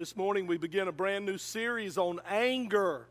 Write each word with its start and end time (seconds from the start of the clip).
This 0.00 0.16
morning 0.16 0.46
we 0.46 0.56
begin 0.56 0.88
a 0.88 0.92
brand 0.92 1.26
new 1.26 1.36
series 1.36 1.98
on 1.98 2.22
anger. 2.26 3.06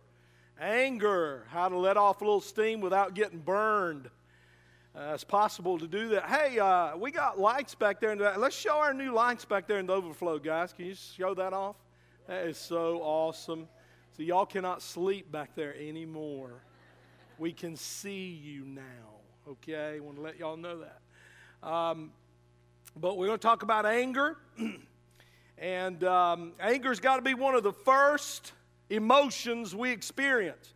Anger, 0.59 1.45
how 1.51 1.69
to 1.69 1.77
let 1.77 1.97
off 1.97 2.19
a 2.19 2.23
little 2.23 2.41
steam 2.41 2.81
without 2.81 3.13
getting 3.13 3.37
burned. 3.37 4.09
Uh, 4.95 5.11
it's 5.13 5.23
possible 5.23 5.77
to 5.77 5.87
do 5.87 6.09
that. 6.09 6.25
Hey, 6.25 6.57
uh, 6.57 6.97
we 6.97 7.11
got 7.11 7.39
lights 7.39 7.75
back 7.75 7.99
there. 7.99 8.11
In 8.11 8.17
the, 8.17 8.33
let's 8.39 8.55
show 8.55 8.79
our 8.79 8.91
new 8.91 9.13
lights 9.13 9.45
back 9.45 9.67
there 9.67 9.77
in 9.77 9.85
the 9.85 9.93
overflow, 9.93 10.39
guys. 10.39 10.73
Can 10.73 10.85
you 10.85 10.95
show 10.95 11.35
that 11.35 11.53
off? 11.53 11.75
That 12.25 12.47
is 12.47 12.57
so 12.57 13.03
awesome. 13.03 13.67
So, 14.17 14.23
y'all 14.23 14.47
cannot 14.47 14.81
sleep 14.81 15.31
back 15.31 15.53
there 15.53 15.75
anymore. 15.77 16.63
We 17.37 17.53
can 17.53 17.75
see 17.75 18.29
you 18.29 18.65
now. 18.65 18.81
Okay? 19.47 19.97
I 19.97 19.99
want 19.99 20.15
to 20.15 20.23
let 20.23 20.39
y'all 20.39 20.57
know 20.57 20.79
that. 20.79 21.69
Um, 21.69 22.09
but 22.99 23.15
we're 23.15 23.27
going 23.27 23.37
to 23.37 23.47
talk 23.47 23.61
about 23.61 23.85
anger. 23.85 24.37
And 25.59 26.03
um, 26.05 26.53
anger's 26.59 27.01
got 27.01 27.17
to 27.17 27.21
be 27.21 27.33
one 27.33 27.53
of 27.53 27.63
the 27.63 27.73
first 27.73 28.53
emotions 28.89 29.75
we 29.75 29.91
experience. 29.91 30.73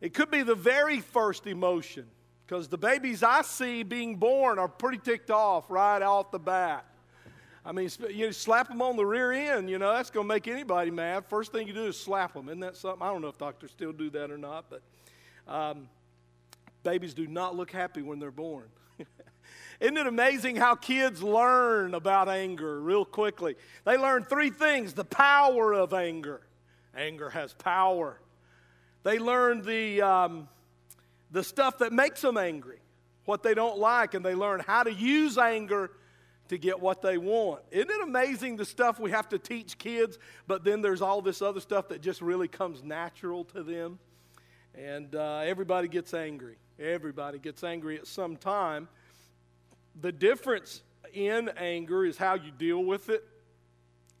It 0.00 0.12
could 0.12 0.30
be 0.30 0.42
the 0.42 0.54
very 0.54 1.00
first 1.00 1.46
emotion 1.46 2.06
because 2.46 2.68
the 2.68 2.76
babies 2.76 3.22
I 3.22 3.40
see 3.42 3.82
being 3.82 4.16
born 4.16 4.58
are 4.58 4.68
pretty 4.68 4.98
ticked 4.98 5.30
off 5.30 5.70
right 5.70 6.02
off 6.02 6.30
the 6.30 6.38
bat. 6.38 6.84
I 7.64 7.72
mean, 7.72 7.88
you 8.10 8.30
slap 8.32 8.68
them 8.68 8.82
on 8.82 8.96
the 8.96 9.06
rear 9.06 9.32
end, 9.32 9.70
you 9.70 9.78
know, 9.78 9.90
that's 9.94 10.10
going 10.10 10.28
to 10.28 10.28
make 10.28 10.48
anybody 10.48 10.90
mad. 10.90 11.24
First 11.24 11.50
thing 11.50 11.66
you 11.66 11.72
do 11.72 11.86
is 11.86 11.98
slap 11.98 12.34
them. 12.34 12.50
Isn't 12.50 12.60
that 12.60 12.76
something? 12.76 13.00
I 13.00 13.10
don't 13.10 13.22
know 13.22 13.28
if 13.28 13.38
doctors 13.38 13.70
still 13.70 13.92
do 13.92 14.10
that 14.10 14.30
or 14.30 14.36
not, 14.36 14.66
but 14.68 14.82
um, 15.48 15.88
babies 16.82 17.14
do 17.14 17.26
not 17.26 17.56
look 17.56 17.70
happy 17.70 18.02
when 18.02 18.18
they're 18.18 18.30
born. 18.30 18.66
Isn't 19.80 19.96
it 19.96 20.06
amazing 20.06 20.56
how 20.56 20.74
kids 20.74 21.22
learn 21.22 21.94
about 21.94 22.28
anger 22.28 22.80
real 22.80 23.04
quickly? 23.04 23.56
They 23.84 23.96
learn 23.96 24.24
three 24.24 24.50
things 24.50 24.94
the 24.94 25.04
power 25.04 25.72
of 25.74 25.92
anger. 25.92 26.40
Anger 26.96 27.30
has 27.30 27.52
power. 27.54 28.20
They 29.02 29.18
learn 29.18 29.62
the, 29.62 30.00
um, 30.02 30.48
the 31.30 31.44
stuff 31.44 31.78
that 31.78 31.92
makes 31.92 32.20
them 32.22 32.38
angry, 32.38 32.78
what 33.24 33.42
they 33.42 33.54
don't 33.54 33.78
like, 33.78 34.14
and 34.14 34.24
they 34.24 34.34
learn 34.34 34.60
how 34.60 34.84
to 34.84 34.92
use 34.92 35.36
anger 35.36 35.90
to 36.48 36.58
get 36.58 36.80
what 36.80 37.02
they 37.02 37.18
want. 37.18 37.62
Isn't 37.70 37.90
it 37.90 38.02
amazing 38.02 38.56
the 38.56 38.64
stuff 38.64 39.00
we 39.00 39.10
have 39.10 39.28
to 39.30 39.38
teach 39.38 39.78
kids, 39.78 40.18
but 40.46 40.64
then 40.64 40.82
there's 40.82 41.02
all 41.02 41.22
this 41.22 41.42
other 41.42 41.60
stuff 41.60 41.88
that 41.88 42.00
just 42.00 42.20
really 42.20 42.48
comes 42.48 42.82
natural 42.82 43.44
to 43.46 43.62
them? 43.62 43.98
And 44.74 45.14
uh, 45.14 45.42
everybody 45.44 45.88
gets 45.88 46.14
angry. 46.14 46.56
Everybody 46.78 47.38
gets 47.38 47.62
angry 47.62 47.98
at 47.98 48.06
some 48.06 48.36
time. 48.36 48.88
The 50.00 50.12
difference 50.12 50.82
in 51.12 51.48
anger 51.56 52.04
is 52.04 52.16
how 52.16 52.34
you 52.34 52.50
deal 52.50 52.84
with 52.84 53.08
it, 53.08 53.24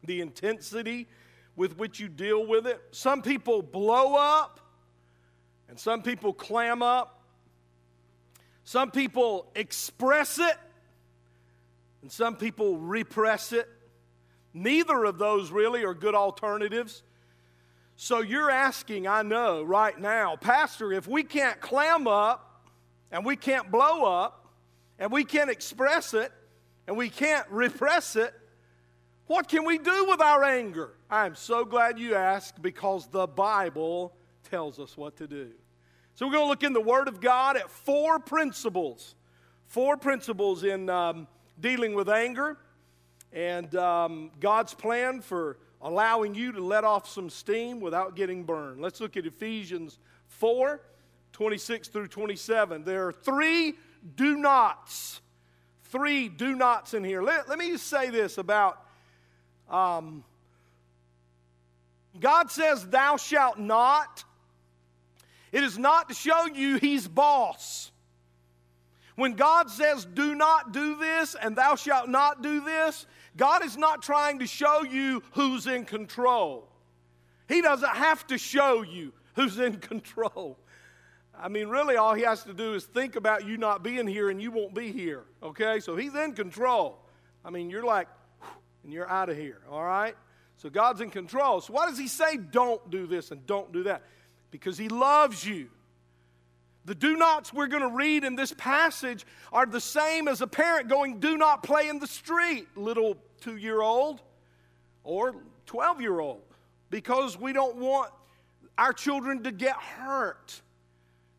the 0.04 0.20
intensity 0.20 1.08
with 1.56 1.76
which 1.76 2.00
you 2.00 2.08
deal 2.08 2.46
with 2.46 2.66
it. 2.66 2.80
Some 2.90 3.22
people 3.22 3.62
blow 3.62 4.16
up, 4.16 4.60
and 5.68 5.78
some 5.78 6.02
people 6.02 6.32
clam 6.32 6.82
up. 6.82 7.22
Some 8.64 8.90
people 8.90 9.50
express 9.54 10.38
it, 10.38 10.56
and 12.02 12.10
some 12.10 12.36
people 12.36 12.78
repress 12.78 13.52
it. 13.52 13.68
Neither 14.52 15.04
of 15.04 15.18
those 15.18 15.50
really 15.50 15.84
are 15.84 15.94
good 15.94 16.14
alternatives. 16.14 17.02
So 17.96 18.20
you're 18.20 18.50
asking, 18.50 19.06
I 19.06 19.22
know, 19.22 19.62
right 19.62 19.98
now, 19.98 20.36
Pastor, 20.36 20.92
if 20.92 21.06
we 21.06 21.24
can't 21.24 21.60
clam 21.60 22.06
up 22.06 22.68
and 23.10 23.24
we 23.24 23.36
can't 23.36 23.70
blow 23.70 24.04
up, 24.04 24.43
and 24.98 25.10
we 25.10 25.24
can't 25.24 25.50
express 25.50 26.14
it 26.14 26.32
and 26.86 26.96
we 26.96 27.08
can't 27.08 27.48
repress 27.50 28.16
it, 28.16 28.34
what 29.26 29.48
can 29.48 29.64
we 29.64 29.78
do 29.78 30.06
with 30.08 30.20
our 30.20 30.44
anger? 30.44 30.92
I'm 31.10 31.34
so 31.34 31.64
glad 31.64 31.98
you 31.98 32.14
asked 32.14 32.60
because 32.60 33.06
the 33.06 33.26
Bible 33.26 34.14
tells 34.50 34.78
us 34.78 34.96
what 34.96 35.16
to 35.16 35.26
do. 35.26 35.50
So, 36.14 36.26
we're 36.26 36.32
going 36.32 36.44
to 36.44 36.48
look 36.48 36.62
in 36.62 36.72
the 36.74 36.80
Word 36.80 37.08
of 37.08 37.20
God 37.20 37.56
at 37.56 37.70
four 37.70 38.18
principles. 38.18 39.16
Four 39.66 39.96
principles 39.96 40.62
in 40.62 40.88
um, 40.88 41.26
dealing 41.58 41.94
with 41.94 42.08
anger 42.08 42.58
and 43.32 43.74
um, 43.74 44.30
God's 44.38 44.74
plan 44.74 45.20
for 45.20 45.58
allowing 45.82 46.34
you 46.34 46.52
to 46.52 46.64
let 46.64 46.84
off 46.84 47.08
some 47.08 47.28
steam 47.28 47.80
without 47.80 48.14
getting 48.14 48.44
burned. 48.44 48.80
Let's 48.80 49.00
look 49.00 49.16
at 49.16 49.26
Ephesians 49.26 49.98
4 50.28 50.80
26 51.32 51.88
through 51.88 52.06
27. 52.06 52.84
There 52.84 53.08
are 53.08 53.12
three 53.12 53.74
do 54.16 54.36
nots. 54.36 55.20
Three 55.84 56.28
do 56.28 56.54
nots 56.54 56.94
in 56.94 57.04
here. 57.04 57.22
Let, 57.22 57.48
let 57.48 57.58
me 57.58 57.70
just 57.70 57.86
say 57.86 58.10
this 58.10 58.38
about 58.38 58.84
um, 59.68 60.24
God 62.18 62.50
says, 62.50 62.86
Thou 62.86 63.16
shalt 63.16 63.58
not. 63.58 64.24
It 65.52 65.62
is 65.62 65.78
not 65.78 66.08
to 66.08 66.14
show 66.14 66.46
you 66.46 66.76
He's 66.78 67.06
boss. 67.06 67.92
When 69.16 69.34
God 69.34 69.70
says, 69.70 70.04
Do 70.04 70.34
not 70.34 70.72
do 70.72 70.96
this 70.96 71.36
and 71.40 71.56
thou 71.56 71.76
shalt 71.76 72.08
not 72.08 72.42
do 72.42 72.60
this, 72.60 73.06
God 73.36 73.64
is 73.64 73.76
not 73.76 74.02
trying 74.02 74.40
to 74.40 74.46
show 74.46 74.82
you 74.82 75.22
who's 75.32 75.66
in 75.66 75.84
control. 75.84 76.68
He 77.48 77.60
doesn't 77.60 77.88
have 77.88 78.26
to 78.28 78.38
show 78.38 78.82
you 78.82 79.12
who's 79.34 79.58
in 79.58 79.76
control. 79.78 80.58
I 81.38 81.48
mean, 81.48 81.68
really, 81.68 81.96
all 81.96 82.14
he 82.14 82.22
has 82.22 82.44
to 82.44 82.54
do 82.54 82.74
is 82.74 82.84
think 82.84 83.16
about 83.16 83.46
you 83.46 83.56
not 83.56 83.82
being 83.82 84.06
here 84.06 84.30
and 84.30 84.40
you 84.40 84.50
won't 84.50 84.74
be 84.74 84.92
here, 84.92 85.24
okay? 85.42 85.80
So 85.80 85.96
he's 85.96 86.14
in 86.14 86.32
control. 86.32 86.98
I 87.44 87.50
mean, 87.50 87.70
you're 87.70 87.84
like, 87.84 88.08
and 88.82 88.92
you're 88.92 89.08
out 89.08 89.28
of 89.28 89.36
here, 89.36 89.60
all 89.70 89.84
right? 89.84 90.14
So 90.56 90.70
God's 90.70 91.00
in 91.00 91.10
control. 91.10 91.60
So 91.60 91.72
why 91.72 91.88
does 91.88 91.98
he 91.98 92.08
say 92.08 92.36
don't 92.36 92.90
do 92.90 93.06
this 93.06 93.30
and 93.30 93.44
don't 93.46 93.72
do 93.72 93.84
that? 93.84 94.02
Because 94.50 94.78
he 94.78 94.88
loves 94.88 95.44
you. 95.44 95.68
The 96.84 96.94
do 96.94 97.16
nots 97.16 97.52
we're 97.52 97.66
going 97.66 97.82
to 97.82 97.94
read 97.94 98.24
in 98.24 98.36
this 98.36 98.52
passage 98.52 99.26
are 99.52 99.66
the 99.66 99.80
same 99.80 100.28
as 100.28 100.42
a 100.42 100.46
parent 100.46 100.88
going, 100.88 101.18
do 101.18 101.36
not 101.36 101.62
play 101.62 101.88
in 101.88 101.98
the 101.98 102.06
street, 102.06 102.68
little 102.76 103.16
two 103.40 103.56
year 103.56 103.80
old 103.80 104.20
or 105.02 105.34
12 105.66 106.00
year 106.00 106.20
old, 106.20 106.42
because 106.90 107.38
we 107.38 107.52
don't 107.52 107.76
want 107.76 108.10
our 108.76 108.92
children 108.92 109.42
to 109.44 109.52
get 109.52 109.76
hurt. 109.76 110.60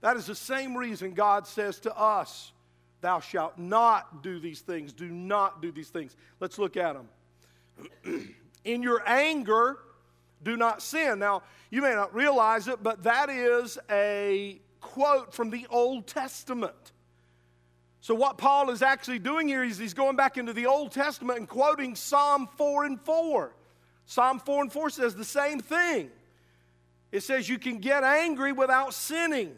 That 0.06 0.18
is 0.18 0.28
the 0.28 0.36
same 0.36 0.78
reason 0.78 1.16
God 1.16 1.48
says 1.48 1.80
to 1.80 1.98
us, 1.98 2.52
Thou 3.02 3.20
shalt 3.20 3.58
not 3.58 4.22
do 4.22 4.40
these 4.40 4.62
things. 4.62 4.94
Do 4.94 5.10
not 5.10 5.64
do 5.64 5.72
these 5.72 5.90
things. 5.90 6.16
Let's 6.40 6.60
look 6.60 6.78
at 6.78 6.94
them. 6.94 8.36
In 8.66 8.84
your 8.84 9.02
anger, 9.10 9.80
do 10.44 10.58
not 10.58 10.84
sin. 10.84 11.18
Now, 11.18 11.42
you 11.72 11.82
may 11.82 11.96
not 11.96 12.14
realize 12.14 12.68
it, 12.68 12.84
but 12.84 13.02
that 13.02 13.32
is 13.32 13.80
a 13.90 14.60
quote 14.80 15.34
from 15.34 15.50
the 15.50 15.66
Old 15.72 16.06
Testament. 16.06 16.92
So, 18.00 18.14
what 18.14 18.38
Paul 18.38 18.70
is 18.70 18.84
actually 18.84 19.18
doing 19.18 19.48
here 19.48 19.64
is 19.64 19.80
he's 19.80 19.96
going 19.96 20.16
back 20.16 20.38
into 20.38 20.54
the 20.54 20.68
Old 20.68 20.92
Testament 20.92 21.40
and 21.40 21.50
quoting 21.50 21.96
Psalm 21.96 22.48
4 22.58 22.86
and 22.86 23.02
4. 23.02 23.56
Psalm 24.06 24.38
4 24.38 24.62
and 24.62 24.72
4 24.72 24.90
says 24.92 25.16
the 25.16 25.26
same 25.26 25.62
thing. 25.62 26.12
It 27.12 27.22
says 27.22 27.50
you 27.50 27.58
can 27.58 27.80
get 27.80 28.04
angry 28.04 28.52
without 28.52 28.94
sinning. 28.94 29.56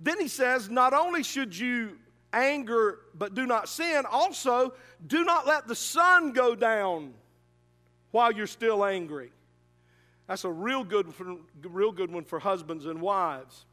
Then 0.00 0.20
he 0.20 0.28
says, 0.28 0.68
not 0.68 0.92
only 0.92 1.22
should 1.22 1.56
you 1.56 1.98
anger 2.32 2.98
but 3.14 3.34
do 3.34 3.46
not 3.46 3.68
sin, 3.68 4.04
also 4.10 4.74
do 5.06 5.24
not 5.24 5.46
let 5.46 5.66
the 5.66 5.74
sun 5.74 6.32
go 6.32 6.54
down 6.54 7.14
while 8.10 8.32
you're 8.32 8.46
still 8.46 8.84
angry. 8.84 9.32
That's 10.26 10.44
a 10.44 10.50
real 10.50 10.84
good, 10.84 11.12
real 11.62 11.92
good 11.92 12.12
one 12.12 12.24
for 12.24 12.38
husbands 12.38 12.84
and 12.86 13.00
wives. 13.00 13.64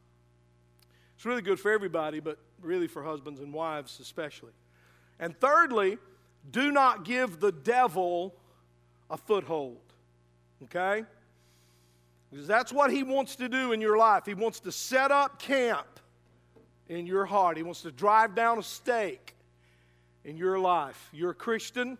It's 1.16 1.24
really 1.24 1.42
good 1.42 1.60
for 1.60 1.70
everybody, 1.70 2.20
but 2.20 2.38
really 2.60 2.86
for 2.86 3.02
husbands 3.02 3.40
and 3.40 3.52
wives 3.52 4.00
especially. 4.00 4.52
And 5.18 5.38
thirdly, 5.38 5.98
do 6.50 6.70
not 6.70 7.04
give 7.04 7.40
the 7.40 7.52
devil 7.52 8.34
a 9.10 9.16
foothold. 9.16 9.80
Okay? 10.64 11.04
Because 12.30 12.46
that's 12.46 12.72
what 12.72 12.90
he 12.90 13.02
wants 13.02 13.36
to 13.36 13.48
do 13.48 13.72
in 13.72 13.80
your 13.80 13.96
life. 13.96 14.24
He 14.26 14.34
wants 14.34 14.60
to 14.60 14.72
set 14.72 15.10
up 15.10 15.38
camp 15.38 16.00
in 16.88 17.06
your 17.06 17.24
heart. 17.24 17.56
He 17.56 17.62
wants 17.62 17.82
to 17.82 17.92
drive 17.92 18.34
down 18.34 18.58
a 18.58 18.62
stake 18.62 19.34
in 20.24 20.36
your 20.36 20.58
life. 20.58 21.08
You're 21.12 21.30
a 21.30 21.34
Christian, 21.34 21.98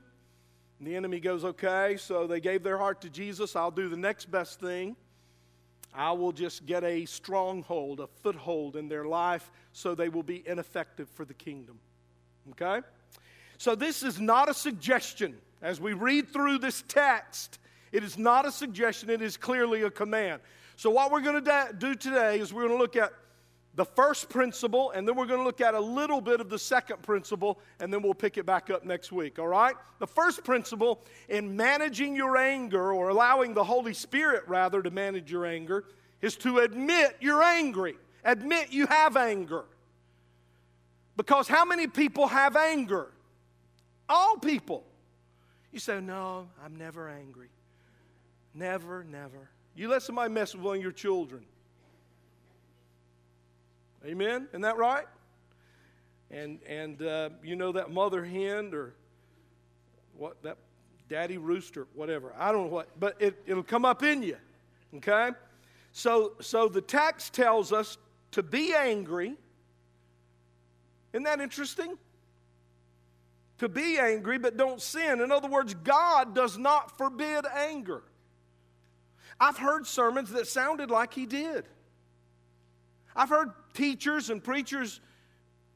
and 0.78 0.88
the 0.88 0.96
enemy 0.96 1.20
goes, 1.20 1.44
okay, 1.44 1.96
so 1.98 2.26
they 2.26 2.40
gave 2.40 2.62
their 2.62 2.78
heart 2.78 3.00
to 3.02 3.10
Jesus. 3.10 3.56
I'll 3.56 3.70
do 3.70 3.88
the 3.88 3.96
next 3.96 4.30
best 4.30 4.60
thing. 4.60 4.96
I 5.94 6.10
will 6.12 6.32
just 6.32 6.66
get 6.66 6.82
a 6.82 7.04
stronghold, 7.04 8.00
a 8.00 8.08
foothold 8.22 8.74
in 8.74 8.88
their 8.88 9.04
life 9.04 9.50
so 9.72 9.94
they 9.94 10.08
will 10.08 10.24
be 10.24 10.42
ineffective 10.46 11.08
for 11.08 11.24
the 11.24 11.34
kingdom. 11.34 11.78
Okay? 12.50 12.84
So, 13.58 13.76
this 13.76 14.02
is 14.02 14.20
not 14.20 14.48
a 14.48 14.54
suggestion. 14.54 15.36
As 15.62 15.80
we 15.80 15.92
read 15.92 16.32
through 16.32 16.58
this 16.58 16.82
text, 16.88 17.58
it 17.92 18.02
is 18.02 18.18
not 18.18 18.44
a 18.44 18.50
suggestion, 18.50 19.08
it 19.08 19.22
is 19.22 19.36
clearly 19.36 19.82
a 19.82 19.90
command. 19.90 20.42
So, 20.76 20.90
what 20.90 21.12
we're 21.12 21.20
going 21.20 21.44
to 21.44 21.74
do 21.78 21.94
today 21.94 22.40
is 22.40 22.52
we're 22.52 22.66
going 22.66 22.76
to 22.76 22.82
look 22.82 22.96
at 22.96 23.12
the 23.76 23.84
first 23.84 24.28
principle, 24.28 24.92
and 24.92 25.06
then 25.06 25.16
we're 25.16 25.26
going 25.26 25.40
to 25.40 25.44
look 25.44 25.60
at 25.60 25.74
a 25.74 25.80
little 25.80 26.20
bit 26.20 26.40
of 26.40 26.48
the 26.48 26.58
second 26.58 27.02
principle, 27.02 27.58
and 27.80 27.92
then 27.92 28.02
we'll 28.02 28.14
pick 28.14 28.38
it 28.38 28.46
back 28.46 28.70
up 28.70 28.84
next 28.84 29.10
week, 29.10 29.38
all 29.38 29.48
right? 29.48 29.74
The 29.98 30.06
first 30.06 30.44
principle 30.44 31.04
in 31.28 31.56
managing 31.56 32.14
your 32.14 32.36
anger, 32.36 32.92
or 32.92 33.08
allowing 33.08 33.52
the 33.52 33.64
Holy 33.64 33.94
Spirit 33.94 34.44
rather 34.46 34.80
to 34.80 34.90
manage 34.90 35.30
your 35.30 35.44
anger, 35.44 35.84
is 36.22 36.36
to 36.36 36.58
admit 36.58 37.16
you're 37.20 37.42
angry. 37.42 37.96
Admit 38.24 38.72
you 38.72 38.86
have 38.86 39.16
anger. 39.16 39.64
Because 41.16 41.48
how 41.48 41.64
many 41.64 41.86
people 41.86 42.28
have 42.28 42.56
anger? 42.56 43.08
All 44.08 44.36
people. 44.36 44.84
You 45.72 45.80
say, 45.80 46.00
No, 46.00 46.48
I'm 46.64 46.76
never 46.76 47.08
angry. 47.08 47.48
Never, 48.54 49.04
never. 49.04 49.50
You 49.74 49.88
let 49.88 50.02
somebody 50.02 50.32
mess 50.32 50.54
with 50.54 50.62
one 50.62 50.76
of 50.76 50.82
your 50.82 50.92
children. 50.92 51.44
Amen? 54.04 54.48
Isn't 54.50 54.62
that 54.62 54.76
right? 54.76 55.06
And, 56.30 56.58
and 56.68 57.00
uh, 57.00 57.30
you 57.42 57.56
know 57.56 57.72
that 57.72 57.90
mother 57.90 58.24
hen 58.24 58.74
or 58.74 58.94
what, 60.16 60.42
that 60.42 60.58
daddy 61.08 61.38
rooster, 61.38 61.86
whatever. 61.94 62.32
I 62.38 62.52
don't 62.52 62.66
know 62.66 62.72
what, 62.72 62.88
but 62.98 63.16
it, 63.20 63.40
it'll 63.46 63.62
come 63.62 63.84
up 63.84 64.02
in 64.02 64.22
you. 64.22 64.36
Okay? 64.96 65.30
So, 65.92 66.32
so 66.40 66.68
the 66.68 66.80
text 66.80 67.32
tells 67.34 67.72
us 67.72 67.98
to 68.32 68.42
be 68.42 68.74
angry. 68.74 69.34
Isn't 71.12 71.24
that 71.24 71.40
interesting? 71.40 71.96
To 73.58 73.68
be 73.68 73.98
angry, 73.98 74.38
but 74.38 74.56
don't 74.56 74.82
sin. 74.82 75.20
In 75.20 75.30
other 75.30 75.48
words, 75.48 75.74
God 75.74 76.34
does 76.34 76.58
not 76.58 76.98
forbid 76.98 77.44
anger. 77.46 78.02
I've 79.38 79.58
heard 79.58 79.86
sermons 79.86 80.30
that 80.30 80.46
sounded 80.46 80.90
like 80.90 81.14
He 81.14 81.26
did. 81.26 81.64
I've 83.16 83.28
heard 83.28 83.50
teachers 83.74 84.30
and 84.30 84.42
preachers 84.42 85.00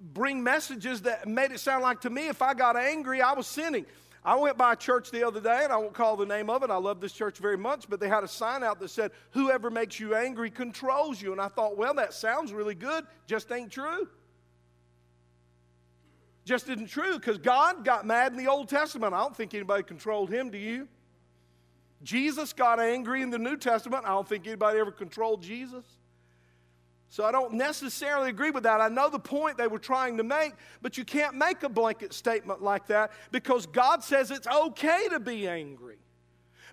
bring 0.01 0.43
messages 0.43 1.03
that 1.03 1.27
made 1.27 1.53
it 1.53 1.61
sound 1.61 1.83
like 1.83 2.01
to 2.03 2.11
me 2.11 2.29
if 2.29 2.43
I 2.43 2.55
got 2.55 2.77
angry, 2.77 3.21
I 3.21 3.33
was 3.33 3.47
sinning. 3.47 3.87
I 4.25 4.35
went 4.35 4.59
by 4.59 4.73
a 4.73 4.77
church 4.77 5.11
the 5.11 5.27
other 5.27 5.41
day, 5.41 5.61
and 5.63 5.73
I 5.73 5.77
won't 5.77 5.95
call 5.95 6.17
the 6.17 6.27
name 6.27 6.51
of 6.51 6.63
it. 6.63 6.71
I 6.71 6.77
love 6.77 7.01
this 7.01 7.13
church 7.13 7.39
very 7.39 7.57
much, 7.57 7.89
but 7.89 8.01
they 8.01 8.09
had 8.09 8.25
a 8.25 8.29
sign 8.29 8.63
out 8.63 8.81
that 8.81 8.91
said, 8.91 9.13
Whoever 9.31 9.71
makes 9.71 9.99
you 9.99 10.15
angry 10.15 10.51
controls 10.51 11.23
you. 11.23 11.33
And 11.33 11.41
I 11.41 11.49
thought, 11.49 11.77
well, 11.77 11.95
that 11.95 12.13
sounds 12.13 12.53
really 12.53 12.75
good, 12.75 13.07
just 13.27 13.51
ain't 13.53 13.71
true. 13.71 14.09
Just 16.45 16.69
isn't 16.69 16.89
true 16.89 17.15
because 17.15 17.39
God 17.39 17.85
got 17.85 18.07
mad 18.07 18.33
in 18.33 18.39
the 18.39 18.49
Old 18.49 18.69
Testament. 18.69 19.15
I 19.15 19.21
don't 19.21 19.37
think 19.37 19.55
anybody 19.55 19.83
controlled 19.83 20.31
him, 20.31 20.51
do 20.51 20.59
you? 20.59 20.89
Jesus 22.03 22.53
got 22.53 22.81
angry 22.81 23.23
in 23.23 23.31
the 23.31 23.39
New 23.39 23.57
Testament. 23.57 24.05
I 24.05 24.11
don't 24.11 24.29
think 24.29 24.47
anybody 24.47 24.79
ever 24.79 24.91
controlled 24.91 25.43
Jesus. 25.43 25.85
So 27.11 27.25
I 27.25 27.33
don't 27.33 27.55
necessarily 27.55 28.29
agree 28.29 28.51
with 28.51 28.65
that. 28.65 28.81
I 28.81 28.89
know 28.89 29.09
the 29.09 29.19
point 29.19 29.57
they 29.57 29.67
were 29.67 29.79
trying 29.79 30.19
to 30.19 30.23
make, 30.23 30.53
but 30.83 30.99
you 30.99 31.05
can't 31.05 31.37
make 31.37 31.63
a 31.63 31.69
blanket 31.69 32.13
statement 32.13 32.63
like 32.63 32.87
that 32.89 33.13
because 33.33 33.65
God 33.67 34.05
says 34.05 34.31
it's 34.31 34.47
okay 34.47 35.09
to 35.11 35.19
be 35.19 35.49
angry. 35.49 35.97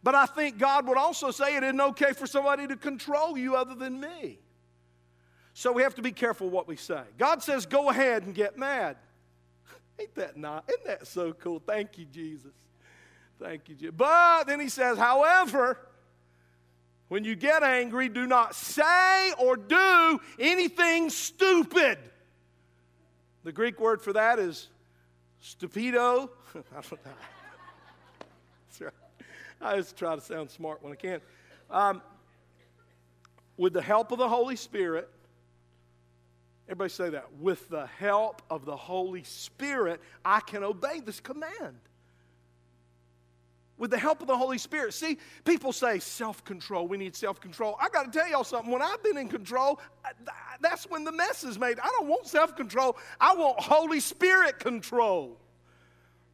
But 0.03 0.13
I 0.13 0.25
think 0.25 0.57
God 0.57 0.87
would 0.87 0.97
also 0.97 1.31
say 1.31 1.55
it 1.55 1.63
isn't 1.63 1.81
okay 1.81 2.11
for 2.11 2.27
somebody 2.27 2.67
to 2.67 2.75
control 2.75 3.37
you 3.37 3.55
other 3.55 3.75
than 3.75 3.99
me. 3.99 4.39
So 5.53 5.71
we 5.71 5.83
have 5.83 5.95
to 5.95 6.01
be 6.01 6.11
careful 6.11 6.49
what 6.49 6.67
we 6.67 6.75
say. 6.75 7.01
God 7.17 7.41
says, 7.41 7.65
go 7.65 7.89
ahead 7.89 8.23
and 8.23 8.35
get 8.35 8.57
mad. 8.57 8.97
Ain't 9.99 10.13
that 10.15 10.35
not? 10.35 10.65
Isn't 10.67 10.85
that 10.85 11.07
so 11.07 11.31
cool? 11.31 11.61
Thank 11.65 11.97
you, 11.97 12.05
Jesus. 12.05 12.51
Thank 13.39 13.69
you, 13.69 13.75
Jesus. 13.75 13.95
But 13.95 14.43
then 14.43 14.59
he 14.59 14.67
says, 14.67 14.97
however, 14.97 15.79
when 17.07 17.23
you 17.23 17.35
get 17.35 17.63
angry, 17.63 18.09
do 18.09 18.25
not 18.25 18.55
say 18.55 19.31
or 19.39 19.55
do 19.55 20.19
anything 20.39 21.09
stupid. 21.09 21.99
The 23.43 23.51
Greek 23.51 23.79
word 23.79 24.01
for 24.01 24.13
that 24.13 24.39
is 24.39 24.67
stupido. 25.43 26.29
I 26.55 26.81
don't 26.81 27.05
know. 27.05 27.11
I 29.61 29.77
just 29.77 29.97
try 29.97 30.15
to 30.15 30.21
sound 30.21 30.51
smart 30.51 30.83
when 30.83 30.93
I 30.93 30.95
can. 30.95 31.21
Um, 31.69 32.01
with 33.57 33.73
the 33.73 33.81
help 33.81 34.11
of 34.11 34.17
the 34.17 34.27
Holy 34.27 34.55
Spirit, 34.55 35.09
everybody 36.67 36.89
say 36.89 37.09
that. 37.11 37.33
With 37.39 37.69
the 37.69 37.85
help 37.85 38.41
of 38.49 38.65
the 38.65 38.75
Holy 38.75 39.23
Spirit, 39.23 40.01
I 40.23 40.41
can 40.41 40.63
obey 40.63 40.99
this 40.99 41.19
command 41.19 41.79
with 43.77 43.92
the 43.92 43.98
help 43.98 44.22
of 44.22 44.27
the 44.27 44.38
Holy 44.38 44.57
Spirit. 44.57 44.94
See, 44.94 45.18
people 45.44 45.74
say 45.74 46.00
self 46.00 46.44
control. 46.45 46.88
We 46.88 46.98
need 46.98 47.16
self 47.16 47.39
control. 47.42 47.77
I 47.81 47.89
got 47.89 48.12
to 48.12 48.19
tell 48.19 48.27
y'all 48.30 48.44
something. 48.44 48.72
When 48.72 48.81
I've 48.81 49.04
been 49.04 49.18
in 49.18 49.27
control, 49.27 49.80
that's 50.62 50.89
when 50.89 51.04
the 51.04 51.12
mess 51.12 51.44
is 51.44 51.60
made. 51.60 51.80
I 51.80 51.88
don't 51.88 52.07
want 52.07 52.27
self 52.27 52.56
control, 52.56 52.98
I 53.19 53.36
want 53.36 53.60
Holy 53.60 54.00
Spirit 54.00 54.60
control. 54.60 55.38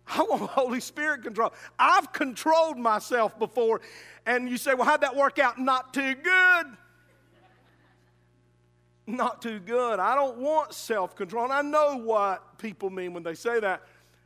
I 0.08 0.24
want 0.24 0.42
Holy 0.50 0.82
Spirit 0.82 1.24
control. 1.24 1.54
I've 1.80 2.12
controlled 2.12 2.78
myself 2.78 3.38
before, 3.40 3.82
and 4.26 4.50
you 4.50 4.58
say, 4.58 4.74
well, 4.74 4.86
how'd 4.86 5.02
that 5.02 5.16
work 5.16 5.40
out? 5.40 5.58
Not 5.58 5.94
too 5.94 6.16
good. 6.16 6.66
Not 9.08 9.42
too 9.42 9.60
good. 9.60 10.00
I 10.00 10.16
don't 10.16 10.38
want 10.38 10.74
self 10.74 11.16
control. 11.16 11.46
And 11.46 11.54
I 11.54 11.62
know 11.62 11.98
what 11.98 12.58
people 12.58 12.90
mean 12.90 13.14
when 13.14 13.24
they 13.24 13.34
say 13.34 13.60
that. 13.60 13.82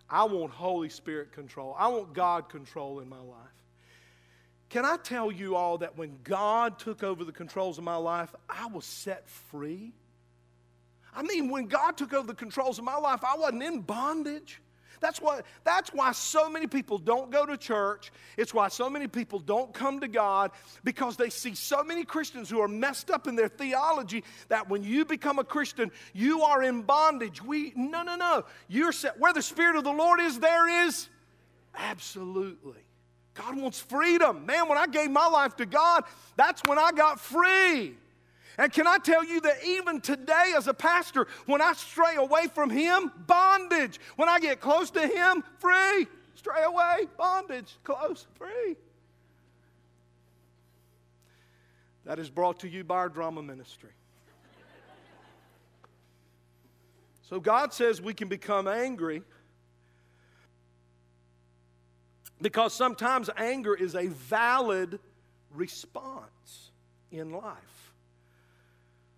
I 0.10 0.24
want 0.26 0.52
Holy 0.52 0.90
Spirit 0.90 1.32
control. 1.32 1.76
I 1.78 1.88
want 1.88 2.14
God 2.14 2.50
control 2.50 3.00
in 3.00 3.10
my 3.10 3.20
life. 3.20 3.56
Can 4.70 4.86
I 4.86 4.98
tell 4.98 5.32
you 5.32 5.56
all 5.56 5.78
that 5.80 5.98
when 5.98 6.18
God 6.24 6.80
took 6.80 7.04
over 7.04 7.24
the 7.24 7.32
controls 7.32 7.78
of 7.78 7.84
my 7.84 7.96
life, 7.96 8.34
I 8.50 8.68
was 8.68 8.86
set 8.86 9.28
free? 9.30 9.94
I 11.16 11.24
mean, 11.24 11.50
when 11.50 11.68
God 11.68 11.98
took 11.98 12.14
over 12.14 12.28
the 12.28 12.36
controls 12.36 12.78
of 12.78 12.84
my 12.84 12.98
life, 12.98 13.24
I 13.24 13.38
wasn't 13.38 13.64
in 13.64 13.82
bondage. 13.82 14.62
That's 15.00 15.22
why, 15.22 15.42
that's 15.64 15.92
why 15.92 16.12
so 16.12 16.50
many 16.50 16.68
people 16.68 16.98
don't 16.98 17.32
go 17.32 17.46
to 17.46 17.58
church. 17.58 18.12
It's 18.38 18.54
why 18.54 18.68
so 18.68 18.90
many 18.90 19.08
people 19.08 19.40
don't 19.40 19.74
come 19.74 20.00
to 20.00 20.08
God 20.08 20.52
because 20.84 21.18
they 21.18 21.30
see 21.30 21.56
so 21.56 21.84
many 21.84 22.04
Christians 22.04 22.50
who 22.50 22.60
are 22.62 22.68
messed 22.68 23.12
up 23.12 23.28
in 23.28 23.36
their 23.36 23.48
theology 23.48 24.24
that 24.50 24.70
when 24.70 24.84
you 24.84 25.06
become 25.06 25.40
a 25.40 25.44
Christian, 25.44 25.92
you 26.14 26.42
are 26.42 26.64
in 26.64 26.82
bondage. 26.82 27.44
We, 27.44 27.74
no, 27.76 28.04
no, 28.04 28.16
no. 28.16 28.46
You're 28.68 28.92
set. 28.92 29.20
Where 29.20 29.34
the 29.34 29.42
Spirit 29.42 29.76
of 29.76 29.84
the 29.84 29.92
Lord 29.92 30.20
is, 30.20 30.40
there 30.40 30.86
is 30.86 31.08
absolutely. 31.76 32.82
God 33.34 33.58
wants 33.58 33.80
freedom. 33.80 34.46
Man, 34.46 34.70
when 34.70 34.78
I 34.78 34.88
gave 34.88 35.12
my 35.12 35.28
life 35.28 35.58
to 35.58 35.66
God, 35.66 36.06
that's 36.38 36.64
when 36.64 36.80
I 36.80 36.92
got 36.92 37.20
free. 37.20 37.96
And 38.58 38.72
can 38.72 38.88
I 38.88 38.98
tell 38.98 39.24
you 39.24 39.42
that 39.42 39.64
even 39.66 40.00
today, 40.00 40.54
as 40.56 40.68
a 40.68 40.74
pastor, 40.74 41.28
when 41.46 41.62
I 41.62 41.74
stray 41.74 42.16
away 42.16 42.48
from 42.54 42.70
Him, 42.70 43.12
bondage. 43.28 44.00
When 44.16 44.30
I 44.30 44.40
get 44.40 44.62
close 44.62 44.92
to 44.92 45.06
Him, 45.06 45.44
free. 45.60 46.08
Stray 46.36 46.64
away, 46.64 47.08
bondage. 47.18 47.78
Close, 47.84 48.26
free. 48.36 48.76
That 52.06 52.20
is 52.20 52.30
brought 52.30 52.60
to 52.60 52.70
you 52.70 52.84
by 52.84 52.96
our 52.96 53.10
drama 53.10 53.42
ministry. 53.42 53.90
So 57.24 57.40
God 57.40 57.74
says 57.74 58.02
we 58.02 58.14
can 58.14 58.28
become 58.28 58.68
angry 58.68 59.24
because 62.40 62.74
sometimes 62.74 63.30
anger 63.36 63.74
is 63.74 63.96
a 63.96 64.08
valid 64.08 65.00
response 65.52 66.72
in 67.12 67.32
life. 67.32 67.75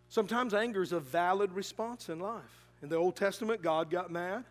Sometimes 0.10 0.54
anger 0.54 0.82
is 0.82 0.92
a 0.92 1.00
valid 1.00 1.52
response 1.54 2.10
in 2.10 2.20
life. 2.20 2.66
In 2.82 2.90
the 2.90 2.96
Old 2.96 3.16
Testament, 3.16 3.62
God 3.62 3.90
got 3.90 4.12
mad. 4.12 4.46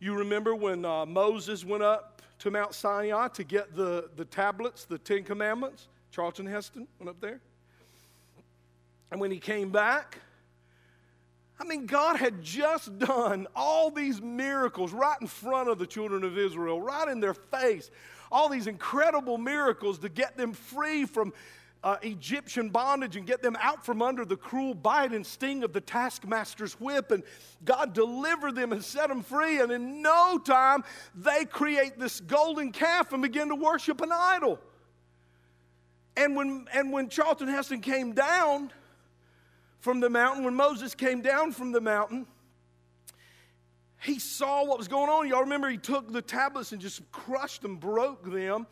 You 0.00 0.14
remember 0.14 0.54
when 0.54 0.84
uh, 0.84 1.06
Moses 1.06 1.64
went 1.64 1.82
up 1.82 2.22
to 2.40 2.50
Mount 2.50 2.74
Sinai 2.74 3.28
to 3.28 3.44
get 3.44 3.74
the, 3.74 4.10
the 4.16 4.24
tablets, 4.24 4.84
the 4.84 4.98
Ten 4.98 5.24
Commandments? 5.24 5.88
Charlton 6.10 6.46
Heston 6.46 6.86
went 6.98 7.10
up 7.10 7.20
there. 7.20 7.40
And 9.10 9.20
when 9.20 9.30
he 9.30 9.38
came 9.38 9.70
back, 9.70 10.18
I 11.60 11.64
mean, 11.64 11.86
God 11.86 12.16
had 12.16 12.42
just 12.42 12.98
done 12.98 13.48
all 13.56 13.90
these 13.90 14.22
miracles 14.22 14.92
right 14.92 15.16
in 15.20 15.26
front 15.26 15.68
of 15.68 15.78
the 15.78 15.86
children 15.86 16.22
of 16.22 16.38
Israel, 16.38 16.80
right 16.80 17.08
in 17.08 17.20
their 17.20 17.34
face. 17.34 17.90
All 18.30 18.48
these 18.48 18.66
incredible 18.66 19.38
miracles 19.38 19.98
to 20.00 20.08
get 20.08 20.36
them 20.36 20.52
free 20.52 21.04
from 21.04 21.32
uh, 21.88 21.96
Egyptian 22.02 22.68
bondage 22.68 23.16
and 23.16 23.26
get 23.26 23.40
them 23.40 23.56
out 23.60 23.82
from 23.82 24.02
under 24.02 24.26
the 24.26 24.36
cruel 24.36 24.74
bite 24.74 25.12
and 25.12 25.24
sting 25.24 25.64
of 25.64 25.72
the 25.72 25.80
taskmaster's 25.80 26.74
whip. 26.74 27.10
And 27.10 27.22
God 27.64 27.94
delivered 27.94 28.54
them 28.54 28.72
and 28.72 28.84
set 28.84 29.08
them 29.08 29.22
free. 29.22 29.58
And 29.60 29.72
in 29.72 30.02
no 30.02 30.38
time, 30.38 30.84
they 31.14 31.46
create 31.46 31.98
this 31.98 32.20
golden 32.20 32.72
calf 32.72 33.14
and 33.14 33.22
begin 33.22 33.48
to 33.48 33.54
worship 33.54 34.02
an 34.02 34.10
idol. 34.12 34.60
And 36.14 36.36
when, 36.36 36.66
and 36.74 36.92
when 36.92 37.08
Charlton 37.08 37.48
Heston 37.48 37.80
came 37.80 38.12
down 38.12 38.70
from 39.80 40.00
the 40.00 40.10
mountain, 40.10 40.44
when 40.44 40.54
Moses 40.54 40.94
came 40.94 41.22
down 41.22 41.52
from 41.52 41.72
the 41.72 41.80
mountain, 41.80 42.26
he 44.02 44.18
saw 44.18 44.62
what 44.66 44.76
was 44.76 44.88
going 44.88 45.08
on. 45.08 45.26
Y'all 45.26 45.40
remember 45.40 45.70
he 45.70 45.78
took 45.78 46.12
the 46.12 46.20
tablets 46.20 46.72
and 46.72 46.82
just 46.82 47.10
crushed 47.12 47.62
them, 47.62 47.76
broke 47.76 48.30
them. 48.30 48.66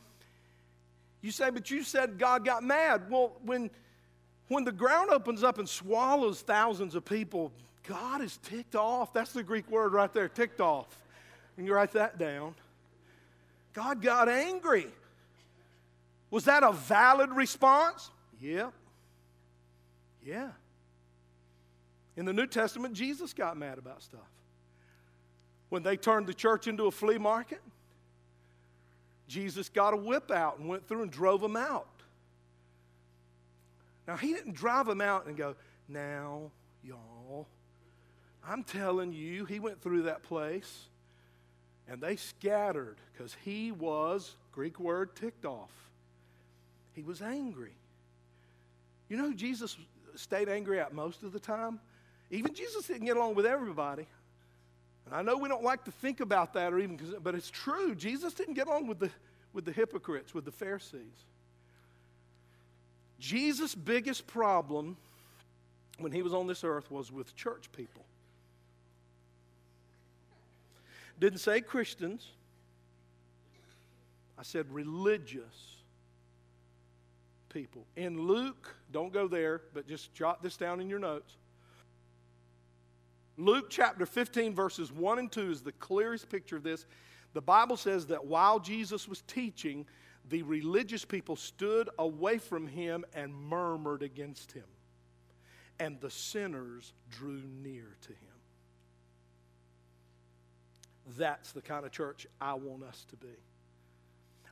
You 1.23 1.31
say, 1.31 1.51
but 1.51 1.71
you 1.71 1.83
said 1.83 2.19
God 2.19 2.45
got 2.45 2.63
mad. 2.63 3.11
Well, 3.11 3.33
when, 3.45 3.71
When 4.49 4.65
the 4.65 4.73
ground 4.73 5.11
opens 5.11 5.43
up 5.43 5.59
and 5.59 5.69
swallows 5.69 6.41
thousands 6.41 6.95
of 6.95 7.05
people, 7.05 7.53
God 7.87 8.21
is 8.21 8.37
ticked 8.39 8.77
off. 8.77 9.13
That's 9.13 9.33
the 9.33 9.43
Greek 9.43 9.69
word 9.71 9.93
right 9.93 10.13
there, 10.13 10.29
ticked 10.29 10.61
off. 10.61 10.87
And 11.57 11.67
you 11.67 11.75
write 11.75 11.93
that 11.93 12.19
down. 12.19 12.55
God 13.73 14.03
got 14.03 14.29
angry. 14.29 14.87
Was 16.31 16.45
that 16.45 16.63
a 16.63 16.73
valid 16.73 17.31
response? 17.31 18.11
Yeah. 18.41 18.71
Yeah. 20.25 20.51
In 22.17 22.25
the 22.25 22.33
New 22.33 22.47
Testament, 22.47 22.95
Jesus 22.95 23.33
got 23.33 23.57
mad 23.57 23.79
about 23.79 24.03
stuff. 24.03 24.21
When 25.69 25.83
they 25.83 25.97
turned 25.97 26.27
the 26.27 26.35
church 26.35 26.69
into 26.69 26.87
a 26.87 26.91
flea 26.91 27.19
market, 27.19 27.61
Jesus 29.29 29.69
got 29.69 29.95
a 29.95 29.97
whip 29.97 30.31
out 30.31 30.59
and 30.59 30.69
went 30.69 30.87
through 30.87 31.03
and 31.03 31.11
drove 31.11 31.41
them 31.41 31.57
out. 31.57 31.89
Now, 34.07 34.17
he 34.17 34.33
didn't 34.33 34.55
drive 34.55 34.87
them 34.87 35.01
out 35.01 35.27
and 35.27 35.37
go, 35.37 35.57
Now, 35.89 36.51
y'all, 36.85 37.49
I'm 38.47 38.63
telling 38.63 39.13
you, 39.13 39.45
he 39.45 39.59
went 39.59 39.81
through 39.83 40.03
that 40.03 40.23
place 40.23 40.87
and 41.89 42.01
they 42.01 42.17
scattered 42.17 42.97
because 43.13 43.37
he 43.45 43.73
was, 43.73 44.37
Greek 44.53 44.79
word, 44.79 45.15
ticked 45.17 45.45
off. 45.45 45.71
He 46.93 47.03
was 47.03 47.21
angry. 47.21 47.75
You 49.09 49.17
know 49.17 49.25
who 49.25 49.35
Jesus 49.35 49.77
stayed 50.15 50.49
angry 50.49 50.81
at 50.81 50.93
most 50.93 51.23
of 51.23 51.33
the 51.33 51.39
time? 51.39 51.81
Even 52.31 52.55
Jesus 52.55 52.87
didn't 52.87 53.07
get 53.07 53.17
along 53.17 53.35
with 53.35 53.47
everybody. 53.47 54.07
And 55.07 55.15
I 55.15 55.23
know 55.23 55.37
we 55.37 55.49
don't 55.49 55.63
like 55.63 55.85
to 55.85 55.93
think 55.93 56.21
about 56.21 56.53
that 56.55 56.73
or 56.73 56.79
even, 56.81 56.99
but 57.23 57.35
it's 57.35 57.51
true. 57.51 57.95
Jesus 57.95 58.35
didn't 58.35 58.55
get 58.55 58.67
along 58.67 58.89
with 58.89 58.99
the, 58.99 59.11
with 59.53 59.65
the 59.65 59.73
hypocrites, 59.73 60.35
with 60.35 60.45
the 60.45 60.53
Pharisees. 60.53 61.25
Jesus' 63.19 63.75
biggest 63.75 64.27
problem 64.27 64.97
when 65.99 66.13
he 66.13 66.23
was 66.23 66.35
on 66.35 66.47
this 66.47 66.65
earth 66.65 66.91
was 66.91 67.11
with 67.11 67.35
church 67.37 67.71
people. 67.73 68.05
Didn't 71.19 71.39
say 71.39 71.61
Christians, 71.61 72.27
I 74.39 74.43
said 74.43 74.67
religious 74.71 75.77
people. 77.49 77.87
In 77.97 78.21
Luke, 78.21 78.75
don't 78.93 79.13
go 79.13 79.27
there, 79.27 79.63
but 79.73 79.89
just 79.89 80.13
jot 80.13 80.43
this 80.43 80.59
down 80.59 80.81
in 80.81 80.91
your 80.91 80.99
notes. 80.99 81.37
Luke 83.39 83.67
chapter 83.69 84.07
15, 84.07 84.55
verses 84.55 84.91
1 84.91 85.19
and 85.19 85.31
2 85.31 85.51
is 85.51 85.63
the 85.63 85.73
clearest 85.73 86.29
picture 86.29 86.57
of 86.57 86.63
this. 86.63 86.87
The 87.35 87.43
Bible 87.43 87.77
says 87.77 88.07
that 88.07 88.25
while 88.25 88.59
Jesus 88.59 89.07
was 89.07 89.23
teaching, 89.23 89.85
the 90.29 90.43
religious 90.43 91.05
people 91.05 91.37
stood 91.37 91.91
away 91.99 92.39
from 92.39 92.67
him 92.67 93.05
and 93.15 93.35
murmured 93.35 94.03
against 94.03 94.53
him. 94.53 94.65
And 95.79 96.01
the 96.01 96.11
sinners 96.11 96.95
drew 97.11 97.43
near 97.63 97.97
to 98.01 98.09
him. 98.09 98.19
That's 101.19 101.53
the 101.53 101.61
kind 101.61 101.85
of 101.85 101.93
church 101.93 102.27
I 102.41 102.55
want 102.55 102.83
us 102.83 103.05
to 103.11 103.17
be. 103.17 103.29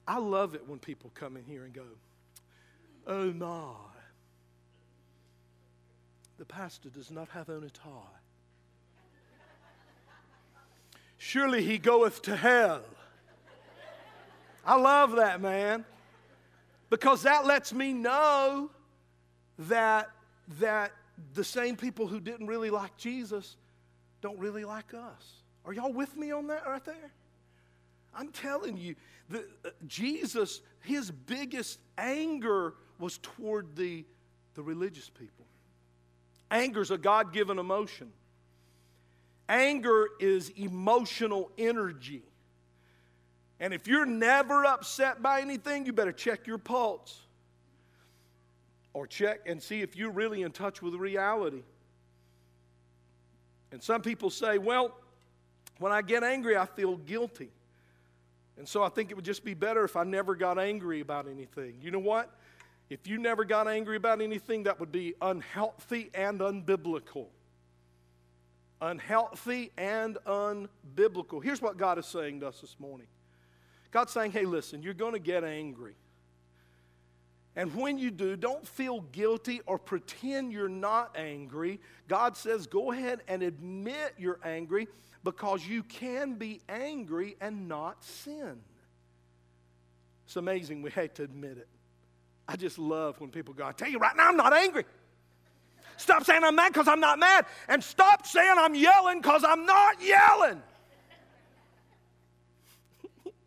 I 0.06 0.18
love 0.18 0.54
it 0.54 0.68
when 0.68 0.78
people 0.78 1.10
come 1.14 1.36
in 1.36 1.44
here 1.44 1.64
and 1.64 1.72
go, 1.72 1.86
Oh 3.06 3.32
my, 3.32 3.74
the 6.38 6.44
pastor 6.44 6.90
does 6.90 7.10
not 7.10 7.28
have 7.30 7.48
on 7.48 7.64
a 7.64 7.70
tie. 7.70 7.90
Surely 11.18 11.62
he 11.62 11.78
goeth 11.78 12.22
to 12.22 12.36
hell. 12.36 12.82
I 14.64 14.76
love 14.76 15.12
that, 15.16 15.40
man. 15.40 15.84
Because 16.90 17.22
that 17.22 17.46
lets 17.46 17.72
me 17.72 17.92
know 17.92 18.70
that, 19.58 20.10
that 20.60 20.92
the 21.34 21.44
same 21.44 21.76
people 21.76 22.06
who 22.06 22.20
didn't 22.20 22.46
really 22.46 22.70
like 22.70 22.96
Jesus 22.96 23.56
don't 24.20 24.38
really 24.38 24.64
like 24.64 24.94
us. 24.94 25.42
Are 25.64 25.72
y'all 25.72 25.92
with 25.92 26.16
me 26.16 26.30
on 26.30 26.46
that 26.48 26.66
right 26.66 26.84
there? 26.84 27.12
I'm 28.14 28.28
telling 28.28 28.76
you, 28.76 28.94
the, 29.28 29.44
uh, 29.64 29.70
Jesus, 29.86 30.60
his 30.80 31.10
biggest 31.10 31.78
anger 31.98 32.74
was 32.98 33.18
toward 33.18 33.74
the, 33.76 34.04
the 34.54 34.62
religious 34.62 35.10
people. 35.10 35.46
Anger 36.50 36.80
is 36.80 36.90
a 36.90 36.98
God 36.98 37.32
given 37.32 37.58
emotion. 37.58 38.12
Anger 39.48 40.08
is 40.20 40.50
emotional 40.50 41.50
energy. 41.58 42.22
And 43.60 43.72
if 43.72 43.86
you're 43.86 44.06
never 44.06 44.64
upset 44.64 45.22
by 45.22 45.40
anything, 45.40 45.86
you 45.86 45.92
better 45.92 46.12
check 46.12 46.46
your 46.46 46.58
pulse 46.58 47.20
or 48.92 49.06
check 49.06 49.40
and 49.46 49.62
see 49.62 49.82
if 49.82 49.96
you're 49.96 50.10
really 50.10 50.42
in 50.42 50.52
touch 50.52 50.80
with 50.82 50.94
reality. 50.94 51.62
And 53.72 53.82
some 53.82 54.02
people 54.02 54.30
say, 54.30 54.58
well, 54.58 54.96
when 55.78 55.92
I 55.92 56.02
get 56.02 56.22
angry, 56.22 56.56
I 56.56 56.66
feel 56.66 56.96
guilty. 56.96 57.50
And 58.56 58.68
so 58.68 58.82
I 58.82 58.88
think 58.88 59.10
it 59.10 59.14
would 59.16 59.24
just 59.24 59.44
be 59.44 59.54
better 59.54 59.84
if 59.84 59.96
I 59.96 60.04
never 60.04 60.34
got 60.36 60.58
angry 60.58 61.00
about 61.00 61.26
anything. 61.28 61.74
You 61.82 61.90
know 61.90 61.98
what? 61.98 62.30
If 62.88 63.06
you 63.08 63.18
never 63.18 63.44
got 63.44 63.66
angry 63.66 63.96
about 63.96 64.20
anything, 64.20 64.64
that 64.64 64.78
would 64.78 64.92
be 64.92 65.14
unhealthy 65.20 66.10
and 66.14 66.40
unbiblical. 66.40 67.26
Unhealthy 68.80 69.70
and 69.78 70.18
unbiblical. 70.26 71.42
Here's 71.42 71.62
what 71.62 71.76
God 71.76 71.98
is 71.98 72.06
saying 72.06 72.40
to 72.40 72.48
us 72.48 72.60
this 72.60 72.76
morning 72.78 73.06
God's 73.90 74.12
saying, 74.12 74.32
hey, 74.32 74.44
listen, 74.44 74.82
you're 74.82 74.94
going 74.94 75.12
to 75.12 75.18
get 75.18 75.44
angry. 75.44 75.94
And 77.56 77.72
when 77.74 77.98
you 77.98 78.10
do, 78.10 78.36
don't 78.36 78.66
feel 78.66 79.00
guilty 79.00 79.60
or 79.66 79.78
pretend 79.78 80.52
you're 80.52 80.68
not 80.68 81.16
angry. 81.16 81.78
God 82.08 82.36
says, 82.36 82.66
go 82.66 82.90
ahead 82.90 83.20
and 83.28 83.42
admit 83.42 84.14
you're 84.18 84.40
angry 84.44 84.88
because 85.22 85.64
you 85.64 85.84
can 85.84 86.34
be 86.34 86.60
angry 86.68 87.36
and 87.40 87.68
not 87.68 88.02
sin. 88.02 88.60
It's 90.26 90.36
amazing 90.36 90.82
we 90.82 90.90
hate 90.90 91.14
to 91.16 91.22
admit 91.22 91.58
it. 91.58 91.68
I 92.48 92.56
just 92.56 92.78
love 92.78 93.20
when 93.20 93.30
people 93.30 93.54
go, 93.54 93.64
I 93.64 93.72
tell 93.72 93.88
you 93.88 93.98
right 93.98 94.16
now, 94.16 94.28
I'm 94.28 94.36
not 94.36 94.52
angry. 94.52 94.84
Stop 95.96 96.24
saying 96.24 96.42
I'm 96.44 96.54
mad 96.54 96.72
because 96.72 96.88
I'm 96.88 97.00
not 97.00 97.18
mad. 97.18 97.46
And 97.68 97.82
stop 97.82 98.26
saying 98.26 98.54
I'm 98.56 98.74
yelling 98.74 99.20
because 99.20 99.44
I'm 99.44 99.66
not 99.66 100.02
yelling. 100.02 100.62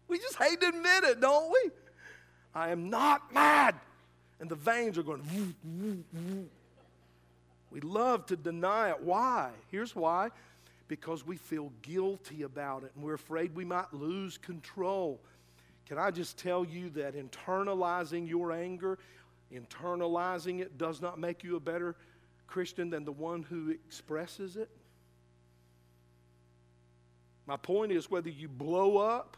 We 0.10 0.20
just 0.20 0.38
hate 0.38 0.62
to 0.62 0.70
admit 0.70 1.04
it, 1.04 1.20
don't 1.20 1.52
we? 1.52 1.70
I 2.56 2.70
am 2.70 2.90
not 2.90 3.34
mad. 3.34 3.76
And 4.40 4.50
the 4.50 4.56
veins 4.56 4.98
are 4.98 5.04
going. 5.04 5.22
We 7.72 7.82
love 7.82 8.26
to 8.28 8.38
deny 8.38 8.92
it. 8.92 9.02
Why? 9.02 9.52
Here's 9.70 9.94
why 9.94 10.32
because 10.88 11.26
we 11.26 11.38
feel 11.38 11.72
guilty 11.82 12.44
about 12.44 12.84
it 12.84 12.92
and 12.96 13.04
we're 13.04 13.16
afraid 13.16 13.56
we 13.56 13.66
might 13.66 13.94
lose 13.94 14.38
control. 14.38 15.20
Can 15.88 15.98
I 15.98 16.12
just 16.12 16.38
tell 16.38 16.66
you 16.66 16.90
that 16.92 17.16
internalizing 17.16 18.28
your 18.28 18.52
anger, 18.52 18.98
internalizing 19.54 20.60
it, 20.60 20.78
does 20.78 21.02
not 21.02 21.20
make 21.20 21.44
you 21.44 21.56
a 21.56 21.60
better 21.60 21.96
Christian 22.48 22.90
than 22.90 23.06
the 23.06 23.12
one 23.12 23.44
who 23.44 23.70
expresses 23.70 24.56
it? 24.56 24.70
My 27.46 27.58
point 27.58 27.92
is 27.92 28.10
whether 28.10 28.30
you 28.30 28.48
blow 28.48 28.98
up 28.98 29.38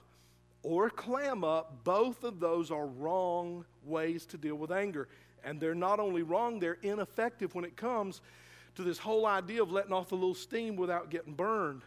or 0.63 0.89
clam 0.89 1.43
up, 1.43 1.83
both 1.83 2.23
of 2.23 2.39
those 2.39 2.71
are 2.71 2.85
wrong 2.85 3.65
ways 3.83 4.25
to 4.27 4.37
deal 4.37 4.55
with 4.55 4.71
anger. 4.71 5.07
And 5.43 5.59
they're 5.59 5.75
not 5.75 5.99
only 5.99 6.23
wrong, 6.23 6.59
they're 6.59 6.79
ineffective 6.81 7.55
when 7.55 7.65
it 7.65 7.77
comes 7.77 8.21
to 8.75 8.83
this 8.83 8.97
whole 8.97 9.25
idea 9.25 9.61
of 9.61 9.71
letting 9.71 9.93
off 9.93 10.11
a 10.11 10.15
little 10.15 10.33
steam 10.33 10.75
without 10.75 11.09
getting 11.09 11.33
burned. 11.33 11.83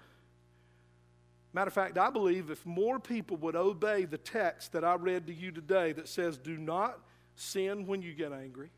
Matter 1.53 1.69
of 1.69 1.75
fact, 1.75 1.99
I 1.99 2.09
believe 2.09 2.51
if 2.51 2.65
more 2.65 2.99
people 2.99 3.37
would 3.39 3.57
obey 3.57 4.05
the 4.05 4.17
text 4.17 4.73
that 4.73 4.85
I 4.85 4.95
read 4.95 5.27
to 5.27 5.35
you 5.35 5.51
today 5.51 5.93
that 5.93 6.09
says, 6.09 6.39
do 6.39 6.57
not 6.57 6.99
sin 7.35 7.87
when 7.87 8.01
you 8.01 8.15
get 8.15 8.33
angry, 8.33 8.71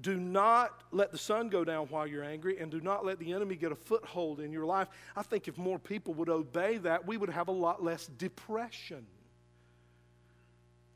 do 0.00 0.18
not 0.18 0.82
let 0.90 1.12
the 1.12 1.18
sun 1.18 1.48
go 1.48 1.64
down 1.64 1.86
while 1.86 2.06
you're 2.06 2.24
angry, 2.24 2.58
and 2.58 2.70
do 2.70 2.80
not 2.80 3.04
let 3.04 3.18
the 3.18 3.32
enemy 3.32 3.56
get 3.56 3.72
a 3.72 3.76
foothold 3.76 4.40
in 4.40 4.50
your 4.50 4.64
life. 4.64 4.88
I 5.14 5.22
think 5.22 5.48
if 5.48 5.58
more 5.58 5.78
people 5.78 6.14
would 6.14 6.28
obey 6.28 6.78
that, 6.78 7.06
we 7.06 7.16
would 7.16 7.30
have 7.30 7.48
a 7.48 7.52
lot 7.52 7.84
less 7.84 8.06
depression. 8.06 9.06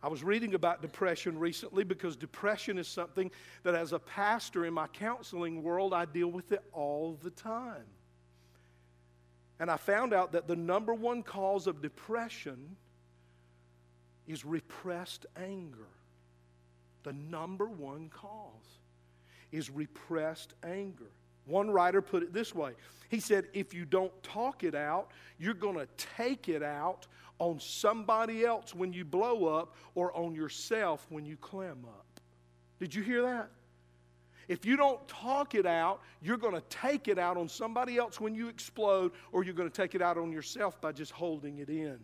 I 0.02 0.08
was 0.08 0.24
reading 0.24 0.54
about 0.54 0.82
depression 0.82 1.38
recently 1.38 1.84
because 1.84 2.16
depression 2.16 2.78
is 2.78 2.88
something 2.88 3.30
that, 3.64 3.74
as 3.74 3.92
a 3.92 3.98
pastor 3.98 4.64
in 4.64 4.74
my 4.74 4.86
counseling 4.88 5.62
world, 5.62 5.92
I 5.92 6.04
deal 6.04 6.28
with 6.28 6.52
it 6.52 6.62
all 6.72 7.18
the 7.22 7.30
time. 7.30 7.84
And 9.58 9.70
I 9.70 9.76
found 9.76 10.12
out 10.12 10.32
that 10.32 10.48
the 10.48 10.56
number 10.56 10.94
one 10.94 11.22
cause 11.22 11.66
of 11.66 11.80
depression 11.80 12.76
is 14.26 14.44
repressed 14.44 15.26
anger. 15.36 15.88
The 17.04 17.12
number 17.12 17.66
one 17.66 18.08
cause 18.08 18.80
is 19.52 19.70
repressed 19.70 20.54
anger. 20.64 21.10
One 21.46 21.70
writer 21.70 22.02
put 22.02 22.22
it 22.22 22.32
this 22.32 22.54
way 22.54 22.72
He 23.08 23.20
said, 23.20 23.46
If 23.52 23.72
you 23.72 23.84
don't 23.84 24.12
talk 24.22 24.64
it 24.64 24.74
out, 24.74 25.12
you're 25.38 25.54
going 25.54 25.76
to 25.76 25.86
take 25.96 26.48
it 26.48 26.62
out 26.62 27.06
on 27.38 27.60
somebody 27.60 28.44
else 28.44 28.74
when 28.74 28.92
you 28.92 29.04
blow 29.04 29.46
up 29.46 29.74
or 29.94 30.16
on 30.16 30.34
yourself 30.34 31.06
when 31.10 31.24
you 31.24 31.36
clam 31.36 31.84
up. 31.86 32.06
Did 32.78 32.94
you 32.94 33.02
hear 33.02 33.22
that? 33.22 33.50
If 34.48 34.64
you 34.64 34.76
don't 34.76 35.06
talk 35.08 35.54
it 35.54 35.66
out, 35.66 36.02
you're 36.22 36.36
going 36.36 36.54
to 36.54 36.62
take 36.70 37.08
it 37.08 37.18
out 37.18 37.36
on 37.36 37.48
somebody 37.48 37.96
else 37.96 38.20
when 38.20 38.34
you 38.34 38.48
explode, 38.48 39.10
or 39.32 39.42
you're 39.42 39.54
going 39.54 39.68
to 39.68 39.74
take 39.74 39.94
it 39.94 40.02
out 40.02 40.16
on 40.18 40.30
yourself 40.30 40.80
by 40.80 40.92
just 40.92 41.10
holding 41.10 41.58
it 41.58 41.68
in. 41.68 41.98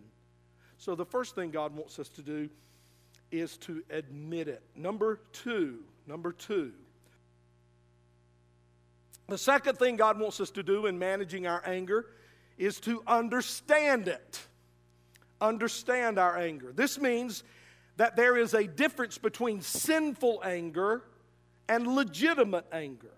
So, 0.77 0.97
the 0.97 1.05
first 1.05 1.37
thing 1.37 1.51
God 1.51 1.75
wants 1.75 2.01
us 2.01 2.09
to 2.11 2.23
do 2.23 2.49
is 3.31 3.57
to 3.59 3.83
admit 3.91 4.49
it. 4.49 4.63
Number 4.75 5.21
two, 5.33 5.79
number 6.07 6.33
two. 6.33 6.73
The 9.29 9.39
second 9.39 9.79
thing 9.79 9.97
God 9.97 10.19
wants 10.19 10.41
us 10.41 10.51
to 10.51 10.63
do 10.63 10.87
in 10.87 10.99
managing 10.99 11.47
our 11.47 11.63
anger 11.67 12.07
is 12.59 12.81
to 12.81 13.03
understand 13.07 14.09
it. 14.09 14.41
Understand 15.41 16.19
our 16.19 16.37
anger. 16.39 16.73
This 16.73 17.01
means 17.01 17.45
that 17.97 18.17
there 18.17 18.37
is 18.37 18.55
a 18.55 18.65
difference 18.65 19.19
between 19.19 19.61
sinful 19.61 20.43
anger 20.45 21.03
and 21.69 21.87
legitimate 21.87 22.67
anger. 22.73 23.13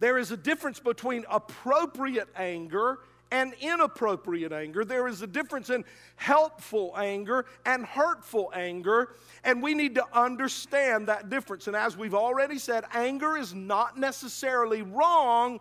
There 0.00 0.18
is 0.18 0.30
a 0.30 0.36
difference 0.36 0.80
between 0.80 1.24
appropriate 1.30 2.28
anger 2.36 2.98
and 3.30 3.54
inappropriate 3.60 4.52
anger. 4.52 4.84
There 4.84 5.08
is 5.08 5.22
a 5.22 5.26
difference 5.26 5.70
in 5.70 5.84
helpful 6.16 6.94
anger 6.96 7.46
and 7.66 7.84
hurtful 7.84 8.52
anger, 8.54 9.14
and 9.42 9.62
we 9.62 9.74
need 9.74 9.94
to 9.96 10.04
understand 10.12 11.08
that 11.08 11.30
difference. 11.30 11.66
And 11.66 11.76
as 11.76 11.96
we've 11.96 12.14
already 12.14 12.58
said, 12.58 12.84
anger 12.92 13.36
is 13.36 13.54
not 13.54 13.98
necessarily 13.98 14.82
wrong, 14.82 15.60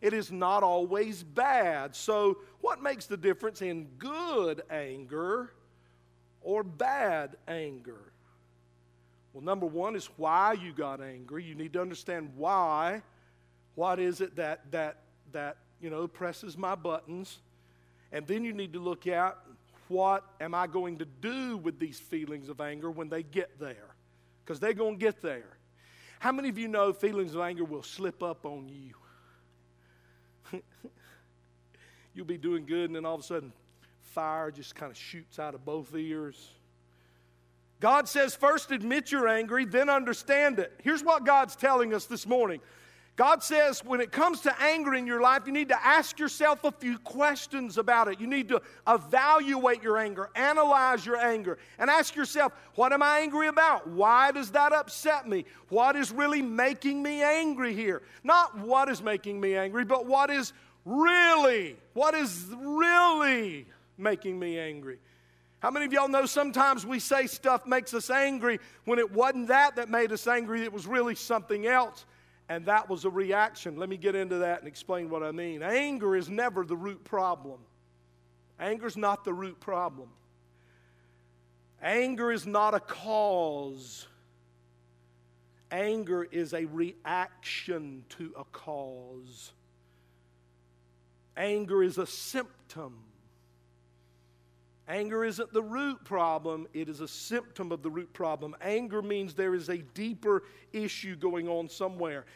it 0.00 0.12
is 0.12 0.30
not 0.30 0.62
always 0.62 1.22
bad. 1.22 1.96
So, 1.96 2.38
what 2.60 2.82
makes 2.82 3.06
the 3.06 3.16
difference 3.16 3.62
in 3.62 3.86
good 3.98 4.62
anger 4.70 5.52
or 6.42 6.62
bad 6.62 7.36
anger? 7.48 8.12
Well, 9.32 9.42
number 9.42 9.66
one 9.66 9.96
is 9.96 10.10
why 10.16 10.52
you 10.52 10.72
got 10.72 11.00
angry. 11.00 11.42
You 11.42 11.54
need 11.54 11.72
to 11.72 11.80
understand 11.80 12.30
why. 12.36 13.02
What 13.74 13.98
is 13.98 14.20
it 14.20 14.36
that 14.36 14.70
that 14.70 14.98
that 15.32 15.56
you 15.84 15.90
know 15.90 16.08
presses 16.08 16.56
my 16.56 16.74
buttons? 16.74 17.38
And 18.10 18.26
then 18.26 18.42
you 18.42 18.54
need 18.54 18.72
to 18.72 18.80
look 18.80 19.06
at 19.06 19.36
what 19.88 20.24
am 20.40 20.54
I 20.54 20.66
going 20.66 20.98
to 20.98 21.04
do 21.04 21.58
with 21.58 21.78
these 21.78 22.00
feelings 22.00 22.48
of 22.48 22.60
anger 22.60 22.90
when 22.90 23.10
they 23.10 23.22
get 23.22 23.60
there? 23.60 23.94
Because 24.42 24.58
they're 24.58 24.72
going 24.72 24.98
to 24.98 25.04
get 25.04 25.20
there. 25.20 25.58
How 26.20 26.32
many 26.32 26.48
of 26.48 26.56
you 26.56 26.68
know 26.68 26.94
feelings 26.94 27.34
of 27.34 27.42
anger 27.42 27.64
will 27.64 27.82
slip 27.82 28.22
up 28.22 28.46
on 28.46 28.70
you? 28.70 28.94
You'll 32.14 32.24
be 32.24 32.38
doing 32.38 32.64
good, 32.64 32.86
and 32.86 32.96
then 32.96 33.04
all 33.04 33.16
of 33.16 33.20
a 33.20 33.24
sudden, 33.24 33.52
fire 34.00 34.50
just 34.50 34.74
kind 34.74 34.90
of 34.90 34.96
shoots 34.96 35.38
out 35.38 35.54
of 35.54 35.66
both 35.66 35.94
ears. 35.94 36.52
God 37.80 38.08
says, 38.08 38.34
first 38.34 38.70
admit 38.70 39.12
you're 39.12 39.28
angry, 39.28 39.66
then 39.66 39.90
understand 39.90 40.58
it. 40.58 40.72
Here's 40.82 41.04
what 41.04 41.26
God's 41.26 41.56
telling 41.56 41.92
us 41.92 42.06
this 42.06 42.26
morning 42.26 42.60
God 43.16 43.44
says, 43.44 43.84
when 43.84 44.00
it 44.00 44.10
comes 44.10 44.40
to 44.40 44.60
anger 44.60 44.92
in 44.92 45.06
your 45.06 45.20
life, 45.20 45.42
you 45.46 45.52
need 45.52 45.68
to 45.68 45.86
ask 45.86 46.18
yourself 46.18 46.64
a 46.64 46.72
few 46.72 46.98
questions 46.98 47.78
about 47.78 48.08
it. 48.08 48.20
You 48.20 48.26
need 48.26 48.48
to 48.48 48.60
evaluate 48.88 49.84
your 49.84 49.98
anger, 49.98 50.30
analyze 50.34 51.06
your 51.06 51.16
anger, 51.16 51.58
and 51.78 51.88
ask 51.88 52.16
yourself, 52.16 52.52
what 52.74 52.92
am 52.92 53.04
I 53.04 53.20
angry 53.20 53.46
about? 53.46 53.86
Why 53.86 54.32
does 54.32 54.50
that 54.50 54.72
upset 54.72 55.28
me? 55.28 55.44
What 55.68 55.94
is 55.94 56.10
really 56.10 56.42
making 56.42 57.04
me 57.04 57.22
angry 57.22 57.72
here? 57.72 58.02
Not 58.24 58.58
what 58.58 58.88
is 58.88 59.00
making 59.00 59.40
me 59.40 59.54
angry, 59.54 59.84
but 59.84 60.06
what 60.06 60.28
is 60.30 60.52
really, 60.84 61.76
what 61.92 62.14
is 62.14 62.46
really 62.58 63.66
making 63.96 64.40
me 64.40 64.58
angry? 64.58 64.98
How 65.60 65.70
many 65.70 65.86
of 65.86 65.92
y'all 65.92 66.08
know 66.08 66.26
sometimes 66.26 66.84
we 66.84 66.98
say 66.98 67.28
stuff 67.28 67.64
makes 67.64 67.94
us 67.94 68.10
angry 68.10 68.58
when 68.86 68.98
it 68.98 69.12
wasn't 69.12 69.48
that 69.48 69.76
that 69.76 69.88
made 69.88 70.10
us 70.10 70.26
angry, 70.26 70.62
it 70.62 70.72
was 70.72 70.88
really 70.88 71.14
something 71.14 71.64
else? 71.66 72.04
And 72.48 72.66
that 72.66 72.88
was 72.90 73.04
a 73.04 73.10
reaction. 73.10 73.76
Let 73.76 73.88
me 73.88 73.96
get 73.96 74.14
into 74.14 74.38
that 74.38 74.58
and 74.58 74.68
explain 74.68 75.08
what 75.08 75.22
I 75.22 75.32
mean. 75.32 75.62
Anger 75.62 76.14
is 76.14 76.28
never 76.28 76.64
the 76.64 76.76
root 76.76 77.02
problem. 77.04 77.60
Anger 78.60 78.86
is 78.86 78.96
not 78.96 79.24
the 79.24 79.32
root 79.32 79.60
problem. 79.60 80.08
Anger 81.82 82.30
is 82.32 82.46
not 82.46 82.74
a 82.74 82.80
cause. 82.80 84.06
Anger 85.70 86.24
is 86.24 86.54
a 86.54 86.66
reaction 86.66 88.04
to 88.10 88.32
a 88.38 88.44
cause. 88.44 89.52
Anger 91.36 91.82
is 91.82 91.98
a 91.98 92.06
symptom. 92.06 92.94
Anger 94.86 95.24
isn't 95.24 95.52
the 95.52 95.62
root 95.62 96.04
problem, 96.04 96.66
it 96.74 96.88
is 96.90 97.00
a 97.00 97.08
symptom 97.08 97.72
of 97.72 97.82
the 97.82 97.90
root 97.90 98.12
problem. 98.12 98.54
Anger 98.60 99.00
means 99.00 99.34
there 99.34 99.54
is 99.54 99.70
a 99.70 99.78
deeper 99.78 100.42
issue 100.72 101.16
going 101.16 101.48
on 101.48 101.68
somewhere. 101.70 102.26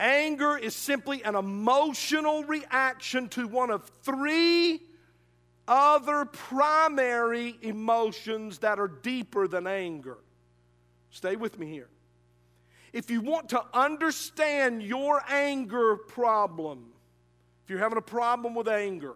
Anger 0.00 0.58
is 0.58 0.74
simply 0.74 1.22
an 1.22 1.36
emotional 1.36 2.42
reaction 2.44 3.28
to 3.30 3.46
one 3.46 3.70
of 3.70 3.88
three 4.02 4.82
other 5.68 6.24
primary 6.24 7.56
emotions 7.62 8.58
that 8.58 8.78
are 8.78 8.88
deeper 8.88 9.48
than 9.48 9.66
anger. 9.66 10.18
Stay 11.10 11.36
with 11.36 11.58
me 11.58 11.66
here. 11.66 11.88
If 12.92 13.10
you 13.10 13.20
want 13.20 13.48
to 13.50 13.62
understand 13.72 14.82
your 14.82 15.22
anger 15.28 15.96
problem, 15.96 16.86
if 17.64 17.70
you're 17.70 17.78
having 17.78 17.98
a 17.98 18.02
problem 18.02 18.54
with 18.54 18.68
anger, 18.68 19.14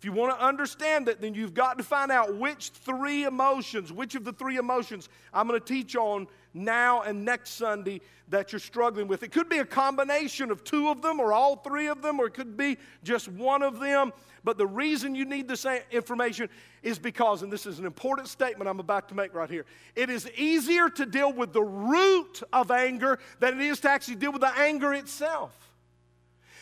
if 0.00 0.06
you 0.06 0.12
want 0.12 0.34
to 0.34 0.42
understand 0.42 1.10
it, 1.10 1.20
then 1.20 1.34
you've 1.34 1.52
got 1.52 1.76
to 1.76 1.84
find 1.84 2.10
out 2.10 2.34
which 2.34 2.70
three 2.70 3.24
emotions, 3.24 3.92
which 3.92 4.14
of 4.14 4.24
the 4.24 4.32
three 4.32 4.56
emotions 4.56 5.10
I'm 5.30 5.46
going 5.46 5.60
to 5.60 5.66
teach 5.66 5.94
on 5.94 6.26
now 6.54 7.02
and 7.02 7.22
next 7.22 7.50
Sunday 7.50 8.00
that 8.30 8.50
you're 8.50 8.60
struggling 8.60 9.08
with. 9.08 9.22
It 9.22 9.30
could 9.30 9.50
be 9.50 9.58
a 9.58 9.64
combination 9.66 10.50
of 10.50 10.64
two 10.64 10.88
of 10.88 11.02
them 11.02 11.20
or 11.20 11.34
all 11.34 11.56
three 11.56 11.88
of 11.88 12.00
them, 12.00 12.18
or 12.18 12.28
it 12.28 12.32
could 12.32 12.56
be 12.56 12.78
just 13.04 13.28
one 13.28 13.62
of 13.62 13.78
them. 13.78 14.14
But 14.42 14.56
the 14.56 14.66
reason 14.66 15.14
you 15.14 15.26
need 15.26 15.46
this 15.46 15.66
information 15.90 16.48
is 16.82 16.98
because, 16.98 17.42
and 17.42 17.52
this 17.52 17.66
is 17.66 17.78
an 17.78 17.84
important 17.84 18.28
statement 18.28 18.70
I'm 18.70 18.80
about 18.80 19.06
to 19.10 19.14
make 19.14 19.34
right 19.34 19.50
here, 19.50 19.66
it 19.96 20.08
is 20.08 20.30
easier 20.34 20.88
to 20.88 21.04
deal 21.04 21.30
with 21.30 21.52
the 21.52 21.62
root 21.62 22.42
of 22.54 22.70
anger 22.70 23.18
than 23.38 23.60
it 23.60 23.66
is 23.66 23.80
to 23.80 23.90
actually 23.90 24.14
deal 24.14 24.32
with 24.32 24.40
the 24.40 24.58
anger 24.58 24.94
itself. 24.94 25.69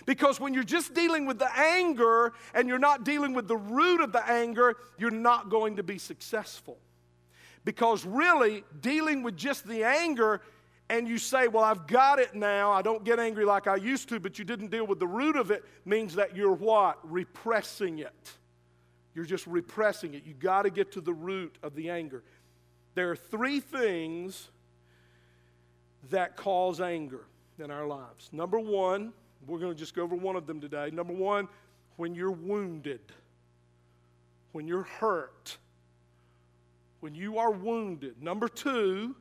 Because 0.06 0.40
when 0.40 0.54
you're 0.54 0.64
just 0.64 0.94
dealing 0.94 1.26
with 1.26 1.38
the 1.38 1.50
anger 1.58 2.32
and 2.54 2.68
you're 2.68 2.78
not 2.78 3.04
dealing 3.04 3.34
with 3.34 3.48
the 3.48 3.56
root 3.56 4.00
of 4.00 4.12
the 4.12 4.26
anger, 4.28 4.76
you're 4.98 5.10
not 5.10 5.50
going 5.50 5.76
to 5.76 5.82
be 5.82 5.98
successful. 5.98 6.78
Because 7.64 8.04
really, 8.04 8.64
dealing 8.80 9.22
with 9.22 9.36
just 9.36 9.66
the 9.66 9.84
anger 9.84 10.40
and 10.88 11.06
you 11.06 11.18
say, 11.18 11.48
Well, 11.48 11.64
I've 11.64 11.86
got 11.86 12.18
it 12.18 12.34
now, 12.34 12.72
I 12.72 12.82
don't 12.82 13.04
get 13.04 13.18
angry 13.18 13.44
like 13.44 13.66
I 13.66 13.76
used 13.76 14.08
to, 14.10 14.20
but 14.20 14.38
you 14.38 14.44
didn't 14.44 14.70
deal 14.70 14.86
with 14.86 14.98
the 14.98 15.06
root 15.06 15.36
of 15.36 15.50
it, 15.50 15.64
means 15.84 16.14
that 16.14 16.34
you're 16.34 16.52
what? 16.52 16.98
Repressing 17.02 17.98
it. 17.98 18.32
You're 19.14 19.24
just 19.24 19.46
repressing 19.46 20.14
it. 20.14 20.24
You 20.24 20.34
got 20.34 20.62
to 20.62 20.70
get 20.70 20.92
to 20.92 21.00
the 21.00 21.12
root 21.12 21.56
of 21.62 21.74
the 21.74 21.90
anger. 21.90 22.22
There 22.94 23.10
are 23.10 23.16
three 23.16 23.60
things 23.60 24.48
that 26.10 26.36
cause 26.36 26.80
anger 26.80 27.24
in 27.58 27.70
our 27.70 27.86
lives. 27.86 28.30
Number 28.32 28.58
one, 28.58 29.12
we're 29.48 29.58
going 29.58 29.72
to 29.72 29.78
just 29.78 29.94
go 29.94 30.02
over 30.02 30.14
one 30.14 30.36
of 30.36 30.46
them 30.46 30.60
today. 30.60 30.90
Number 30.92 31.12
one, 31.12 31.48
when 31.96 32.14
you're 32.14 32.30
wounded, 32.30 33.00
when 34.52 34.68
you're 34.68 34.82
hurt, 34.82 35.56
when 37.00 37.14
you 37.14 37.38
are 37.38 37.50
wounded. 37.50 38.22
Number 38.22 38.48
two, 38.48 39.14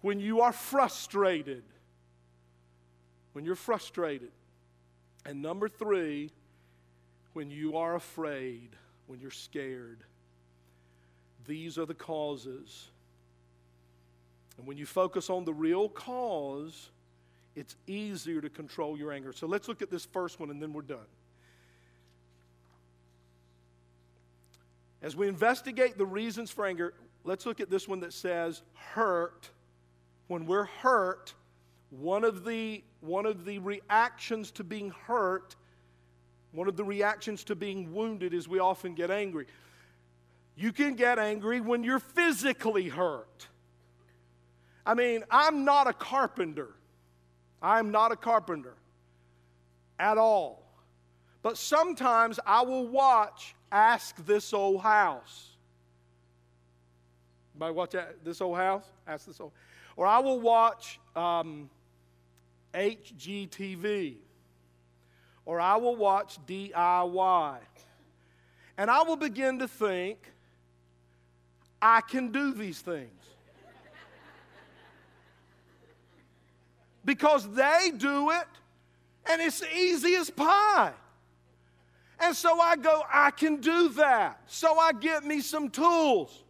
when 0.00 0.20
you 0.20 0.40
are 0.40 0.52
frustrated. 0.52 1.62
When 3.32 3.44
you're 3.44 3.54
frustrated. 3.54 4.30
And 5.24 5.40
number 5.40 5.68
three, 5.68 6.30
when 7.32 7.50
you 7.50 7.76
are 7.76 7.94
afraid, 7.94 8.70
when 9.06 9.20
you're 9.20 9.30
scared. 9.30 10.04
These 11.46 11.78
are 11.78 11.86
the 11.86 11.94
causes. 11.94 12.88
And 14.58 14.66
when 14.66 14.76
you 14.76 14.86
focus 14.86 15.30
on 15.30 15.44
the 15.44 15.54
real 15.54 15.88
cause, 15.88 16.90
it's 17.54 17.76
easier 17.86 18.40
to 18.40 18.48
control 18.48 18.96
your 18.96 19.12
anger. 19.12 19.32
So 19.32 19.46
let's 19.46 19.68
look 19.68 19.82
at 19.82 19.90
this 19.90 20.04
first 20.06 20.40
one 20.40 20.50
and 20.50 20.62
then 20.62 20.72
we're 20.72 20.82
done. 20.82 20.98
As 25.02 25.16
we 25.16 25.28
investigate 25.28 25.98
the 25.98 26.06
reasons 26.06 26.50
for 26.50 26.64
anger, 26.64 26.94
let's 27.24 27.44
look 27.44 27.60
at 27.60 27.68
this 27.68 27.88
one 27.88 28.00
that 28.00 28.12
says 28.12 28.62
hurt. 28.74 29.50
When 30.28 30.46
we're 30.46 30.64
hurt, 30.64 31.34
one 31.90 32.24
of 32.24 32.44
the, 32.44 32.82
one 33.00 33.26
of 33.26 33.44
the 33.44 33.58
reactions 33.58 34.50
to 34.52 34.64
being 34.64 34.90
hurt, 34.90 35.56
one 36.52 36.68
of 36.68 36.76
the 36.76 36.84
reactions 36.84 37.44
to 37.44 37.56
being 37.56 37.92
wounded 37.92 38.32
is 38.32 38.48
we 38.48 38.60
often 38.60 38.94
get 38.94 39.10
angry. 39.10 39.46
You 40.54 40.72
can 40.72 40.94
get 40.94 41.18
angry 41.18 41.60
when 41.60 41.82
you're 41.82 41.98
physically 41.98 42.88
hurt. 42.88 43.48
I 44.86 44.94
mean, 44.94 45.24
I'm 45.30 45.64
not 45.64 45.86
a 45.86 45.92
carpenter. 45.92 46.74
I'm 47.62 47.90
not 47.90 48.12
a 48.12 48.16
carpenter 48.16 48.74
at 49.98 50.18
all. 50.18 50.62
But 51.42 51.56
sometimes 51.56 52.38
I 52.46 52.62
will 52.62 52.86
watch 52.86 53.54
Ask 53.70 54.24
This 54.26 54.52
Old 54.52 54.82
House. 54.82 55.56
Anybody 57.54 57.74
watch 57.74 57.94
This 58.24 58.40
Old 58.40 58.56
House? 58.56 58.84
Ask 59.06 59.26
This 59.26 59.40
Old. 59.40 59.52
Or 59.96 60.06
I 60.06 60.18
will 60.18 60.40
watch 60.40 60.98
um, 61.14 61.70
HGTV 62.74 64.16
or 65.44 65.60
I 65.60 65.76
will 65.76 65.96
watch 65.96 66.38
DIY. 66.46 67.58
And 68.78 68.90
I 68.90 69.02
will 69.02 69.16
begin 69.16 69.58
to 69.58 69.68
think, 69.68 70.32
I 71.80 72.00
can 72.00 72.30
do 72.30 72.54
these 72.54 72.80
things. 72.80 73.10
Because 77.04 77.48
they 77.52 77.92
do 77.96 78.30
it 78.30 78.46
and 79.30 79.40
it's 79.40 79.62
easy 79.74 80.14
as 80.16 80.30
pie. 80.30 80.92
And 82.20 82.36
so 82.36 82.60
I 82.60 82.76
go, 82.76 83.02
I 83.12 83.30
can 83.32 83.56
do 83.56 83.88
that. 83.90 84.40
So 84.46 84.78
I 84.78 84.92
get 84.92 85.24
me 85.24 85.40
some 85.40 85.70
tools. 85.70 86.44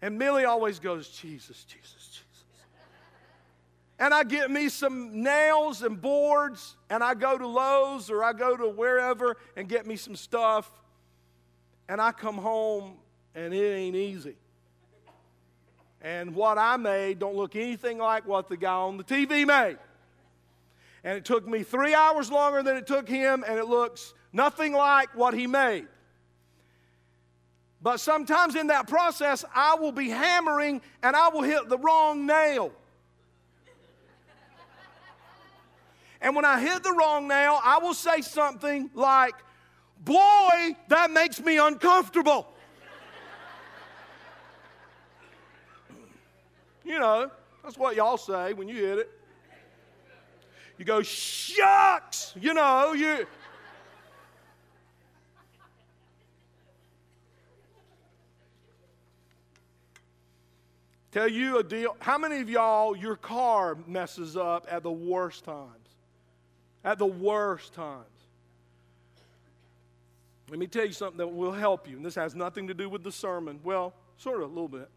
And 0.00 0.18
Millie 0.18 0.44
always 0.44 0.78
goes, 0.78 1.08
Jesus, 1.08 1.64
Jesus, 1.64 2.06
Jesus. 2.06 2.24
And 3.98 4.14
I 4.14 4.24
get 4.24 4.50
me 4.50 4.68
some 4.68 5.22
nails 5.22 5.82
and 5.82 6.00
boards, 6.00 6.76
and 6.88 7.04
I 7.04 7.12
go 7.14 7.36
to 7.36 7.46
Lowe's 7.46 8.10
or 8.10 8.24
I 8.24 8.32
go 8.32 8.56
to 8.56 8.68
wherever 8.68 9.36
and 9.56 9.68
get 9.68 9.86
me 9.86 9.96
some 9.96 10.16
stuff. 10.16 10.70
And 11.88 12.00
I 12.00 12.12
come 12.12 12.38
home, 12.38 12.94
and 13.34 13.52
it 13.52 13.74
ain't 13.74 13.96
easy. 13.96 14.36
And 16.02 16.34
what 16.34 16.56
I 16.58 16.76
made 16.76 17.18
don't 17.18 17.36
look 17.36 17.56
anything 17.56 17.98
like 17.98 18.26
what 18.26 18.48
the 18.48 18.56
guy 18.56 18.72
on 18.72 18.96
the 18.96 19.04
TV 19.04 19.46
made. 19.46 19.78
And 21.04 21.16
it 21.16 21.24
took 21.24 21.46
me 21.46 21.62
three 21.62 21.94
hours 21.94 22.30
longer 22.30 22.62
than 22.62 22.76
it 22.76 22.86
took 22.86 23.08
him, 23.08 23.44
and 23.46 23.58
it 23.58 23.66
looks 23.66 24.14
nothing 24.32 24.72
like 24.72 25.14
what 25.14 25.34
he 25.34 25.46
made. 25.46 25.86
But 27.82 28.00
sometimes 28.00 28.54
in 28.56 28.66
that 28.66 28.88
process, 28.88 29.44
I 29.54 29.76
will 29.76 29.92
be 29.92 30.10
hammering 30.10 30.82
and 31.02 31.16
I 31.16 31.28
will 31.28 31.42
hit 31.42 31.68
the 31.68 31.78
wrong 31.78 32.26
nail. 32.26 32.72
And 36.20 36.36
when 36.36 36.44
I 36.44 36.60
hit 36.60 36.82
the 36.82 36.92
wrong 36.92 37.26
nail, 37.26 37.58
I 37.64 37.78
will 37.78 37.94
say 37.94 38.20
something 38.20 38.90
like, 38.94 39.34
Boy, 40.02 40.76
that 40.88 41.10
makes 41.10 41.40
me 41.40 41.58
uncomfortable. 41.58 42.46
You 46.84 46.98
know, 46.98 47.30
that's 47.62 47.76
what 47.76 47.96
y'all 47.96 48.16
say 48.16 48.52
when 48.52 48.68
you 48.68 48.76
hit 48.76 48.98
it. 48.98 49.10
You 50.78 50.84
go, 50.84 51.02
Shucks! 51.02 52.32
You 52.40 52.54
know, 52.54 52.94
you. 52.94 53.26
Tell 61.12 61.28
you 61.28 61.58
a 61.58 61.64
deal. 61.64 61.96
How 61.98 62.18
many 62.18 62.40
of 62.40 62.48
y'all, 62.48 62.96
your 62.96 63.16
car 63.16 63.76
messes 63.86 64.36
up 64.36 64.66
at 64.70 64.82
the 64.82 64.92
worst 64.92 65.44
times? 65.44 65.68
At 66.84 66.98
the 66.98 67.06
worst 67.06 67.74
times. 67.74 68.06
Let 70.48 70.58
me 70.58 70.66
tell 70.66 70.84
you 70.84 70.92
something 70.92 71.18
that 71.18 71.28
will 71.28 71.52
help 71.52 71.88
you, 71.88 71.96
and 71.96 72.04
this 72.04 72.14
has 72.14 72.34
nothing 72.34 72.68
to 72.68 72.74
do 72.74 72.88
with 72.88 73.02
the 73.02 73.12
sermon. 73.12 73.60
Well, 73.62 73.92
sort 74.16 74.42
of, 74.42 74.50
a 74.50 74.52
little 74.52 74.68
bit. 74.68 74.88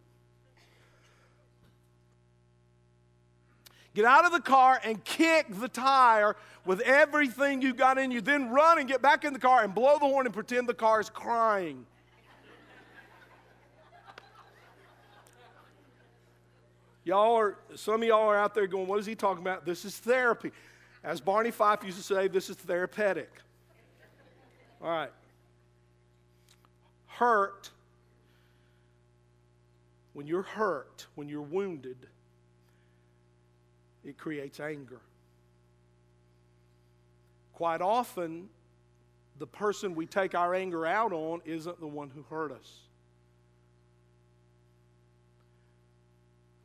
Get 3.94 4.06
out 4.06 4.26
of 4.26 4.32
the 4.32 4.40
car 4.40 4.80
and 4.84 5.04
kick 5.04 5.48
the 5.60 5.68
tire 5.68 6.36
with 6.66 6.82
everything 6.82 7.62
you 7.62 7.74
got 7.74 7.98
in 7.98 8.10
you. 8.10 8.22
Then 8.22 8.50
run 8.50 8.80
and 8.80 8.88
get 8.88 9.02
back 9.02 9.24
in 9.24 9.34
the 9.34 9.40
car 9.40 9.64
and 9.64 9.76
blow 9.76 10.00
the 10.00 10.06
horn 10.06 10.26
and 10.26 10.34
pretend 10.34 10.68
the 10.68 10.74
car 10.74 11.00
is 11.00 11.10
crying. 11.10 11.86
Y'all 17.06 17.36
are, 17.36 17.58
some 17.76 18.02
of 18.02 18.08
y'all 18.08 18.30
are 18.30 18.38
out 18.38 18.56
there 18.56 18.66
going, 18.66 18.88
what 18.88 19.00
is 19.00 19.06
he 19.06 19.14
talking 19.14 19.44
about? 19.44 19.66
This 19.66 19.84
is 19.84 19.98
therapy. 19.98 20.52
As 21.04 21.20
Barney 21.20 21.52
Fife 21.52 21.84
used 21.84 21.98
to 21.98 22.04
say, 22.04 22.30
this 22.30 22.50
is 22.50 22.56
therapeutic. 22.56 23.30
All 24.82 24.90
right. 24.90 25.12
Hurt, 27.08 27.70
when 30.14 30.28
you're 30.28 30.44
hurt, 30.44 31.06
when 31.16 31.28
you're 31.28 31.42
wounded, 31.42 32.08
it 34.06 34.18
creates 34.18 34.60
anger. 34.60 35.00
Quite 37.54 37.82
often, 37.82 38.50
the 39.40 39.48
person 39.48 39.96
we 39.96 40.06
take 40.06 40.36
our 40.36 40.54
anger 40.54 40.86
out 40.86 41.14
on 41.14 41.42
isn't 41.46 41.80
the 41.80 41.88
one 41.88 42.10
who 42.10 42.24
hurt 42.24 42.52
us. 42.52 42.84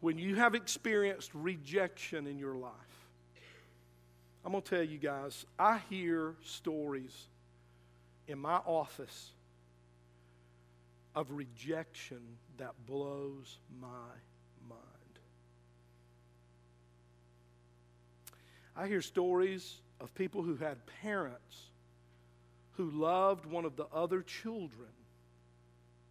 when 0.01 0.19
you 0.19 0.37
have 0.37 0.55
experienced 0.55 1.31
rejection 1.35 2.27
in 2.27 2.39
your 2.39 2.55
life, 2.55 2.73
I'm 4.45 4.53
going 4.53 4.63
to 4.63 4.71
tell 4.71 4.83
you 4.83 4.99
guys, 4.99 5.45
I 5.59 5.81
hear 5.91 6.35
stories 6.45 7.27
in 8.29 8.39
my 8.39 8.59
office 8.65 9.33
of 11.15 11.33
rejection 11.33 12.21
that 12.59 12.75
blows 12.87 13.59
my 13.81 14.13
I 18.79 18.87
hear 18.87 19.03
stories 19.03 19.81
of 20.01 20.15
people 20.15 20.41
who 20.43 20.55
had 20.55 20.79
parents 21.03 21.67
who 22.77 22.93
loved 22.93 23.45
one 23.45 23.65
of 23.65 23.75
the 23.75 23.87
other 23.93 24.23
children 24.23 24.89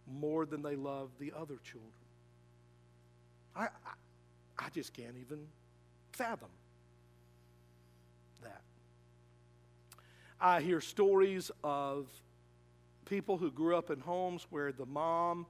more 0.06 0.44
than 0.44 0.60
they 0.62 0.76
loved 0.76 1.18
the 1.18 1.32
other 1.34 1.56
children. 1.64 1.90
I, 3.56 3.62
I, 3.62 4.66
I 4.66 4.68
just 4.74 4.92
can't 4.92 5.16
even 5.18 5.46
fathom 6.12 6.50
that. 8.42 8.60
I 10.38 10.60
hear 10.60 10.82
stories 10.82 11.50
of 11.64 12.06
people 13.06 13.38
who 13.38 13.50
grew 13.50 13.78
up 13.78 13.90
in 13.90 13.98
homes 13.98 14.46
where 14.50 14.72
the 14.72 14.84
mom 14.84 15.46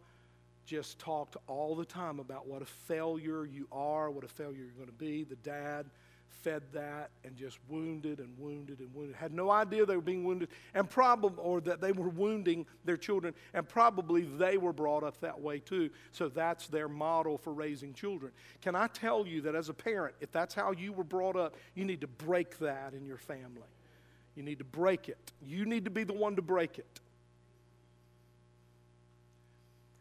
just 0.66 1.00
talked 1.00 1.37
all 1.48 1.74
the 1.74 1.85
time 1.85 2.20
about 2.20 2.46
what 2.46 2.62
a 2.62 2.66
failure 2.66 3.44
you 3.44 3.66
are, 3.72 4.09
what 4.09 4.22
a 4.22 4.28
failure 4.28 4.59
you're 4.59 4.68
going 4.76 4.87
to 4.87 4.92
be. 4.92 5.24
The 5.24 5.37
dad 5.37 5.87
fed 6.29 6.62
that 6.73 7.11
and 7.25 7.37
just 7.37 7.59
wounded 7.69 8.21
and 8.21 8.37
wounded 8.38 8.81
and 8.81 8.95
wounded. 8.95 9.17
Had 9.17 9.33
no 9.33 9.51
idea 9.51 9.85
they 9.85 9.97
were 9.97 10.03
being 10.03 10.25
wounded 10.25 10.49
and 10.75 10.88
probably 10.88 11.43
or 11.43 11.61
that 11.62 11.81
they 11.81 11.93
were 11.93 12.09
wounding 12.09 12.67
their 12.85 12.97
children 12.97 13.35
and 13.55 13.69
probably 13.69 14.23
they 14.23 14.57
were 14.57 14.73
brought 14.73 15.03
up 15.03 15.21
that 15.21 15.41
way 15.41 15.59
too. 15.59 15.91
So 16.12 16.29
that's 16.29 16.69
their 16.69 16.88
model 16.88 17.38
for 17.38 17.53
raising 17.53 17.93
children. 17.93 18.33
Can 18.62 18.75
I 18.75 18.87
tell 18.88 19.27
you 19.27 19.41
that 19.43 19.55
as 19.55 19.69
a 19.69 19.75
parent, 19.75 20.14
if 20.21 20.31
that's 20.31 20.55
how 20.55 20.73
you 20.73 20.93
were 20.93 21.05
brought 21.05 21.37
up, 21.37 21.57
you 21.75 21.85
need 21.85 22.01
to 22.03 22.07
break 22.07 22.59
that 22.59 22.95
in 22.95 23.05
your 23.05 23.19
family. 23.19 23.69
You 24.35 24.43
need 24.43 24.59
to 24.59 24.64
break 24.64 25.09
it. 25.09 25.33
You 25.43 25.67
need 25.67 25.85
to 25.85 25.91
be 25.91 26.05
the 26.05 26.12
one 26.12 26.37
to 26.37 26.43
break 26.43 26.79
it. 26.79 27.01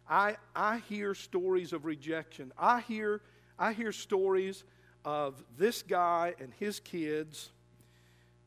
I, 0.09 0.37
I 0.55 0.77
hear 0.87 1.13
stories 1.13 1.73
of 1.73 1.85
rejection. 1.85 2.53
I 2.57 2.81
hear, 2.81 3.21
I 3.59 3.73
hear 3.73 3.91
stories 3.91 4.63
of 5.07 5.41
this 5.57 5.83
guy 5.83 6.35
and 6.37 6.51
his 6.59 6.81
kids 6.81 7.47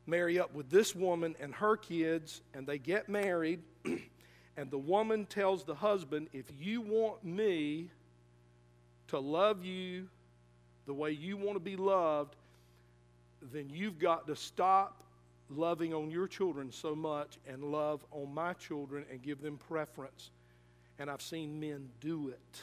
marry 0.07 0.39
up 0.39 0.53
with 0.53 0.69
this 0.69 0.95
woman 0.95 1.35
and 1.41 1.55
her 1.55 1.75
kids, 1.75 2.43
and 2.53 2.67
they 2.67 2.77
get 2.77 3.09
married, 3.09 3.61
and 4.59 4.71
the 4.71 4.79
woman 4.79 5.25
tells 5.25 5.65
the 5.65 5.75
husband, 5.75 6.29
If 6.35 6.45
you 6.61 6.83
want 6.83 7.25
me 7.25 7.89
to 9.09 9.19
love 9.19 9.65
you 9.65 10.07
the 10.85 10.93
way 10.93 11.13
you 11.13 11.39
want 11.39 11.55
to 11.55 11.61
be 11.61 11.77
loved, 11.77 12.37
then 13.55 13.71
you've 13.71 13.99
got 13.99 14.27
to 14.27 14.37
stop 14.37 15.03
loving 15.49 15.95
on 15.95 16.11
your 16.11 16.29
children 16.29 16.71
so 16.71 16.95
much 16.95 17.39
and 17.49 17.65
love 17.65 18.05
on 18.11 18.35
my 18.35 18.53
children 18.53 19.07
and 19.11 19.23
give 19.23 19.41
them 19.41 19.57
preference. 19.57 20.31
And 20.99 21.11
I've 21.11 21.23
seen 21.23 21.59
men 21.59 21.89
do 22.03 22.29
it. 22.29 22.61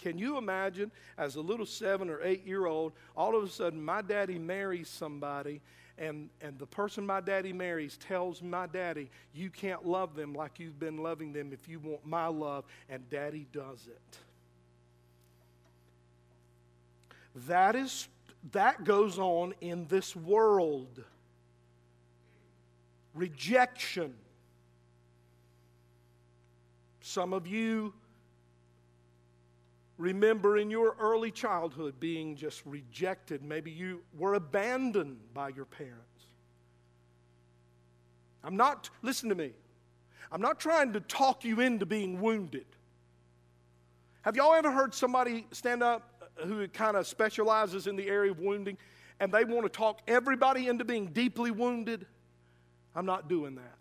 Can 0.00 0.18
you 0.18 0.38
imagine, 0.38 0.90
as 1.18 1.36
a 1.36 1.40
little 1.40 1.66
seven 1.66 2.08
or 2.08 2.22
eight 2.22 2.46
year 2.46 2.66
old, 2.66 2.92
all 3.16 3.36
of 3.36 3.44
a 3.44 3.48
sudden 3.48 3.84
my 3.84 4.00
daddy 4.02 4.38
marries 4.38 4.88
somebody, 4.88 5.60
and, 5.98 6.30
and 6.40 6.58
the 6.58 6.66
person 6.66 7.04
my 7.04 7.20
daddy 7.20 7.52
marries 7.52 7.98
tells 7.98 8.42
my 8.42 8.66
daddy, 8.66 9.10
You 9.34 9.50
can't 9.50 9.86
love 9.86 10.14
them 10.14 10.32
like 10.32 10.58
you've 10.58 10.78
been 10.78 10.98
loving 10.98 11.32
them 11.32 11.52
if 11.52 11.68
you 11.68 11.78
want 11.78 12.06
my 12.06 12.26
love, 12.26 12.64
and 12.88 13.08
daddy 13.10 13.46
does 13.52 13.86
it. 13.86 14.18
That 17.46 17.76
is 17.76 18.08
that 18.52 18.84
goes 18.84 19.18
on 19.18 19.54
in 19.60 19.86
this 19.88 20.16
world. 20.16 21.04
Rejection. 23.14 24.14
Some 27.02 27.34
of 27.34 27.46
you 27.46 27.92
remember 30.00 30.56
in 30.56 30.70
your 30.70 30.96
early 30.98 31.30
childhood 31.30 32.00
being 32.00 32.34
just 32.34 32.62
rejected. 32.64 33.42
Maybe 33.42 33.70
you 33.70 34.02
were 34.16 34.34
abandoned 34.34 35.18
by 35.34 35.50
your 35.50 35.66
parents. 35.66 36.04
I'm 38.42 38.56
not, 38.56 38.88
listen 39.02 39.28
to 39.28 39.34
me, 39.34 39.52
I'm 40.32 40.40
not 40.40 40.58
trying 40.58 40.94
to 40.94 41.00
talk 41.00 41.44
you 41.44 41.60
into 41.60 41.84
being 41.84 42.20
wounded. 42.20 42.64
Have 44.22 44.36
y'all 44.36 44.54
ever 44.54 44.70
heard 44.70 44.94
somebody 44.94 45.46
stand 45.52 45.82
up 45.82 46.30
uh, 46.40 46.46
who 46.46 46.66
kind 46.68 46.96
of 46.96 47.06
specializes 47.06 47.86
in 47.86 47.96
the 47.96 48.08
area 48.08 48.30
of 48.30 48.38
wounding 48.38 48.78
and 49.18 49.30
they 49.30 49.44
want 49.44 49.64
to 49.64 49.68
talk 49.68 50.00
everybody 50.08 50.68
into 50.68 50.84
being 50.84 51.08
deeply 51.08 51.50
wounded? 51.50 52.06
I'm 52.94 53.06
not 53.06 53.28
doing 53.28 53.56
that. 53.56 53.78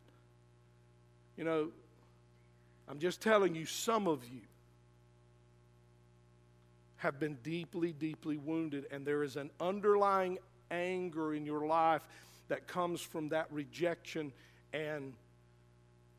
You 1.37 1.45
know, 1.45 1.71
I'm 2.89 2.99
just 2.99 3.21
telling 3.21 3.55
you, 3.55 3.65
some 3.65 4.07
of 4.07 4.25
you 4.25 4.41
have 6.99 7.19
been 7.19 7.37
deeply, 7.43 7.93
deeply 7.93 8.37
wounded, 8.37 8.85
and 8.91 9.05
there 9.05 9.23
is 9.23 9.37
an 9.37 9.49
underlying 9.59 10.37
anger 10.69 11.33
in 11.33 11.45
your 11.45 11.65
life 11.65 12.07
that 12.49 12.67
comes 12.67 13.01
from 13.01 13.29
that 13.29 13.47
rejection 13.51 14.31
and 14.73 15.13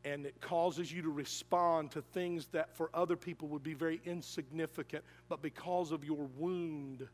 and 0.03 0.25
it 0.25 0.41
causes 0.41 0.91
you 0.91 1.03
to 1.03 1.11
respond 1.11 1.91
to 1.91 2.01
things 2.01 2.47
that 2.47 2.75
for 2.75 2.89
other 2.91 3.15
people 3.15 3.47
would 3.47 3.61
be 3.61 3.75
very 3.75 4.01
insignificant, 4.03 5.03
but 5.29 5.43
because 5.43 5.91
of 5.91 6.03
your 6.03 6.27
wound. 6.37 7.07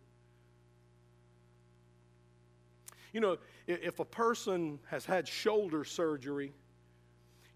You 3.11 3.19
know, 3.19 3.37
if 3.67 3.99
a 3.99 4.05
person 4.05 4.79
has 4.89 5.03
had 5.03 5.27
shoulder 5.27 5.83
surgery, 5.83 6.53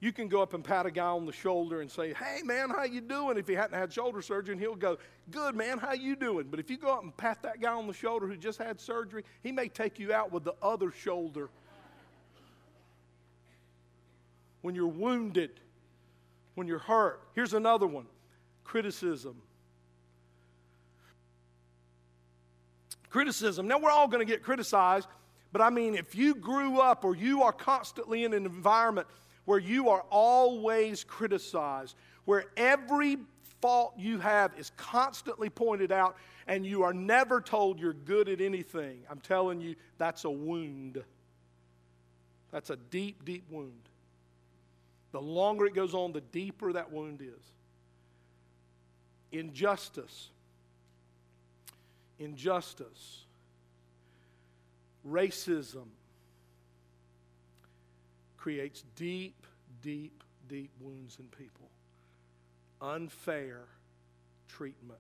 you 0.01 0.11
can 0.11 0.27
go 0.27 0.41
up 0.41 0.55
and 0.55 0.63
pat 0.63 0.87
a 0.87 0.91
guy 0.91 1.05
on 1.05 1.27
the 1.27 1.31
shoulder 1.31 1.81
and 1.81 1.89
say, 1.89 2.13
"Hey 2.13 2.41
man, 2.43 2.71
how 2.71 2.83
you 2.83 3.01
doing?" 3.01 3.37
If 3.37 3.47
he 3.47 3.53
hadn't 3.53 3.77
had 3.77 3.93
shoulder 3.93 4.21
surgery, 4.21 4.57
he'll 4.57 4.75
go, 4.75 4.97
"Good 5.29 5.55
man, 5.55 5.77
how 5.77 5.93
you 5.93 6.15
doing?" 6.15 6.47
But 6.49 6.59
if 6.59 6.69
you 6.71 6.77
go 6.77 6.91
up 6.91 7.03
and 7.03 7.15
pat 7.15 7.43
that 7.43 7.61
guy 7.61 7.71
on 7.71 7.85
the 7.85 7.93
shoulder 7.93 8.27
who 8.27 8.35
just 8.35 8.57
had 8.57 8.81
surgery, 8.81 9.23
he 9.43 9.51
may 9.51 9.69
take 9.69 9.99
you 9.99 10.11
out 10.11 10.31
with 10.31 10.43
the 10.43 10.55
other 10.61 10.91
shoulder 10.91 11.49
when 14.61 14.73
you're 14.73 14.87
wounded, 14.87 15.59
when 16.55 16.67
you're 16.67 16.79
hurt. 16.79 17.21
Here's 17.35 17.53
another 17.53 17.87
one 17.87 18.07
criticism. 18.63 19.39
Criticism. 23.09 23.67
Now, 23.67 23.77
we're 23.77 23.91
all 23.91 24.07
going 24.07 24.25
to 24.25 24.31
get 24.31 24.41
criticized, 24.41 25.07
but 25.51 25.61
I 25.61 25.69
mean, 25.69 25.93
if 25.95 26.15
you 26.15 26.33
grew 26.33 26.79
up 26.79 27.03
or 27.03 27.13
you 27.13 27.43
are 27.43 27.51
constantly 27.51 28.23
in 28.23 28.33
an 28.33 28.45
environment 28.45 29.07
where 29.45 29.60
you 29.60 29.89
are 29.89 30.04
always 30.10 31.04
criticized, 31.04 31.95
where 32.25 32.45
every 32.58 33.17
fault 33.62 33.93
you 33.97 34.19
have 34.19 34.51
is 34.58 34.71
constantly 34.77 35.49
pointed 35.49 35.91
out, 35.91 36.17
and 36.47 36.65
you 36.65 36.84
are 36.84 36.93
never 36.93 37.39
told 37.39 37.80
you're 37.80 37.93
good 37.93 38.27
at 38.27 38.41
anything, 38.41 39.01
I'm 39.10 39.19
telling 39.19 39.62
you, 39.62 39.75
that's 39.97 40.25
a 40.25 40.30
wound. 40.30 41.04
That's 42.51 42.69
a 42.69 42.75
deep, 42.75 43.23
deep 43.23 43.45
wound. 43.49 43.71
The 45.12 45.21
longer 45.21 45.65
it 45.65 45.73
goes 45.73 45.93
on, 45.93 46.12
the 46.12 46.21
deeper 46.21 46.73
that 46.73 46.91
wound 46.91 47.21
is. 47.21 47.43
Injustice. 49.32 50.30
Injustice. 52.19 53.25
Racism 55.08 55.88
creates 58.41 58.84
deep, 58.95 59.45
deep, 59.84 60.23
deep 60.49 60.71
wounds 60.80 61.17
in 61.19 61.25
people. 61.25 61.69
Unfair 62.82 63.65
treatment. 64.47 64.99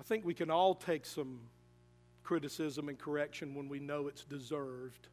I 0.00 0.02
think 0.02 0.24
we 0.24 0.34
can 0.34 0.50
all 0.50 0.74
take 0.74 1.06
some 1.06 1.38
criticism 2.24 2.88
and 2.88 2.98
correction 2.98 3.54
when 3.54 3.68
we 3.68 3.78
know 3.78 4.08
it's 4.08 4.24
deserved. 4.24 5.06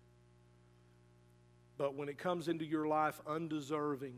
But 1.78 1.93
when 1.93 2.10
it 2.10 2.17
comes 2.17 2.48
into 2.48 2.65
your 2.65 2.88
life 2.88 3.22
undeserving, 3.28 4.15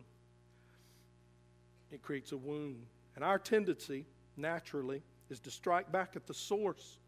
it 1.91 2.01
creates 2.01 2.31
a 2.31 2.37
wound. 2.37 2.85
And 3.15 3.23
our 3.25 3.37
tendency, 3.37 4.05
naturally, 4.37 5.03
is 5.29 5.41
to 5.41 5.51
strike 5.51 5.91
back 5.91 6.15
at 6.15 6.25
the 6.25 6.33
source 6.33 6.99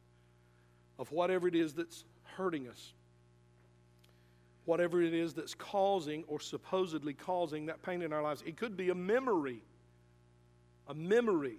of 0.99 1.09
whatever 1.13 1.47
it 1.47 1.55
is 1.55 1.73
that's 1.73 2.03
hurting 2.35 2.67
us, 2.67 2.91
whatever 4.71 5.01
it 5.01 5.13
is 5.13 5.33
that's 5.33 5.53
causing 5.53 6.23
or 6.29 6.39
supposedly 6.39 7.13
causing 7.13 7.65
that 7.65 7.81
pain 7.81 8.01
in 8.01 8.13
our 8.13 8.21
lives. 8.21 8.41
It 8.45 8.55
could 8.55 8.77
be 8.77 8.89
a 8.89 8.95
memory, 8.95 9.61
a 10.87 10.93
memory. 10.93 11.57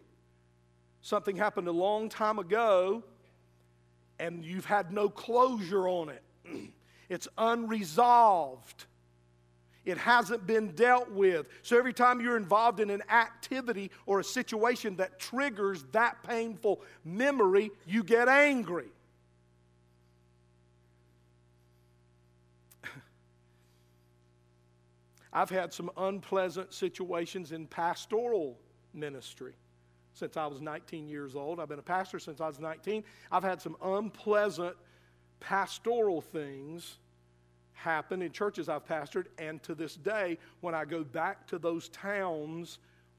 Something 1.02 1.36
happened 1.36 1.68
a 1.68 1.72
long 1.72 2.08
time 2.08 2.38
ago, 2.38 3.04
and 4.18 4.42
you've 4.42 4.64
had 4.64 4.94
no 4.94 5.10
closure 5.10 5.86
on 5.86 6.08
it. 6.08 6.22
It's 7.10 7.28
unresolved. 7.36 8.86
It 9.84 9.98
hasn't 9.98 10.46
been 10.46 10.68
dealt 10.68 11.10
with. 11.10 11.46
So 11.60 11.76
every 11.76 11.92
time 11.92 12.22
you're 12.22 12.38
involved 12.38 12.80
in 12.80 12.88
an 12.88 13.02
activity 13.10 13.90
or 14.06 14.20
a 14.20 14.24
situation 14.24 14.96
that 14.96 15.18
triggers 15.18 15.84
that 15.92 16.22
painful 16.22 16.80
memory, 17.04 17.70
you 17.86 18.02
get 18.02 18.28
angry. 18.28 18.88
I've 25.32 25.50
had 25.50 25.72
some 25.72 25.90
unpleasant 25.96 26.74
situations 26.74 27.52
in 27.52 27.66
pastoral 27.66 28.58
ministry 28.92 29.54
since 30.14 30.36
I 30.36 30.46
was 30.46 30.60
19 30.60 31.08
years 31.08 31.34
old. 31.34 31.58
I've 31.58 31.68
been 31.68 31.78
a 31.78 31.82
pastor 31.82 32.18
since 32.18 32.40
I 32.40 32.46
was 32.46 32.60
19. 32.60 33.02
I've 33.30 33.42
had 33.42 33.62
some 33.62 33.76
unpleasant 33.82 34.76
pastoral 35.40 36.20
things 36.20 36.98
happen 37.72 38.22
in 38.22 38.30
churches 38.30 38.68
I've 38.68 38.86
pastored, 38.86 39.26
and 39.38 39.62
to 39.64 39.74
this 39.74 39.96
day, 39.96 40.38
when 40.60 40.74
I 40.74 40.84
go 40.84 41.02
back 41.02 41.46
to 41.48 41.58
those 41.58 41.88
towns 41.88 42.78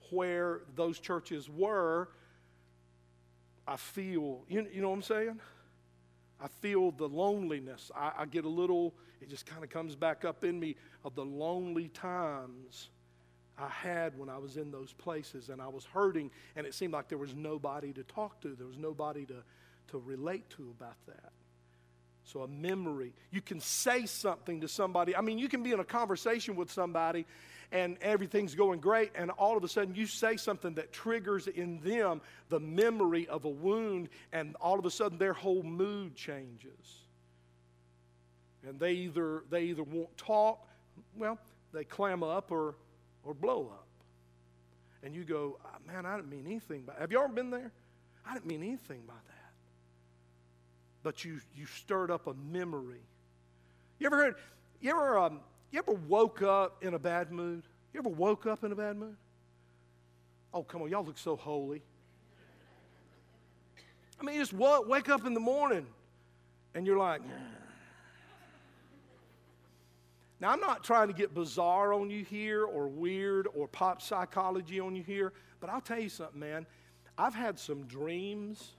where 0.09 0.61
those 0.75 0.99
churches 0.99 1.49
were, 1.49 2.09
I 3.67 3.75
feel, 3.75 4.43
you, 4.47 4.67
you 4.71 4.81
know 4.81 4.89
what 4.89 4.95
I'm 4.95 5.01
saying? 5.01 5.39
I 6.43 6.47
feel 6.61 6.91
the 6.91 7.07
loneliness. 7.07 7.89
I, 7.95 8.11
I 8.19 8.25
get 8.25 8.43
a 8.43 8.49
little, 8.49 8.93
it 9.21 9.29
just 9.29 9.45
kind 9.45 9.63
of 9.63 9.69
comes 9.69 9.95
back 9.95 10.25
up 10.25 10.43
in 10.43 10.59
me 10.59 10.75
of 11.05 11.15
the 11.15 11.23
lonely 11.23 11.87
times 11.87 12.89
I 13.57 13.69
had 13.69 14.17
when 14.17 14.29
I 14.29 14.37
was 14.37 14.57
in 14.57 14.69
those 14.69 14.91
places 14.91 15.49
and 15.49 15.61
I 15.61 15.67
was 15.67 15.85
hurting, 15.85 16.31
and 16.55 16.67
it 16.67 16.73
seemed 16.73 16.91
like 16.91 17.07
there 17.07 17.17
was 17.17 17.33
nobody 17.33 17.93
to 17.93 18.03
talk 18.03 18.41
to, 18.41 18.55
there 18.55 18.67
was 18.67 18.77
nobody 18.77 19.25
to, 19.27 19.43
to 19.89 19.97
relate 19.99 20.49
to 20.51 20.73
about 20.77 20.97
that. 21.07 21.31
So, 22.25 22.41
a 22.41 22.47
memory. 22.47 23.13
You 23.31 23.41
can 23.41 23.59
say 23.59 24.05
something 24.05 24.61
to 24.61 24.67
somebody. 24.67 25.15
I 25.15 25.21
mean, 25.21 25.37
you 25.37 25.49
can 25.49 25.61
be 25.61 25.71
in 25.71 25.79
a 25.79 25.85
conversation 25.85 26.55
with 26.55 26.71
somebody 26.71 27.25
and 27.73 27.97
everything's 28.01 28.53
going 28.53 28.79
great, 28.79 29.11
and 29.15 29.31
all 29.31 29.57
of 29.57 29.63
a 29.63 29.67
sudden 29.67 29.95
you 29.95 30.05
say 30.05 30.37
something 30.37 30.75
that 30.75 30.93
triggers 30.93 31.47
in 31.47 31.79
them 31.79 32.21
the 32.49 32.59
memory 32.59 33.27
of 33.27 33.45
a 33.45 33.49
wound, 33.49 34.09
and 34.31 34.55
all 34.61 34.77
of 34.77 34.85
a 34.85 34.91
sudden 34.91 35.17
their 35.17 35.33
whole 35.33 35.63
mood 35.63 36.15
changes. 36.15 37.01
And 38.65 38.79
they 38.79 38.91
either, 38.93 39.43
they 39.49 39.63
either 39.63 39.81
won't 39.81 40.15
talk, 40.17 40.65
well, 41.17 41.39
they 41.73 41.83
clam 41.83 42.21
up 42.21 42.51
or, 42.51 42.75
or 43.23 43.33
blow 43.33 43.71
up. 43.73 43.87
And 45.01 45.15
you 45.15 45.23
go, 45.23 45.57
ah, 45.65 45.77
man, 45.85 46.05
I 46.05 46.15
didn't 46.15 46.29
mean 46.29 46.45
anything 46.45 46.83
by 46.83 46.93
Have 46.99 47.11
you 47.11 47.19
ever 47.19 47.33
been 47.33 47.49
there? 47.49 47.71
I 48.25 48.35
didn't 48.35 48.45
mean 48.45 48.61
anything 48.61 49.01
by 49.07 49.15
that 49.27 49.32
but 51.03 51.23
you, 51.25 51.39
you 51.55 51.65
stirred 51.65 52.09
up 52.09 52.27
a 52.27 52.33
memory. 52.33 53.01
You 53.99 54.07
ever 54.07 54.17
heard, 54.17 54.35
you 54.81 54.89
ever, 54.89 55.19
um, 55.19 55.41
you 55.71 55.79
ever 55.79 55.91
woke 55.91 56.41
up 56.41 56.83
in 56.83 56.93
a 56.93 56.99
bad 56.99 57.31
mood? 57.31 57.63
You 57.93 57.99
ever 57.99 58.09
woke 58.09 58.45
up 58.45 58.63
in 58.63 58.71
a 58.71 58.75
bad 58.75 58.97
mood? 58.97 59.15
Oh, 60.53 60.63
come 60.63 60.81
on, 60.81 60.89
y'all 60.89 61.05
look 61.05 61.17
so 61.17 61.35
holy. 61.35 61.81
I 64.19 64.23
mean, 64.23 64.39
just 64.39 64.53
wake 64.53 65.09
up 65.09 65.25
in 65.25 65.33
the 65.33 65.39
morning 65.39 65.85
and 66.73 66.87
you're 66.87 66.97
like, 66.97 67.21
now, 70.39 70.51
I'm 70.51 70.61
not 70.61 70.83
trying 70.83 71.07
to 71.07 71.13
get 71.13 71.33
bizarre 71.33 71.93
on 71.93 72.09
you 72.09 72.23
here 72.23 72.63
or 72.63 72.87
weird 72.87 73.47
or 73.53 73.67
pop 73.67 74.01
psychology 74.01 74.79
on 74.79 74.95
you 74.95 75.03
here, 75.03 75.33
but 75.59 75.69
I'll 75.69 75.81
tell 75.81 75.99
you 75.99 76.09
something, 76.09 76.39
man. 76.39 76.65
I've 77.17 77.35
had 77.35 77.59
some 77.59 77.83
dreams 77.83 78.71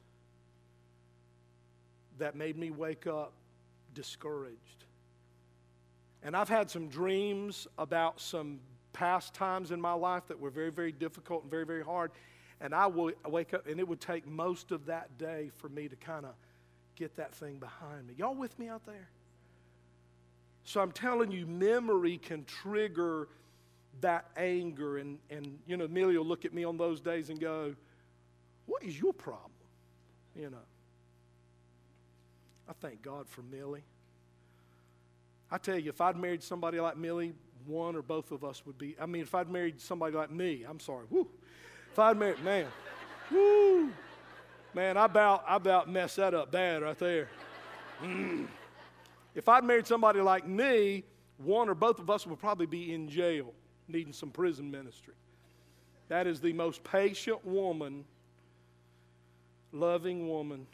that 2.19 2.35
made 2.37 2.57
me 2.57 2.71
wake 2.71 3.07
up 3.07 3.33
discouraged. 3.95 4.85
And 6.23 6.37
I've 6.37 6.49
had 6.49 6.71
some 6.71 6.89
dreams 6.89 7.67
about 7.79 8.21
some 8.21 8.61
past 8.93 9.35
times 9.35 9.71
in 9.71 9.81
my 9.81 9.93
life 9.93 10.27
that 10.29 10.39
were 10.39 10.51
very, 10.51 10.71
very 10.71 10.93
difficult 10.93 11.43
and 11.43 11.51
very, 11.51 11.67
very 11.67 11.85
hard. 11.85 12.11
And 12.61 12.75
I 12.75 12.87
will 12.87 13.13
wake 13.27 13.53
up, 13.53 13.67
and 13.67 13.79
it 13.79 13.87
would 13.87 14.01
take 14.01 14.27
most 14.27 14.71
of 14.71 14.87
that 14.87 15.19
day 15.19 15.51
for 15.57 15.69
me 15.69 15.89
to 15.89 15.97
kind 15.97 16.25
of 16.25 16.33
get 16.97 17.17
that 17.17 17.35
thing 17.35 17.59
behind 17.59 18.07
me. 18.07 18.15
Y'all 18.17 18.35
with 18.35 18.59
me 18.59 18.69
out 18.69 18.87
there? 18.87 19.09
So 20.65 20.81
I'm 20.81 20.93
telling 20.93 21.31
you, 21.31 21.47
memory 21.47 22.17
can 22.17 22.45
trigger 22.45 23.29
that 24.01 24.27
anger. 24.37 24.99
And, 24.99 25.19
and 25.29 25.59
you 25.67 25.77
know, 25.77 25.85
Amelia 25.85 26.19
will 26.19 26.27
look 26.27 26.45
at 26.45 26.55
me 26.55 26.65
on 26.65 26.79
those 26.79 27.01
days 27.01 27.29
and 27.29 27.39
go, 27.39 27.75
What 28.67 28.83
is 28.83 28.99
your 28.99 29.13
problem? 29.13 29.51
You 30.35 30.51
know. 30.51 30.57
I 32.69 32.73
thank 32.81 33.03
God 33.03 33.29
for 33.29 33.43
Millie. 33.43 33.85
I 35.51 35.59
tell 35.59 35.79
you, 35.79 35.91
if 35.91 36.01
I'd 36.01 36.17
married 36.17 36.43
somebody 36.43 36.81
like 36.81 36.97
Millie, 36.97 37.35
one 37.67 37.97
or 37.97 38.03
both 38.03 38.31
of 38.33 38.45
us 38.45 38.65
would 38.67 38.79
be. 38.79 38.97
I 39.01 39.07
mean, 39.07 39.23
if 39.23 39.35
I'd 39.35 39.51
married 39.51 39.81
somebody 39.81 40.17
like 40.17 40.31
me, 40.31 40.65
I'm 40.69 40.81
sorry, 40.81 41.05
whoo. 41.11 41.29
If 41.93 41.99
I'd 41.99 42.17
married, 42.17 42.43
man, 42.43 42.67
woo, 43.31 43.91
man, 44.75 44.97
I 44.97 45.05
about, 45.05 45.45
I 45.47 45.57
about 45.57 45.89
messed 45.89 46.17
that 46.17 46.35
up 46.35 46.51
bad 46.51 46.83
right 46.83 46.99
there. 46.99 47.29
Mm. 48.03 48.47
If 49.35 49.49
I'd 49.49 49.65
married 49.65 49.87
somebody 49.87 50.21
like 50.21 50.47
me, 50.47 51.05
one 51.39 51.69
or 51.69 51.75
both 51.75 51.99
of 51.99 52.11
us 52.11 52.27
would 52.27 52.39
probably 52.39 52.67
be 52.67 52.93
in 52.93 53.09
jail, 53.09 53.53
needing 53.89 54.13
some 54.13 54.31
prison 54.31 54.71
ministry. 54.71 55.15
That 56.09 56.27
is 56.27 56.41
the 56.41 56.53
most 56.53 56.85
patient 56.85 57.45
woman, 57.45 58.05
loving 59.73 60.29
woman. 60.29 60.67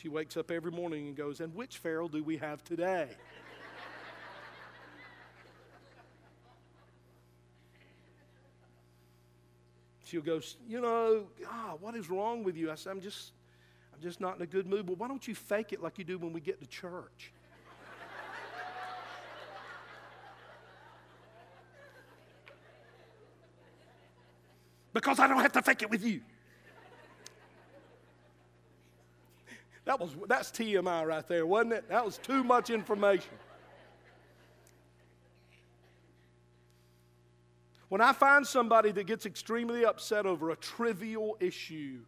She 0.00 0.08
wakes 0.08 0.36
up 0.38 0.50
every 0.50 0.72
morning 0.72 1.08
and 1.08 1.16
goes, 1.16 1.40
And 1.40 1.54
which 1.54 1.76
Pharaoh 1.76 2.08
do 2.08 2.24
we 2.24 2.38
have 2.38 2.64
today? 2.64 3.08
She'll 10.06 10.22
go, 10.22 10.40
you 10.66 10.80
know, 10.80 11.26
ah, 11.46 11.74
what 11.80 11.94
is 11.94 12.08
wrong 12.08 12.42
with 12.42 12.56
you? 12.56 12.70
I 12.70 12.76
said, 12.76 12.92
I'm 12.92 13.02
just, 13.02 13.32
I'm 13.94 14.00
just 14.00 14.22
not 14.22 14.36
in 14.36 14.42
a 14.42 14.46
good 14.46 14.66
mood. 14.66 14.88
Well, 14.88 14.96
why 14.96 15.06
don't 15.06 15.28
you 15.28 15.34
fake 15.34 15.74
it 15.74 15.82
like 15.82 15.98
you 15.98 16.04
do 16.04 16.16
when 16.16 16.32
we 16.32 16.40
get 16.40 16.60
to 16.60 16.66
church? 16.66 17.34
because 24.94 25.20
I 25.20 25.28
don't 25.28 25.42
have 25.42 25.52
to 25.52 25.62
fake 25.62 25.82
it 25.82 25.90
with 25.90 26.02
you. 26.02 26.22
That 29.90 29.98
was 29.98 30.14
that's 30.28 30.52
TMI 30.52 31.04
right 31.04 31.26
there, 31.26 31.44
wasn't 31.44 31.72
it? 31.72 31.88
That 31.88 32.04
was 32.04 32.16
too 32.16 32.44
much 32.44 32.70
information. 32.70 33.32
When 37.88 38.00
I 38.00 38.12
find 38.12 38.46
somebody 38.46 38.92
that 38.92 39.08
gets 39.08 39.26
extremely 39.26 39.84
upset 39.84 40.26
over 40.26 40.50
a 40.50 40.56
trivial 40.56 41.36
issue, 41.40 42.02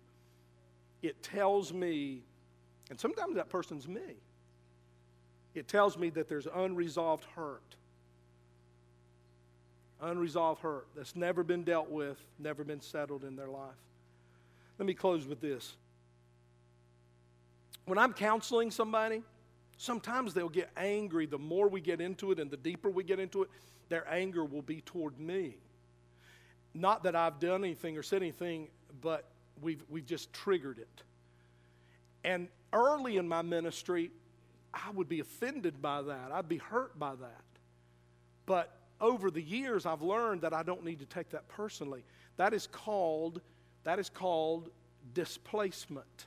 it 1.02 1.24
tells 1.24 1.72
me, 1.72 2.22
and 2.88 3.00
sometimes 3.00 3.34
that 3.34 3.48
person's 3.48 3.88
me, 3.88 4.14
it 5.56 5.66
tells 5.66 5.98
me 5.98 6.08
that 6.10 6.28
there's 6.28 6.46
unresolved 6.54 7.24
hurt. 7.34 7.74
Unresolved 10.00 10.60
hurt 10.60 10.86
that's 10.94 11.16
never 11.16 11.42
been 11.42 11.64
dealt 11.64 11.90
with, 11.90 12.24
never 12.38 12.62
been 12.62 12.80
settled 12.80 13.24
in 13.24 13.34
their 13.34 13.48
life. 13.48 13.74
Let 14.78 14.86
me 14.86 14.94
close 14.94 15.26
with 15.26 15.40
this. 15.40 15.74
When 17.84 17.98
I'm 17.98 18.12
counseling 18.12 18.70
somebody, 18.70 19.22
sometimes 19.76 20.34
they'll 20.34 20.48
get 20.48 20.70
angry. 20.76 21.26
The 21.26 21.38
more 21.38 21.68
we 21.68 21.80
get 21.80 22.00
into 22.00 22.30
it 22.32 22.38
and 22.38 22.50
the 22.50 22.56
deeper 22.56 22.90
we 22.90 23.04
get 23.04 23.18
into 23.18 23.42
it, 23.42 23.50
their 23.88 24.08
anger 24.12 24.44
will 24.44 24.62
be 24.62 24.80
toward 24.82 25.18
me. 25.18 25.56
Not 26.74 27.02
that 27.02 27.14
I've 27.14 27.38
done 27.40 27.64
anything 27.64 27.98
or 27.98 28.02
said 28.02 28.22
anything, 28.22 28.68
but 29.00 29.28
we've, 29.60 29.84
we've 29.90 30.06
just 30.06 30.32
triggered 30.32 30.78
it. 30.78 31.02
And 32.24 32.48
early 32.72 33.16
in 33.16 33.28
my 33.28 33.42
ministry, 33.42 34.10
I 34.72 34.90
would 34.92 35.08
be 35.08 35.20
offended 35.20 35.82
by 35.82 36.02
that. 36.02 36.30
I'd 36.32 36.48
be 36.48 36.58
hurt 36.58 36.98
by 36.98 37.14
that. 37.16 37.42
But 38.46 38.74
over 39.00 39.30
the 39.30 39.42
years, 39.42 39.84
I've 39.84 40.02
learned 40.02 40.42
that 40.42 40.54
I 40.54 40.62
don't 40.62 40.84
need 40.84 41.00
to 41.00 41.06
take 41.06 41.30
that 41.30 41.48
personally. 41.48 42.04
That 42.36 42.54
is 42.54 42.66
called, 42.66 43.40
that 43.84 43.98
is 43.98 44.08
called 44.08 44.70
displacement. 45.12 46.26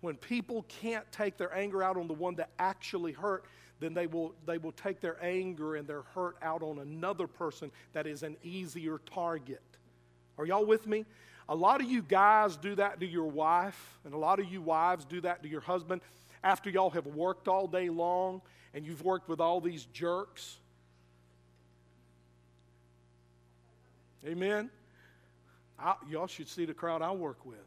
When 0.00 0.16
people 0.16 0.64
can't 0.68 1.10
take 1.10 1.36
their 1.36 1.54
anger 1.54 1.82
out 1.82 1.96
on 1.96 2.06
the 2.06 2.14
one 2.14 2.36
that 2.36 2.50
actually 2.58 3.12
hurt, 3.12 3.44
then 3.80 3.94
they 3.94 4.06
will, 4.06 4.34
they 4.46 4.58
will 4.58 4.72
take 4.72 5.00
their 5.00 5.22
anger 5.24 5.76
and 5.76 5.86
their 5.86 6.02
hurt 6.14 6.36
out 6.42 6.62
on 6.62 6.78
another 6.78 7.26
person 7.26 7.70
that 7.92 8.06
is 8.06 8.22
an 8.22 8.36
easier 8.42 9.00
target. 9.12 9.62
Are 10.36 10.46
y'all 10.46 10.66
with 10.66 10.86
me? 10.86 11.04
A 11.48 11.54
lot 11.54 11.80
of 11.80 11.90
you 11.90 12.02
guys 12.02 12.56
do 12.56 12.74
that 12.74 13.00
to 13.00 13.06
your 13.06 13.26
wife, 13.26 13.98
and 14.04 14.12
a 14.12 14.18
lot 14.18 14.38
of 14.38 14.46
you 14.46 14.60
wives 14.60 15.04
do 15.04 15.20
that 15.22 15.42
to 15.42 15.48
your 15.48 15.60
husband 15.60 16.00
after 16.44 16.70
y'all 16.70 16.90
have 16.90 17.06
worked 17.06 17.48
all 17.48 17.66
day 17.66 17.88
long 17.88 18.42
and 18.74 18.86
you've 18.86 19.02
worked 19.02 19.28
with 19.28 19.40
all 19.40 19.60
these 19.60 19.86
jerks. 19.86 20.58
Amen? 24.26 24.70
I, 25.78 25.94
y'all 26.10 26.26
should 26.26 26.48
see 26.48 26.66
the 26.66 26.74
crowd 26.74 27.02
I 27.02 27.10
work 27.10 27.44
with. 27.44 27.58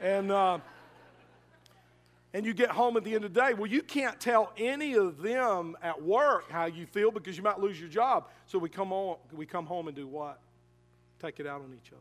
And. 0.00 0.32
Uh, 0.32 0.58
and 2.34 2.46
you 2.46 2.54
get 2.54 2.70
home 2.70 2.96
at 2.96 3.04
the 3.04 3.14
end 3.14 3.24
of 3.24 3.34
the 3.34 3.40
day. 3.40 3.54
Well, 3.54 3.66
you 3.66 3.82
can't 3.82 4.18
tell 4.18 4.52
any 4.56 4.94
of 4.94 5.20
them 5.20 5.76
at 5.82 6.02
work 6.02 6.50
how 6.50 6.66
you 6.66 6.86
feel 6.86 7.10
because 7.10 7.36
you 7.36 7.42
might 7.42 7.60
lose 7.60 7.78
your 7.78 7.90
job. 7.90 8.28
So 8.46 8.58
we 8.58 8.68
come 8.68 8.92
on, 8.92 9.16
we 9.32 9.44
come 9.44 9.66
home 9.66 9.88
and 9.88 9.96
do 9.96 10.06
what? 10.06 10.40
Take 11.20 11.40
it 11.40 11.46
out 11.46 11.60
on 11.60 11.72
each 11.74 11.92
other. 11.92 12.00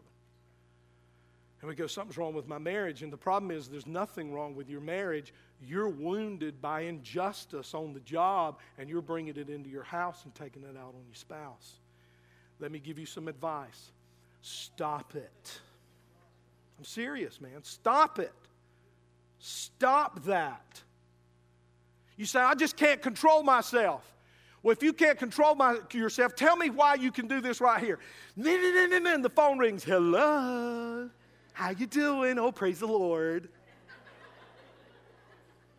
And 1.61 1.69
we 1.69 1.75
go, 1.75 1.85
something's 1.85 2.17
wrong 2.17 2.33
with 2.33 2.47
my 2.47 2.57
marriage. 2.57 3.03
And 3.03 3.13
the 3.13 3.17
problem 3.17 3.51
is, 3.51 3.67
there's 3.67 3.85
nothing 3.85 4.33
wrong 4.33 4.55
with 4.55 4.67
your 4.67 4.81
marriage. 4.81 5.31
You're 5.61 5.89
wounded 5.89 6.59
by 6.59 6.81
injustice 6.81 7.75
on 7.75 7.93
the 7.93 7.99
job, 7.99 8.57
and 8.79 8.89
you're 8.89 9.01
bringing 9.01 9.37
it 9.37 9.47
into 9.49 9.69
your 9.69 9.83
house 9.83 10.23
and 10.25 10.33
taking 10.33 10.63
it 10.63 10.75
out 10.75 10.95
on 10.95 11.05
your 11.05 11.13
spouse. 11.13 11.73
Let 12.59 12.71
me 12.71 12.79
give 12.79 12.97
you 12.97 13.05
some 13.05 13.27
advice 13.27 13.91
stop 14.43 15.15
it. 15.15 15.59
I'm 16.79 16.83
serious, 16.83 17.39
man. 17.39 17.61
Stop 17.61 18.17
it. 18.17 18.33
Stop 19.41 20.23
that. 20.25 20.81
You 22.15 22.25
say, 22.25 22.39
I 22.39 22.53
just 22.53 22.77
can't 22.77 23.01
control 23.01 23.41
myself. 23.41 24.05
Well, 24.61 24.71
if 24.71 24.83
you 24.83 24.93
can't 24.93 25.17
control 25.17 25.55
my, 25.55 25.79
yourself, 25.91 26.35
tell 26.35 26.55
me 26.55 26.69
why 26.69 26.93
you 26.93 27.11
can 27.11 27.27
do 27.27 27.41
this 27.41 27.59
right 27.59 27.83
here. 27.83 27.97
And 28.37 29.25
the 29.25 29.31
phone 29.35 29.57
rings. 29.57 29.83
Hello. 29.83 31.09
How 31.53 31.71
you 31.71 31.87
doing? 31.87 32.37
Oh, 32.37 32.51
praise 32.51 32.79
the 32.79 32.85
Lord. 32.85 33.49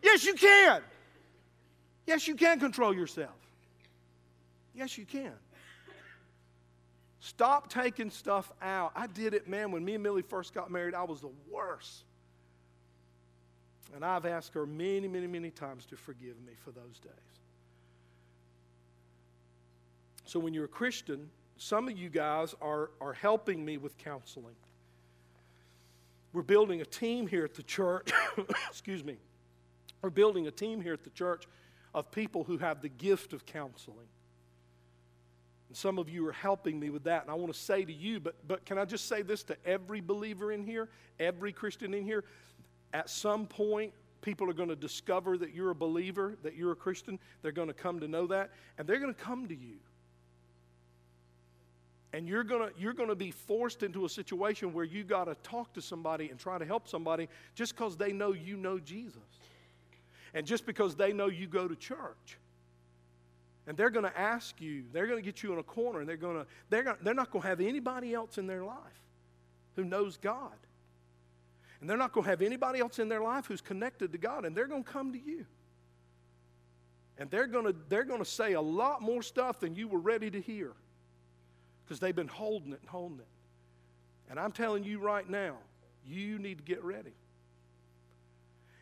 yes, 0.03 0.25
you 0.25 0.33
can. 0.33 0.81
Yes, 2.05 2.27
you 2.27 2.35
can 2.35 2.59
control 2.59 2.93
yourself. 2.93 3.31
Yes, 4.75 4.97
you 4.97 5.05
can. 5.05 5.31
Stop 7.21 7.69
taking 7.69 8.09
stuff 8.09 8.51
out. 8.61 8.91
I 8.93 9.07
did 9.07 9.33
it, 9.33 9.47
man. 9.47 9.71
When 9.71 9.85
me 9.85 9.93
and 9.93 10.03
Millie 10.03 10.21
first 10.21 10.53
got 10.53 10.69
married, 10.69 10.93
I 10.93 11.03
was 11.03 11.21
the 11.21 11.31
worst. 11.49 12.03
And 13.93 14.03
I've 14.03 14.25
asked 14.25 14.53
her 14.55 14.65
many, 14.65 15.07
many, 15.07 15.27
many 15.27 15.51
times 15.51 15.85
to 15.87 15.95
forgive 15.95 16.41
me 16.41 16.53
for 16.63 16.71
those 16.71 16.99
days. 16.99 17.11
So 20.25 20.39
when 20.39 20.53
you're 20.53 20.65
a 20.65 20.69
Christian, 20.69 21.29
some 21.57 21.87
of 21.87 21.97
you 21.97 22.09
guys 22.09 22.55
are, 22.61 22.91
are 22.99 23.13
helping 23.13 23.63
me 23.63 23.77
with 23.77 23.97
counseling. 23.97 24.55
We're 26.31 26.41
building 26.41 26.81
a 26.81 26.85
team 26.85 27.27
here 27.27 27.45
at 27.45 27.53
the 27.53 27.63
church. 27.63 28.11
Excuse 28.69 29.03
me. 29.03 29.17
We're 30.01 30.09
building 30.09 30.47
a 30.47 30.51
team 30.51 30.81
here 30.81 30.93
at 30.93 31.03
the 31.03 31.11
church 31.11 31.45
of 31.93 32.09
people 32.11 32.43
who 32.43 32.57
have 32.57 32.81
the 32.81 32.89
gift 32.89 33.33
of 33.33 33.45
counseling. 33.45 34.07
And 35.69 35.77
some 35.77 35.99
of 35.99 36.09
you 36.09 36.27
are 36.27 36.33
helping 36.33 36.79
me 36.79 36.89
with 36.89 37.03
that. 37.03 37.21
And 37.21 37.31
I 37.31 37.35
want 37.35 37.53
to 37.53 37.59
say 37.59 37.85
to 37.85 37.93
you, 37.93 38.19
but, 38.19 38.35
but 38.47 38.65
can 38.65 38.79
I 38.79 38.85
just 38.85 39.07
say 39.07 39.21
this 39.21 39.43
to 39.43 39.57
every 39.65 40.01
believer 40.01 40.51
in 40.51 40.63
here, 40.63 40.89
every 41.19 41.53
Christian 41.53 41.93
in 41.93 42.03
here? 42.03 42.23
At 42.93 43.09
some 43.09 43.47
point, 43.47 43.91
people 44.21 44.49
are 44.49 44.53
going 44.53 44.69
to 44.69 44.75
discover 44.75 45.37
that 45.39 45.53
you're 45.53 45.71
a 45.71 45.75
believer, 45.75 46.35
that 46.43 46.55
you're 46.55 46.71
a 46.71 46.75
Christian. 46.75 47.19
They're 47.41 47.51
going 47.51 47.67
to 47.67 47.73
come 47.73 47.99
to 47.99 48.07
know 48.07 48.27
that, 48.27 48.51
and 48.77 48.87
they're 48.87 48.99
going 48.99 49.13
to 49.13 49.19
come 49.19 49.47
to 49.47 49.55
you. 49.55 49.75
And 52.13 52.27
you're 52.27 52.43
going 52.43 52.69
to, 52.69 52.79
you're 52.79 52.93
going 52.93 53.09
to 53.09 53.15
be 53.15 53.31
forced 53.31 53.81
into 53.81 54.05
a 54.05 54.09
situation 54.09 54.71
where 54.71 54.85
you 54.85 55.03
got 55.03 55.25
to 55.25 55.35
talk 55.41 55.73
to 55.73 55.81
somebody 55.81 56.29
and 56.29 56.39
try 56.39 56.59
to 56.59 56.65
help 56.65 56.87
somebody 56.87 57.27
just 57.55 57.75
because 57.75 57.97
they 57.97 58.13
know 58.13 58.33
you 58.33 58.55
know 58.55 58.77
Jesus. 58.77 59.19
And 60.35 60.45
just 60.45 60.65
because 60.65 60.95
they 60.95 61.11
know 61.11 61.27
you 61.27 61.47
go 61.47 61.67
to 61.67 61.75
church. 61.75 62.37
And 63.65 63.75
they're 63.75 63.89
going 63.89 64.05
to 64.05 64.19
ask 64.19 64.61
you, 64.61 64.83
they're 64.91 65.07
going 65.07 65.17
to 65.17 65.25
get 65.25 65.41
you 65.41 65.53
in 65.53 65.59
a 65.59 65.63
corner, 65.63 66.01
and 66.01 66.09
they're, 66.09 66.17
going 66.17 66.35
to, 66.35 66.45
they're, 66.69 66.83
going 66.83 66.97
to, 66.97 67.03
they're 67.03 67.13
not 67.13 67.31
going 67.31 67.41
to 67.41 67.47
have 67.47 67.61
anybody 67.61 68.13
else 68.13 68.37
in 68.37 68.45
their 68.45 68.63
life 68.63 68.77
who 69.75 69.83
knows 69.83 70.17
God. 70.17 70.51
And 71.83 71.89
they're 71.89 71.97
not 71.97 72.13
going 72.13 72.23
to 72.23 72.29
have 72.29 72.41
anybody 72.41 72.79
else 72.79 72.97
in 72.97 73.09
their 73.09 73.19
life 73.19 73.45
who's 73.45 73.59
connected 73.59 74.13
to 74.13 74.17
God, 74.17 74.45
and 74.45 74.55
they're 74.55 74.67
going 74.69 74.85
to 74.85 74.89
come 74.89 75.11
to 75.11 75.19
you. 75.19 75.45
And 77.17 77.29
they're 77.29 77.45
going 77.45 77.65
to, 77.65 77.75
they're 77.89 78.05
going 78.05 78.23
to 78.23 78.25
say 78.25 78.53
a 78.53 78.61
lot 78.61 79.01
more 79.01 79.21
stuff 79.21 79.59
than 79.59 79.75
you 79.75 79.89
were 79.89 79.99
ready 79.99 80.31
to 80.31 80.39
hear 80.39 80.71
because 81.83 81.99
they've 81.99 82.15
been 82.15 82.29
holding 82.29 82.71
it 82.71 82.79
and 82.79 82.89
holding 82.89 83.19
it. 83.19 83.27
And 84.29 84.39
I'm 84.39 84.53
telling 84.53 84.85
you 84.85 84.99
right 84.99 85.29
now, 85.29 85.57
you 86.07 86.39
need 86.39 86.59
to 86.59 86.63
get 86.63 86.81
ready. 86.85 87.15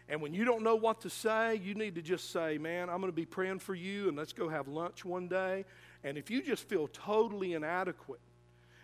And 0.08 0.22
when 0.22 0.36
you 0.36 0.46
don't 0.46 0.62
know 0.62 0.76
what 0.76 1.02
to 1.02 1.10
say, 1.10 1.56
you 1.56 1.74
need 1.74 1.96
to 1.96 2.04
just 2.04 2.30
say, 2.30 2.60
Man, 2.60 2.88
I'm 2.88 3.00
going 3.00 3.12
to 3.12 3.16
be 3.16 3.26
praying 3.26 3.60
for 3.60 3.74
you, 3.74 4.10
and 4.10 4.16
let's 4.16 4.32
go 4.32 4.48
have 4.48 4.68
lunch 4.68 5.04
one 5.04 5.28
day. 5.28 5.66
And 6.04 6.20
if 6.20 6.30
you 6.30 6.44
just 6.44 6.70
feel 6.70 6.88
totally 6.88 7.54
inadequate, 7.54 8.20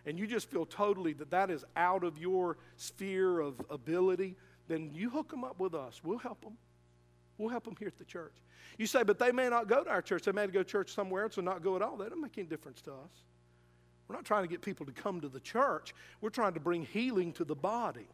and 0.07 0.17
you 0.17 0.25
just 0.25 0.49
feel 0.49 0.65
totally 0.65 1.11
that 1.13 1.29
that 1.31 1.51
is 1.51 1.65
out 1.75 2.05
of 2.05 2.17
your 2.17 2.57
sphere 2.77 3.41
of 3.41 3.61
ability, 3.69 4.37
then 4.69 4.89
you 4.93 5.09
hook 5.09 5.29
them 5.29 5.43
up 5.43 5.59
with 5.59 5.75
us. 5.75 6.01
We'll 6.03 6.17
help 6.17 6.41
them. 6.41 6.57
We'll 7.37 7.49
help 7.49 7.65
them 7.65 7.75
here 7.77 7.89
at 7.89 7.97
the 7.97 8.05
church. 8.05 8.33
You 8.77 8.87
say, 8.87 9.03
but 9.03 9.19
they 9.19 9.31
may 9.31 9.49
not 9.49 9.67
go 9.67 9.83
to 9.83 9.89
our 9.89 10.01
church. 10.01 10.23
They 10.23 10.31
may 10.31 10.47
go 10.47 10.63
to 10.63 10.65
church 10.65 10.93
somewhere 10.93 11.23
else 11.23 11.37
and 11.37 11.45
not 11.45 11.61
go 11.61 11.75
at 11.75 11.81
all. 11.81 11.97
That 11.97 12.05
doesn't 12.05 12.21
make 12.21 12.37
any 12.37 12.47
difference 12.47 12.81
to 12.83 12.91
us. 12.93 13.25
We're 14.07 14.15
not 14.15 14.23
trying 14.23 14.43
to 14.43 14.47
get 14.47 14.61
people 14.61 14.85
to 14.85 14.93
come 14.93 15.19
to 15.19 15.27
the 15.27 15.41
church, 15.41 15.93
we're 16.21 16.29
trying 16.29 16.53
to 16.53 16.61
bring 16.61 16.85
healing 16.85 17.33
to 17.33 17.43
the 17.43 17.55
body. 17.55 18.07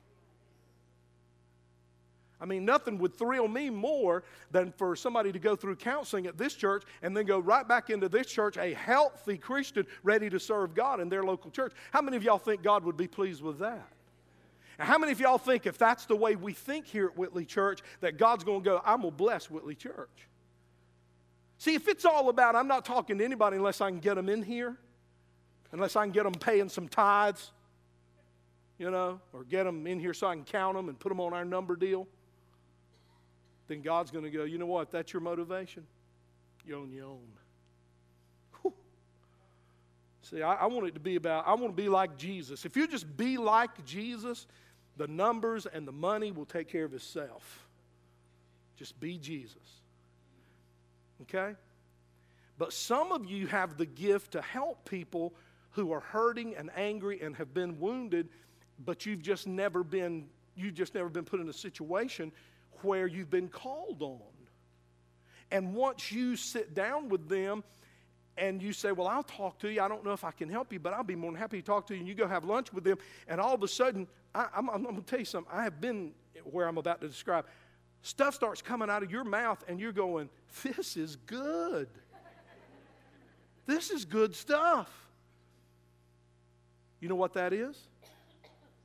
I 2.43 2.45
mean, 2.45 2.65
nothing 2.65 2.97
would 2.97 3.15
thrill 3.15 3.47
me 3.47 3.69
more 3.69 4.21
than 4.51 4.73
for 4.73 4.97
somebody 4.97 5.31
to 5.31 5.39
go 5.39 5.55
through 5.55 5.77
counseling 5.77 6.27
at 6.27 6.37
this 6.37 6.55
church 6.55 6.83
and 7.01 7.15
then 7.15 7.25
go 7.25 7.39
right 7.39 7.65
back 7.65 7.89
into 7.89 8.09
this 8.09 8.27
church, 8.27 8.57
a 8.57 8.73
healthy 8.73 9.37
Christian 9.37 9.87
ready 10.03 10.29
to 10.29 10.37
serve 10.41 10.75
God 10.75 10.99
in 10.99 11.07
their 11.07 11.23
local 11.23 11.49
church. 11.49 11.71
How 11.91 12.01
many 12.01 12.17
of 12.17 12.23
y'all 12.23 12.37
think 12.37 12.61
God 12.61 12.83
would 12.83 12.97
be 12.97 13.07
pleased 13.07 13.41
with 13.41 13.59
that? 13.59 13.87
And 14.77 14.85
how 14.85 14.97
many 14.97 15.13
of 15.13 15.21
y'all 15.21 15.37
think 15.37 15.65
if 15.65 15.77
that's 15.77 16.05
the 16.05 16.17
way 16.17 16.35
we 16.35 16.51
think 16.51 16.85
here 16.85 17.05
at 17.05 17.17
Whitley 17.17 17.45
Church, 17.45 17.79
that 18.01 18.17
God's 18.17 18.43
going 18.43 18.61
to 18.61 18.69
go, 18.69 18.81
I'm 18.85 19.03
going 19.03 19.13
to 19.13 19.17
bless 19.17 19.49
Whitley 19.49 19.75
Church? 19.75 20.27
See, 21.59 21.75
if 21.75 21.87
it's 21.87 22.03
all 22.03 22.27
about, 22.27 22.57
I'm 22.57 22.67
not 22.67 22.83
talking 22.83 23.19
to 23.19 23.23
anybody 23.23 23.55
unless 23.55 23.79
I 23.79 23.89
can 23.89 23.99
get 23.99 24.15
them 24.15 24.27
in 24.27 24.43
here, 24.43 24.75
unless 25.71 25.95
I 25.95 26.03
can 26.03 26.11
get 26.11 26.23
them 26.23 26.33
paying 26.33 26.67
some 26.67 26.89
tithes, 26.89 27.53
you 28.77 28.91
know, 28.91 29.21
or 29.31 29.45
get 29.45 29.63
them 29.63 29.87
in 29.87 29.97
here 29.97 30.13
so 30.13 30.27
I 30.27 30.35
can 30.35 30.43
count 30.43 30.75
them 30.75 30.89
and 30.89 30.99
put 30.99 31.07
them 31.07 31.21
on 31.21 31.33
our 31.33 31.45
number 31.45 31.77
deal 31.77 32.05
then 33.68 33.82
God's 33.82 34.11
going 34.11 34.26
to 34.26 34.30
go, 34.30 34.43
you 34.43 34.57
know 34.57 34.66
what? 34.66 34.91
That's 34.91 35.14
your 35.14 35.22
motivation. 35.22 35.86
You're 36.66 36.80
on 36.80 36.91
your 36.91 37.05
own. 37.05 37.28
Whew. 38.61 38.74
See, 40.22 40.41
I, 40.41 40.55
I 40.55 40.66
want 40.68 40.88
it 40.88 40.93
to 40.95 40.99
be 40.99 41.16
about, 41.16 41.47
I 41.47 41.53
want 41.53 41.76
to 41.76 41.82
be 41.82 41.89
like 41.89 42.18
Jesus. 42.18 42.66
If 42.66 42.76
you 42.76 42.88
just 42.88 43.18
be 43.18 43.38
like 43.38 43.86
Jesus, 43.86 44.47
the 44.97 45.07
numbers 45.07 45.66
and 45.66 45.88
the 45.88 45.91
money 45.91 46.32
will 46.32 46.45
take 46.45 46.68
care 46.68 46.86
of 46.86 46.93
itself. 46.93 47.68
Just 48.76 48.99
be 48.99 49.18
Jesus. 49.18 49.57
Okay? 51.24 51.55
But 52.57 52.74
some 52.74 53.11
of 53.11 53.26
you 53.26 53.47
have 53.47 53.78
the 53.78 53.86
gift 53.86 54.32
to 54.32 54.41
help 54.41 54.86
people 54.86 55.34
who 55.72 55.91
are 55.91 56.01
hurting 56.01 56.55
and 56.55 56.70
angry 56.76 57.22
and 57.22 57.36
have 57.36 57.53
been 57.53 57.80
wounded, 57.80 58.30
but 58.86 59.05
you've 59.05 59.22
just 59.22 59.47
never 59.47 59.84
been 59.84 60.26
you've 60.55 60.76
just 60.76 60.93
never 60.93 61.09
been 61.09 61.24
put 61.24 61.39
in 61.39 61.49
a 61.49 61.53
situation 61.53 62.32
where 62.84 63.07
you've 63.07 63.29
been 63.29 63.47
called 63.47 64.01
on. 64.01 64.19
And 65.51 65.75
once 65.75 66.11
you 66.11 66.36
sit 66.36 66.73
down 66.73 67.09
with 67.09 67.29
them 67.29 67.63
and 68.38 68.61
you 68.61 68.73
say, 68.73 68.91
Well, 68.91 69.07
I'll 69.07 69.23
talk 69.23 69.59
to 69.59 69.71
you. 69.71 69.81
I 69.81 69.88
don't 69.88 70.03
know 70.03 70.13
if 70.13 70.23
I 70.23 70.31
can 70.31 70.49
help 70.49 70.73
you, 70.73 70.79
but 70.79 70.93
I'll 70.93 71.03
be 71.03 71.15
more 71.15 71.31
than 71.31 71.39
happy 71.39 71.61
to 71.61 71.65
talk 71.65 71.88
to 71.88 71.93
you. 71.93 71.99
And 71.99 72.07
you 72.07 72.15
go 72.15 72.27
have 72.27 72.43
lunch 72.43 72.73
with 72.73 72.84
them, 72.84 72.97
and 73.27 73.39
all 73.39 73.53
of 73.53 73.61
a 73.61 73.67
sudden, 73.67 74.07
I, 74.34 74.47
am 74.55 74.65
going 74.65 74.95
to 74.95 75.01
tell 75.01 75.19
you 75.19 75.25
something. 75.25 75.51
I 75.53 75.63
have 75.63 75.79
been 75.79 76.11
where 76.43 76.67
I'm 76.67 76.77
about 76.77 77.01
to 77.01 77.07
describe. 77.07 77.45
Stuff 78.01 78.34
starts 78.34 78.61
coming 78.61 78.89
out 78.89 79.03
of 79.03 79.11
your 79.11 79.23
mouth, 79.23 79.63
and 79.67 79.79
you're 79.79 79.91
going, 79.91 80.29
This 80.63 80.97
is 80.97 81.15
good. 81.15 81.88
this 83.65 83.91
is 83.91 84.05
good 84.05 84.36
stuff. 84.36 84.91
You 86.99 87.09
know 87.09 87.15
what 87.15 87.34
that 87.34 87.53
is? 87.53 87.77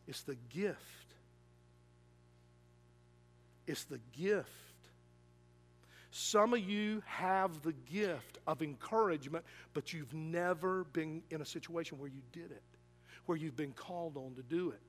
It's 0.07 0.23
the 0.23 0.37
gift 0.51 0.98
it's 3.69 3.85
the 3.85 4.01
gift. 4.19 4.49
Some 6.11 6.55
of 6.55 6.61
you 6.61 7.03
have 7.07 7.63
the 7.63 7.75
gift 7.75 8.39
of 8.47 8.63
encouragement, 8.63 9.45
but 9.75 9.93
you've 9.93 10.13
never 10.15 10.85
been 10.85 11.23
in 11.31 11.43
a 11.43 11.45
situation 11.45 11.99
where 11.99 12.09
you 12.09 12.23
did 12.33 12.51
it, 12.51 12.63
where 13.27 13.37
you've 13.37 13.57
been 13.57 13.73
called 13.73 14.17
on 14.17 14.35
to 14.35 14.43
do 14.43 14.71
it. 14.71 14.81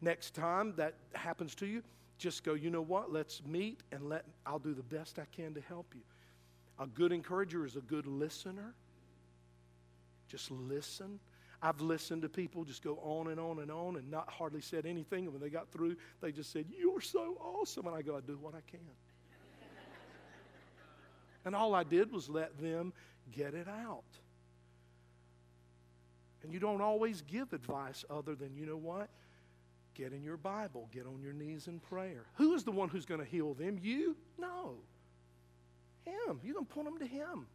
Next 0.00 0.34
time 0.34 0.74
that 0.76 0.94
happens 1.14 1.54
to 1.56 1.66
you, 1.66 1.82
just 2.18 2.44
go, 2.44 2.54
you 2.54 2.68
know 2.70 2.82
what? 2.82 3.10
Let's 3.10 3.42
meet 3.44 3.80
and 3.90 4.08
let 4.08 4.24
I'll 4.44 4.58
do 4.58 4.74
the 4.74 4.82
best 4.82 5.18
I 5.18 5.24
can 5.34 5.54
to 5.54 5.60
help 5.62 5.86
you. 5.94 6.02
A 6.78 6.86
good 6.86 7.10
encourager 7.10 7.64
is 7.64 7.76
a 7.76 7.80
good 7.80 8.06
listener. 8.06 8.74
Just 10.28 10.50
listen. 10.50 11.18
I've 11.60 11.80
listened 11.80 12.22
to 12.22 12.28
people 12.28 12.64
just 12.64 12.82
go 12.82 12.98
on 13.02 13.28
and 13.28 13.40
on 13.40 13.58
and 13.58 13.70
on 13.70 13.96
and 13.96 14.10
not 14.10 14.30
hardly 14.30 14.60
said 14.60 14.86
anything. 14.86 15.24
And 15.24 15.32
when 15.32 15.42
they 15.42 15.50
got 15.50 15.70
through, 15.72 15.96
they 16.20 16.30
just 16.30 16.52
said, 16.52 16.66
You're 16.70 17.00
so 17.00 17.36
awesome. 17.40 17.86
And 17.86 17.96
I 17.96 18.02
go, 18.02 18.16
I 18.16 18.20
do 18.20 18.38
what 18.40 18.54
I 18.54 18.60
can. 18.70 18.80
and 21.44 21.56
all 21.56 21.74
I 21.74 21.82
did 21.82 22.12
was 22.12 22.28
let 22.28 22.60
them 22.60 22.92
get 23.32 23.54
it 23.54 23.66
out. 23.68 24.04
And 26.44 26.52
you 26.52 26.60
don't 26.60 26.80
always 26.80 27.22
give 27.22 27.52
advice 27.52 28.04
other 28.08 28.36
than, 28.36 28.54
you 28.54 28.64
know 28.64 28.76
what? 28.76 29.08
Get 29.94 30.12
in 30.12 30.22
your 30.22 30.36
Bible, 30.36 30.88
get 30.92 31.06
on 31.06 31.20
your 31.20 31.32
knees 31.32 31.66
in 31.66 31.80
prayer. 31.80 32.26
Who 32.34 32.54
is 32.54 32.62
the 32.62 32.70
one 32.70 32.88
who's 32.88 33.04
going 33.04 33.20
to 33.20 33.26
heal 33.26 33.54
them? 33.54 33.80
You? 33.82 34.16
No. 34.38 34.76
Him. 36.04 36.38
You're 36.44 36.54
going 36.54 36.66
to 36.66 36.72
point 36.72 36.86
them 36.86 36.98
to 37.00 37.06
Him. 37.06 37.46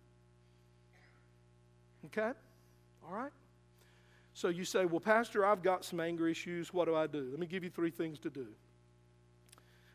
Okay? 2.07 2.31
All 3.07 3.13
right? 3.13 3.31
So 4.33 4.47
you 4.47 4.65
say, 4.65 4.85
Well, 4.85 4.99
Pastor, 4.99 5.45
I've 5.45 5.61
got 5.61 5.85
some 5.85 5.99
anger 5.99 6.27
issues. 6.27 6.73
What 6.73 6.85
do 6.85 6.95
I 6.95 7.07
do? 7.07 7.27
Let 7.29 7.39
me 7.39 7.45
give 7.45 7.63
you 7.63 7.69
three 7.69 7.91
things 7.91 8.19
to 8.19 8.29
do. 8.29 8.47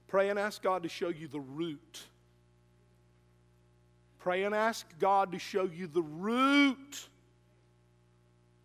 Pray 0.07 0.31
and 0.31 0.39
ask 0.39 0.63
God 0.63 0.83
to 0.85 0.89
show 0.89 1.09
you 1.09 1.29
the 1.29 1.41
root. 1.41 2.03
Pray 4.19 4.45
and 4.45 4.55
ask 4.55 4.87
God 4.99 5.33
to 5.33 5.39
show 5.39 5.65
you 5.65 5.87
the 5.87 6.03
root. 6.03 7.09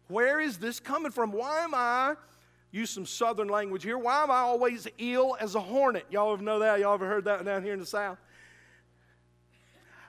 Where 0.08 0.40
is 0.40 0.58
this 0.58 0.80
coming 0.80 1.12
from? 1.12 1.32
Why 1.32 1.62
am 1.62 1.74
I, 1.74 2.16
use 2.72 2.90
some 2.90 3.06
southern 3.06 3.48
language 3.48 3.84
here, 3.84 3.98
why 3.98 4.24
am 4.24 4.32
I 4.32 4.40
always 4.40 4.88
ill 4.98 5.38
as 5.40 5.56
a 5.56 5.60
hornet? 5.60 6.06
Y'all 6.10 6.34
ever 6.34 6.44
know 6.44 6.60
that? 6.60 6.80
Y'all 6.80 6.94
ever 6.94 7.08
heard 7.08 7.26
that 7.26 7.44
down 7.46 7.64
here 7.64 7.74
in 7.74 7.80
the 7.80 7.86
South? 7.86 8.18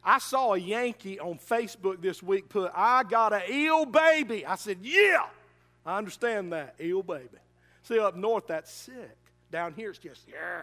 I 0.03 0.19
saw 0.19 0.53
a 0.53 0.59
Yankee 0.59 1.19
on 1.19 1.39
Facebook 1.39 2.03
this 2.03 2.23
week 2.23 2.49
put, 2.49 2.71
I 2.75 3.05
got 3.05 3.33
an 3.33 3.43
ill 3.49 3.87
baby. 3.87 4.45
I 4.45 4.57
said, 4.57 4.79
Yeah. 4.83 5.25
I 5.87 5.99
understand 5.99 6.53
that. 6.53 6.75
Ill 6.79 7.03
baby. 7.03 7.29
See, 7.83 7.99
up 7.99 8.17
north, 8.17 8.47
that's 8.47 8.73
sick. 8.73 9.17
Down 9.51 9.75
here, 9.75 9.91
it's 9.91 9.99
just, 9.99 10.27
yeah. 10.27 10.63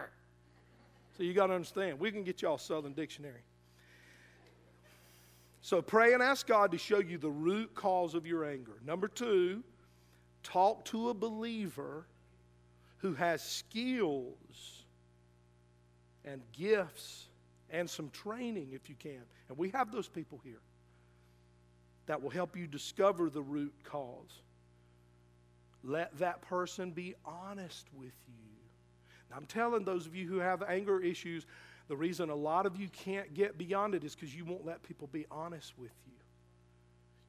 So 1.16 1.22
you 1.22 1.34
got 1.34 1.48
to 1.48 1.54
understand. 1.54 2.00
We 2.00 2.10
can 2.10 2.24
get 2.24 2.42
y'all 2.42 2.58
Southern 2.58 2.92
Dictionary. 2.92 3.42
So 5.60 5.80
pray 5.80 6.12
and 6.12 6.22
ask 6.22 6.46
God 6.46 6.72
to 6.72 6.78
show 6.78 6.98
you 6.98 7.18
the 7.18 7.30
root 7.30 7.72
cause 7.74 8.14
of 8.14 8.26
your 8.26 8.44
anger. 8.44 8.78
Number 8.84 9.06
two, 9.06 9.62
talk 10.42 10.84
to 10.86 11.10
a 11.10 11.14
believer 11.14 12.06
who 12.98 13.14
has 13.14 13.42
skills 13.42 14.84
and 16.24 16.42
gifts 16.52 17.26
and 17.70 17.88
some 17.88 18.10
training 18.10 18.70
if 18.72 18.88
you 18.88 18.96
can. 18.98 19.22
And 19.48 19.56
we 19.56 19.70
have 19.70 19.92
those 19.92 20.08
people 20.08 20.40
here 20.42 20.60
that 22.06 22.20
will 22.20 22.30
help 22.30 22.56
you 22.56 22.66
discover 22.66 23.30
the 23.30 23.42
root 23.42 23.72
cause. 23.84 24.42
Let 25.84 26.16
that 26.18 26.42
person 26.42 26.90
be 26.90 27.14
honest 27.24 27.86
with 27.94 28.12
you. 28.28 28.34
Now, 29.30 29.36
I'm 29.36 29.46
telling 29.46 29.84
those 29.84 30.06
of 30.06 30.14
you 30.14 30.28
who 30.28 30.38
have 30.38 30.62
anger 30.62 31.00
issues, 31.00 31.46
the 31.88 31.96
reason 31.96 32.30
a 32.30 32.34
lot 32.34 32.66
of 32.66 32.76
you 32.76 32.88
can't 32.88 33.34
get 33.34 33.58
beyond 33.58 33.94
it 33.94 34.04
is 34.04 34.14
because 34.14 34.34
you 34.34 34.44
won't 34.44 34.64
let 34.64 34.82
people 34.82 35.08
be 35.12 35.26
honest 35.30 35.72
with 35.78 35.90
you. 36.06 36.12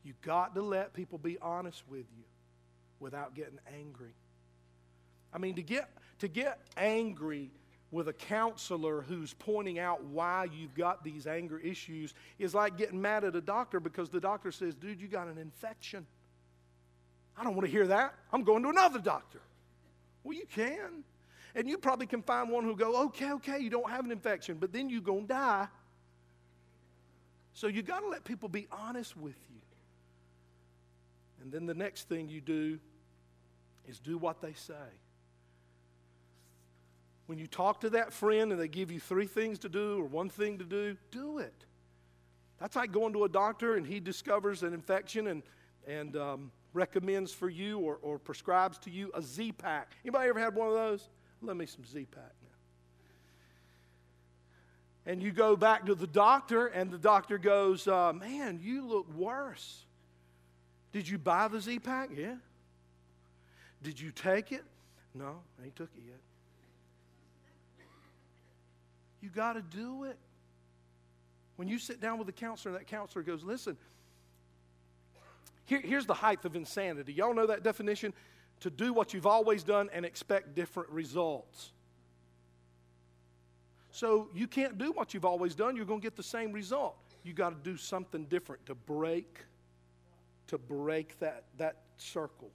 You 0.04 0.14
got 0.22 0.54
to 0.56 0.62
let 0.62 0.94
people 0.94 1.18
be 1.18 1.38
honest 1.42 1.84
with 1.88 2.06
you 2.16 2.24
without 3.00 3.36
getting 3.36 3.60
angry. 3.80 4.14
I 5.34 5.38
mean, 5.38 5.56
to 5.56 5.64
get, 5.64 5.90
to 6.20 6.28
get 6.28 6.60
angry 6.78 7.50
with 7.92 8.08
a 8.08 8.14
counselor 8.14 9.02
who's 9.02 9.34
pointing 9.36 9.80
out 9.80 10.04
why 10.06 10.48
you've 10.52 10.74
got 10.74 11.04
these 11.04 11.28
anger 11.28 11.60
issues 11.60 12.14
is 12.40 12.54
like 12.54 12.78
getting 12.78 13.02
mad 13.02 13.24
at 13.24 13.36
a 13.36 13.42
doctor 13.42 13.80
because 13.80 14.10
the 14.10 14.20
doctor 14.20 14.52
says, 14.52 14.76
dude, 14.76 15.00
you 15.00 15.08
got 15.08 15.28
an 15.28 15.38
infection. 15.38 16.06
I 17.38 17.44
don't 17.44 17.56
want 17.56 17.66
to 17.66 17.72
hear 17.72 17.88
that. 17.88 18.14
I'm 18.32 18.44
going 18.44 18.64
to 18.64 18.70
another 18.70 19.00
doctor. 19.00 19.42
Well, 20.24 20.36
you 20.36 20.46
can. 20.46 21.04
And 21.56 21.70
you 21.70 21.78
probably 21.78 22.08
can 22.08 22.22
find 22.24 22.50
one 22.50 22.64
who'll 22.64 22.76
go, 22.76 23.04
okay, 23.06 23.32
okay, 23.34 23.60
you 23.60 23.70
don't 23.70 23.90
have 23.90 24.06
an 24.06 24.12
infection, 24.12 24.58
but 24.60 24.74
then 24.74 24.90
you're 24.90 25.02
going 25.02 25.28
to 25.28 25.34
die. 25.34 25.68
So 27.54 27.68
you 27.68 27.84
got 27.84 28.00
to 28.00 28.08
let 28.08 28.24
people 28.24 28.50
be 28.50 28.68
honest 28.72 29.16
with 29.16 29.36
you. 29.52 29.62
And 31.42 31.52
then 31.52 31.66
the 31.66 31.74
next 31.74 32.08
thing 32.10 32.30
you 32.30 32.42
do 32.42 32.80
is 33.88 34.00
do 34.00 34.18
what 34.18 34.42
they 34.42 34.54
say. 34.54 34.74
When 37.28 37.38
you 37.38 37.48
talk 37.48 37.82
to 37.82 37.90
that 37.92 38.12
friend 38.12 38.52
and 38.52 38.60
they 38.60 38.68
give 38.68 38.92
you 38.92 39.00
three 39.00 39.28
things 39.28 39.60
to 39.60 39.70
do 39.70 40.00
or 40.00 40.06
one 40.06 40.30
thing 40.30 40.58
to 40.58 40.64
do, 40.64 40.98
do 41.12 41.40
it. 41.40 41.66
That's 42.60 42.76
like 42.76 42.92
going 42.92 43.14
to 43.14 43.26
a 43.26 43.30
doctor 43.30 43.76
and 43.76 43.86
he 43.86 44.00
discovers 44.00 44.64
an 44.64 44.74
infection 44.74 45.28
and, 45.28 45.44
and 45.88 46.16
um, 46.16 46.52
recommends 46.74 47.32
for 47.32 47.50
you 47.50 47.80
or, 47.80 48.00
or 48.02 48.20
prescribes 48.20 48.78
to 48.80 48.90
you 48.90 49.12
a 49.14 49.22
Z 49.22 49.54
pack. 49.54 49.92
Anybody 50.04 50.30
ever 50.30 50.40
had 50.40 50.56
one 50.56 50.68
of 50.68 50.74
those? 50.74 51.08
Let 51.42 51.56
me 51.56 51.66
some 51.66 51.86
Z 51.86 52.08
pack 52.12 52.32
now. 52.42 52.50
And 55.06 55.22
you 55.22 55.32
go 55.32 55.56
back 55.56 55.86
to 55.86 55.96
the 55.96 56.08
doctor, 56.08 56.68
and 56.68 56.90
the 56.90 56.98
doctor 56.98 57.38
goes, 57.38 57.88
uh, 57.88 58.14
Man, 58.14 58.60
you 58.62 58.86
look 58.86 59.14
worse. 59.14 59.86
Did 60.92 61.08
you 61.08 61.18
buy 61.18 61.48
the 61.48 61.60
Z 61.60 61.80
pack? 61.80 62.10
Yeah. 62.16 62.36
Did 63.82 64.00
you 64.00 64.12
take 64.12 64.52
it? 64.52 64.64
No, 65.14 65.42
I 65.62 65.66
ain't 65.66 65.76
took 65.76 65.90
it 65.96 66.04
yet. 66.08 66.20
You 69.22 69.30
got 69.30 69.54
to 69.54 69.62
do 69.62 70.06
it. 70.06 70.18
When 71.56 71.68
you 71.68 71.78
sit 71.78 72.02
down 72.02 72.18
with 72.18 72.28
a 72.30 72.34
counselor, 72.34 72.74
and 72.76 72.82
that 72.82 72.88
counselor 72.88 73.24
goes, 73.24 73.44
Listen, 73.44 73.78
Here, 75.66 75.82
here's 75.82 76.06
the 76.06 76.14
height 76.14 76.46
of 76.46 76.56
insanity. 76.56 77.14
Y'all 77.14 77.34
know 77.34 77.48
that 77.48 77.64
definition? 77.64 78.14
To 78.62 78.70
do 78.70 78.94
what 78.94 79.14
you've 79.14 79.28
always 79.28 79.64
done 79.64 79.90
and 79.94 80.06
expect 80.06 80.56
different 80.56 80.90
results. 80.90 81.72
So 83.92 84.30
you 84.34 84.48
can't 84.48 84.78
do 84.78 84.92
what 84.92 85.14
you've 85.14 85.26
always 85.26 85.54
done, 85.56 85.76
you're 85.76 85.86
going 85.86 86.00
to 86.00 86.04
get 86.06 86.16
the 86.16 86.24
same 86.24 86.52
result. 86.52 86.98
You 87.24 87.34
got 87.34 87.50
to 87.52 87.70
do 87.72 87.78
something 87.78 88.26
different 88.26 88.66
to 88.66 88.76
break 88.76 89.46
to 90.48 90.58
break 90.58 91.20
that, 91.20 91.46
that 91.58 91.78
circle. 91.98 92.52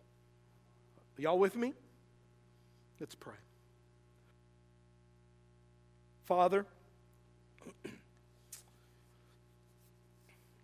Are 1.19 1.23
y'all 1.23 1.39
with 1.39 1.57
me? 1.57 1.75
Let's 3.01 3.15
pray. 3.15 3.35
Father, 6.25 6.67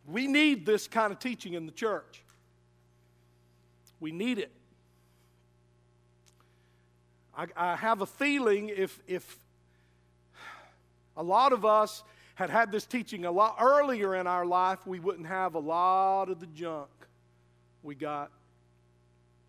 we 0.06 0.26
need 0.26 0.66
this 0.66 0.86
kind 0.86 1.12
of 1.12 1.18
teaching 1.18 1.54
in 1.54 1.66
the 1.66 1.72
church. 1.72 2.23
We 4.04 4.12
need 4.12 4.38
it. 4.38 4.52
I, 7.34 7.46
I, 7.56 7.74
have 7.74 8.02
a 8.02 8.06
feeling 8.06 8.68
if, 8.68 9.00
if 9.06 9.38
a 11.16 11.22
lot 11.22 11.54
of 11.54 11.64
us 11.64 12.02
had 12.34 12.50
had 12.50 12.70
this 12.70 12.84
teaching 12.84 13.24
a 13.24 13.30
lot 13.30 13.56
earlier 13.58 14.14
in 14.14 14.26
our 14.26 14.44
life, 14.44 14.86
we 14.86 15.00
wouldn't 15.00 15.26
have 15.26 15.54
a 15.54 15.58
lot 15.58 16.28
of 16.28 16.38
the 16.38 16.44
junk 16.48 16.90
we 17.82 17.94
got 17.94 18.30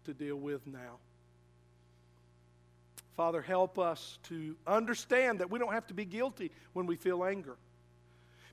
to 0.05 0.13
deal 0.13 0.37
with 0.37 0.65
now. 0.65 0.99
Father, 3.17 3.41
help 3.41 3.77
us 3.77 4.19
to 4.29 4.55
understand 4.65 5.39
that 5.39 5.51
we 5.51 5.59
don't 5.59 5.73
have 5.73 5.87
to 5.87 5.93
be 5.93 6.05
guilty 6.05 6.49
when 6.71 6.85
we 6.85 6.95
feel 6.95 7.25
anger. 7.25 7.57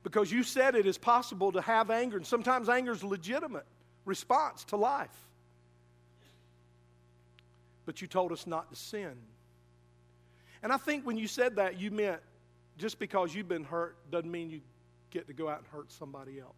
Because 0.02 0.32
you 0.32 0.42
said 0.42 0.74
it 0.74 0.84
is 0.84 0.98
possible 0.98 1.52
to 1.52 1.60
have 1.60 1.92
anger, 1.92 2.16
and 2.16 2.26
sometimes 2.26 2.68
anger 2.68 2.90
is 2.90 3.04
a 3.04 3.06
legitimate 3.06 3.66
response 4.04 4.64
to 4.64 4.76
life. 4.76 5.28
But 7.84 8.00
you 8.00 8.06
told 8.06 8.32
us 8.32 8.46
not 8.46 8.70
to 8.70 8.76
sin. 8.76 9.14
And 10.62 10.72
I 10.72 10.76
think 10.76 11.04
when 11.04 11.16
you 11.16 11.26
said 11.26 11.56
that, 11.56 11.80
you 11.80 11.90
meant 11.90 12.20
just 12.78 12.98
because 12.98 13.34
you've 13.34 13.48
been 13.48 13.64
hurt 13.64 13.96
doesn't 14.10 14.30
mean 14.30 14.50
you 14.50 14.60
get 15.10 15.26
to 15.26 15.32
go 15.32 15.48
out 15.48 15.58
and 15.58 15.66
hurt 15.66 15.90
somebody 15.90 16.38
else. 16.38 16.54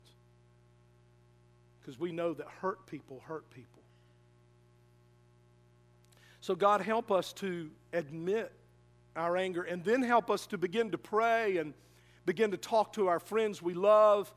Because 1.81 1.99
we 1.99 2.13
know 2.13 2.35
that 2.35 2.47
hurt 2.47 2.87
people 2.87 3.23
hurt 3.27 3.49
people. 3.51 3.83
So, 6.41 6.55
God, 6.55 6.83
help 6.83 7.11
us 7.11 7.33
to 7.35 7.71
admit 7.93 8.53
our 9.17 9.37
anger 9.37 9.63
and 9.63 9.83
then 9.85 10.03
help 10.03 10.31
us 10.31 10.47
to 10.49 10.59
begin 10.59 10.91
to 10.91 10.99
pray 10.99 11.57
and 11.57 11.73
begin 12.27 12.51
to 12.51 12.57
talk 12.57 12.93
to 12.95 13.09
our 13.09 13.21
friends 13.21 13.63
we 13.63 13.75
love 13.75 14.33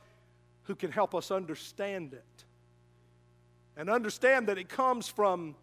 who 0.63 0.75
can 0.75 0.91
help 0.91 1.15
us 1.15 1.31
understand 1.31 2.13
it. 2.13 2.45
And 3.75 3.89
understand 3.89 4.47
that 4.47 4.57
it 4.57 4.69
comes 4.69 5.07
from 5.07 5.55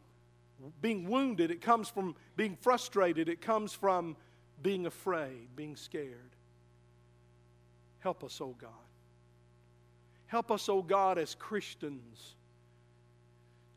being 0.81 1.09
wounded, 1.09 1.51
it 1.51 1.61
comes 1.61 1.89
from 1.89 2.15
being 2.37 2.57
frustrated, 2.57 3.29
it 3.29 3.41
comes 3.41 3.73
from 3.73 4.17
being 4.63 4.87
afraid, 4.87 5.49
being 5.57 5.77
scared. 5.77 6.37
Help 7.99 8.25
us, 8.25 8.41
oh 8.41 8.55
God. 8.59 8.71
Help 10.27 10.51
us, 10.51 10.69
oh 10.69 10.83
God, 10.83 11.19
as 11.19 11.35
Christians 11.35 12.35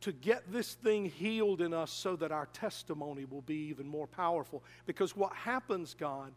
to 0.02 0.12
get 0.12 0.52
this 0.52 0.76
thing 0.76 1.06
healed 1.06 1.62
in 1.62 1.74
us 1.74 1.92
so 1.92 2.16
that 2.16 2.32
our 2.32 2.46
testimony 2.48 3.26
will 3.26 3.42
be 3.42 3.68
even 3.70 3.88
more 3.88 4.08
powerful. 4.08 4.64
Because 4.86 5.16
what 5.16 5.34
happens, 5.34 5.96
God, 5.98 6.32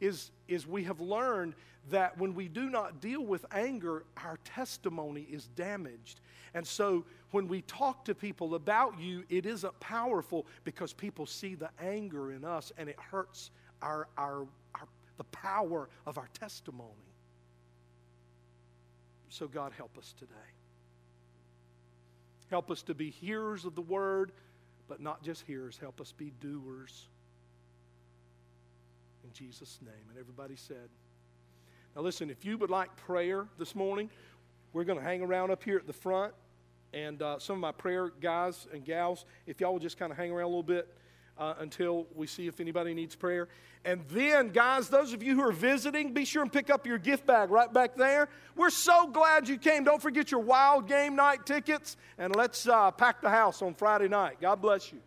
is, 0.00 0.30
is 0.48 0.66
we 0.66 0.84
have 0.84 1.00
learned 1.00 1.54
that 1.90 2.16
when 2.18 2.34
we 2.34 2.48
do 2.48 2.70
not 2.70 3.00
deal 3.00 3.24
with 3.24 3.44
anger, 3.52 4.04
our 4.22 4.38
testimony 4.44 5.26
is 5.30 5.48
damaged. 5.48 6.20
And 6.54 6.66
so 6.66 7.04
when 7.30 7.48
we 7.48 7.62
talk 7.62 8.04
to 8.06 8.14
people 8.14 8.54
about 8.54 8.98
you, 8.98 9.24
it 9.28 9.44
isn't 9.44 9.78
powerful 9.80 10.46
because 10.64 10.92
people 10.92 11.26
see 11.26 11.54
the 11.54 11.70
anger 11.80 12.32
in 12.32 12.44
us 12.44 12.72
and 12.78 12.88
it 12.88 12.98
hurts 12.98 13.50
our, 13.82 14.08
our, 14.16 14.46
our, 14.74 14.88
the 15.18 15.24
power 15.24 15.88
of 16.06 16.16
our 16.16 16.28
testimony. 16.32 16.90
So, 19.28 19.48
God, 19.48 19.72
help 19.76 19.98
us 19.98 20.14
today. 20.16 20.32
Help 22.50 22.70
us 22.70 22.82
to 22.82 22.94
be 22.94 23.10
hearers 23.10 23.64
of 23.64 23.74
the 23.74 23.82
word, 23.82 24.30
but 24.86 25.00
not 25.00 25.24
just 25.24 25.42
hearers. 25.42 25.76
Help 25.76 26.00
us 26.00 26.12
be 26.12 26.32
doers. 26.40 27.08
In 29.24 29.32
Jesus' 29.32 29.78
name. 29.82 29.94
And 30.10 30.18
everybody 30.18 30.54
said, 30.54 30.88
Now, 31.96 32.02
listen, 32.02 32.28
if 32.28 32.44
you 32.44 32.58
would 32.58 32.70
like 32.70 32.94
prayer 32.96 33.46
this 33.58 33.74
morning, 33.74 34.10
we're 34.72 34.84
going 34.84 34.98
to 34.98 35.04
hang 35.04 35.22
around 35.22 35.50
up 35.50 35.62
here 35.64 35.78
at 35.78 35.86
the 35.86 35.92
front. 35.92 36.34
And 36.92 37.22
uh, 37.22 37.38
some 37.38 37.54
of 37.54 37.60
my 37.60 37.72
prayer 37.72 38.12
guys 38.20 38.68
and 38.72 38.84
gals, 38.84 39.24
if 39.46 39.60
y'all 39.60 39.72
will 39.72 39.80
just 39.80 39.98
kind 39.98 40.12
of 40.12 40.18
hang 40.18 40.30
around 40.30 40.44
a 40.44 40.48
little 40.48 40.62
bit 40.62 40.94
uh, 41.38 41.54
until 41.58 42.06
we 42.14 42.26
see 42.26 42.46
if 42.46 42.60
anybody 42.60 42.94
needs 42.94 43.16
prayer. 43.16 43.48
And 43.84 44.02
then, 44.08 44.48
guys, 44.50 44.88
those 44.88 45.12
of 45.12 45.22
you 45.22 45.34
who 45.34 45.42
are 45.42 45.52
visiting, 45.52 46.12
be 46.12 46.24
sure 46.24 46.42
and 46.42 46.52
pick 46.52 46.70
up 46.70 46.86
your 46.86 46.98
gift 46.98 47.26
bag 47.26 47.50
right 47.50 47.72
back 47.72 47.96
there. 47.96 48.28
We're 48.56 48.70
so 48.70 49.08
glad 49.08 49.48
you 49.48 49.58
came. 49.58 49.84
Don't 49.84 50.00
forget 50.00 50.30
your 50.30 50.40
wild 50.40 50.88
game 50.88 51.16
night 51.16 51.44
tickets, 51.44 51.96
and 52.18 52.34
let's 52.34 52.68
uh, 52.68 52.90
pack 52.92 53.20
the 53.20 53.30
house 53.30 53.62
on 53.62 53.74
Friday 53.74 54.08
night. 54.08 54.40
God 54.40 54.60
bless 54.62 54.92
you. 54.92 55.00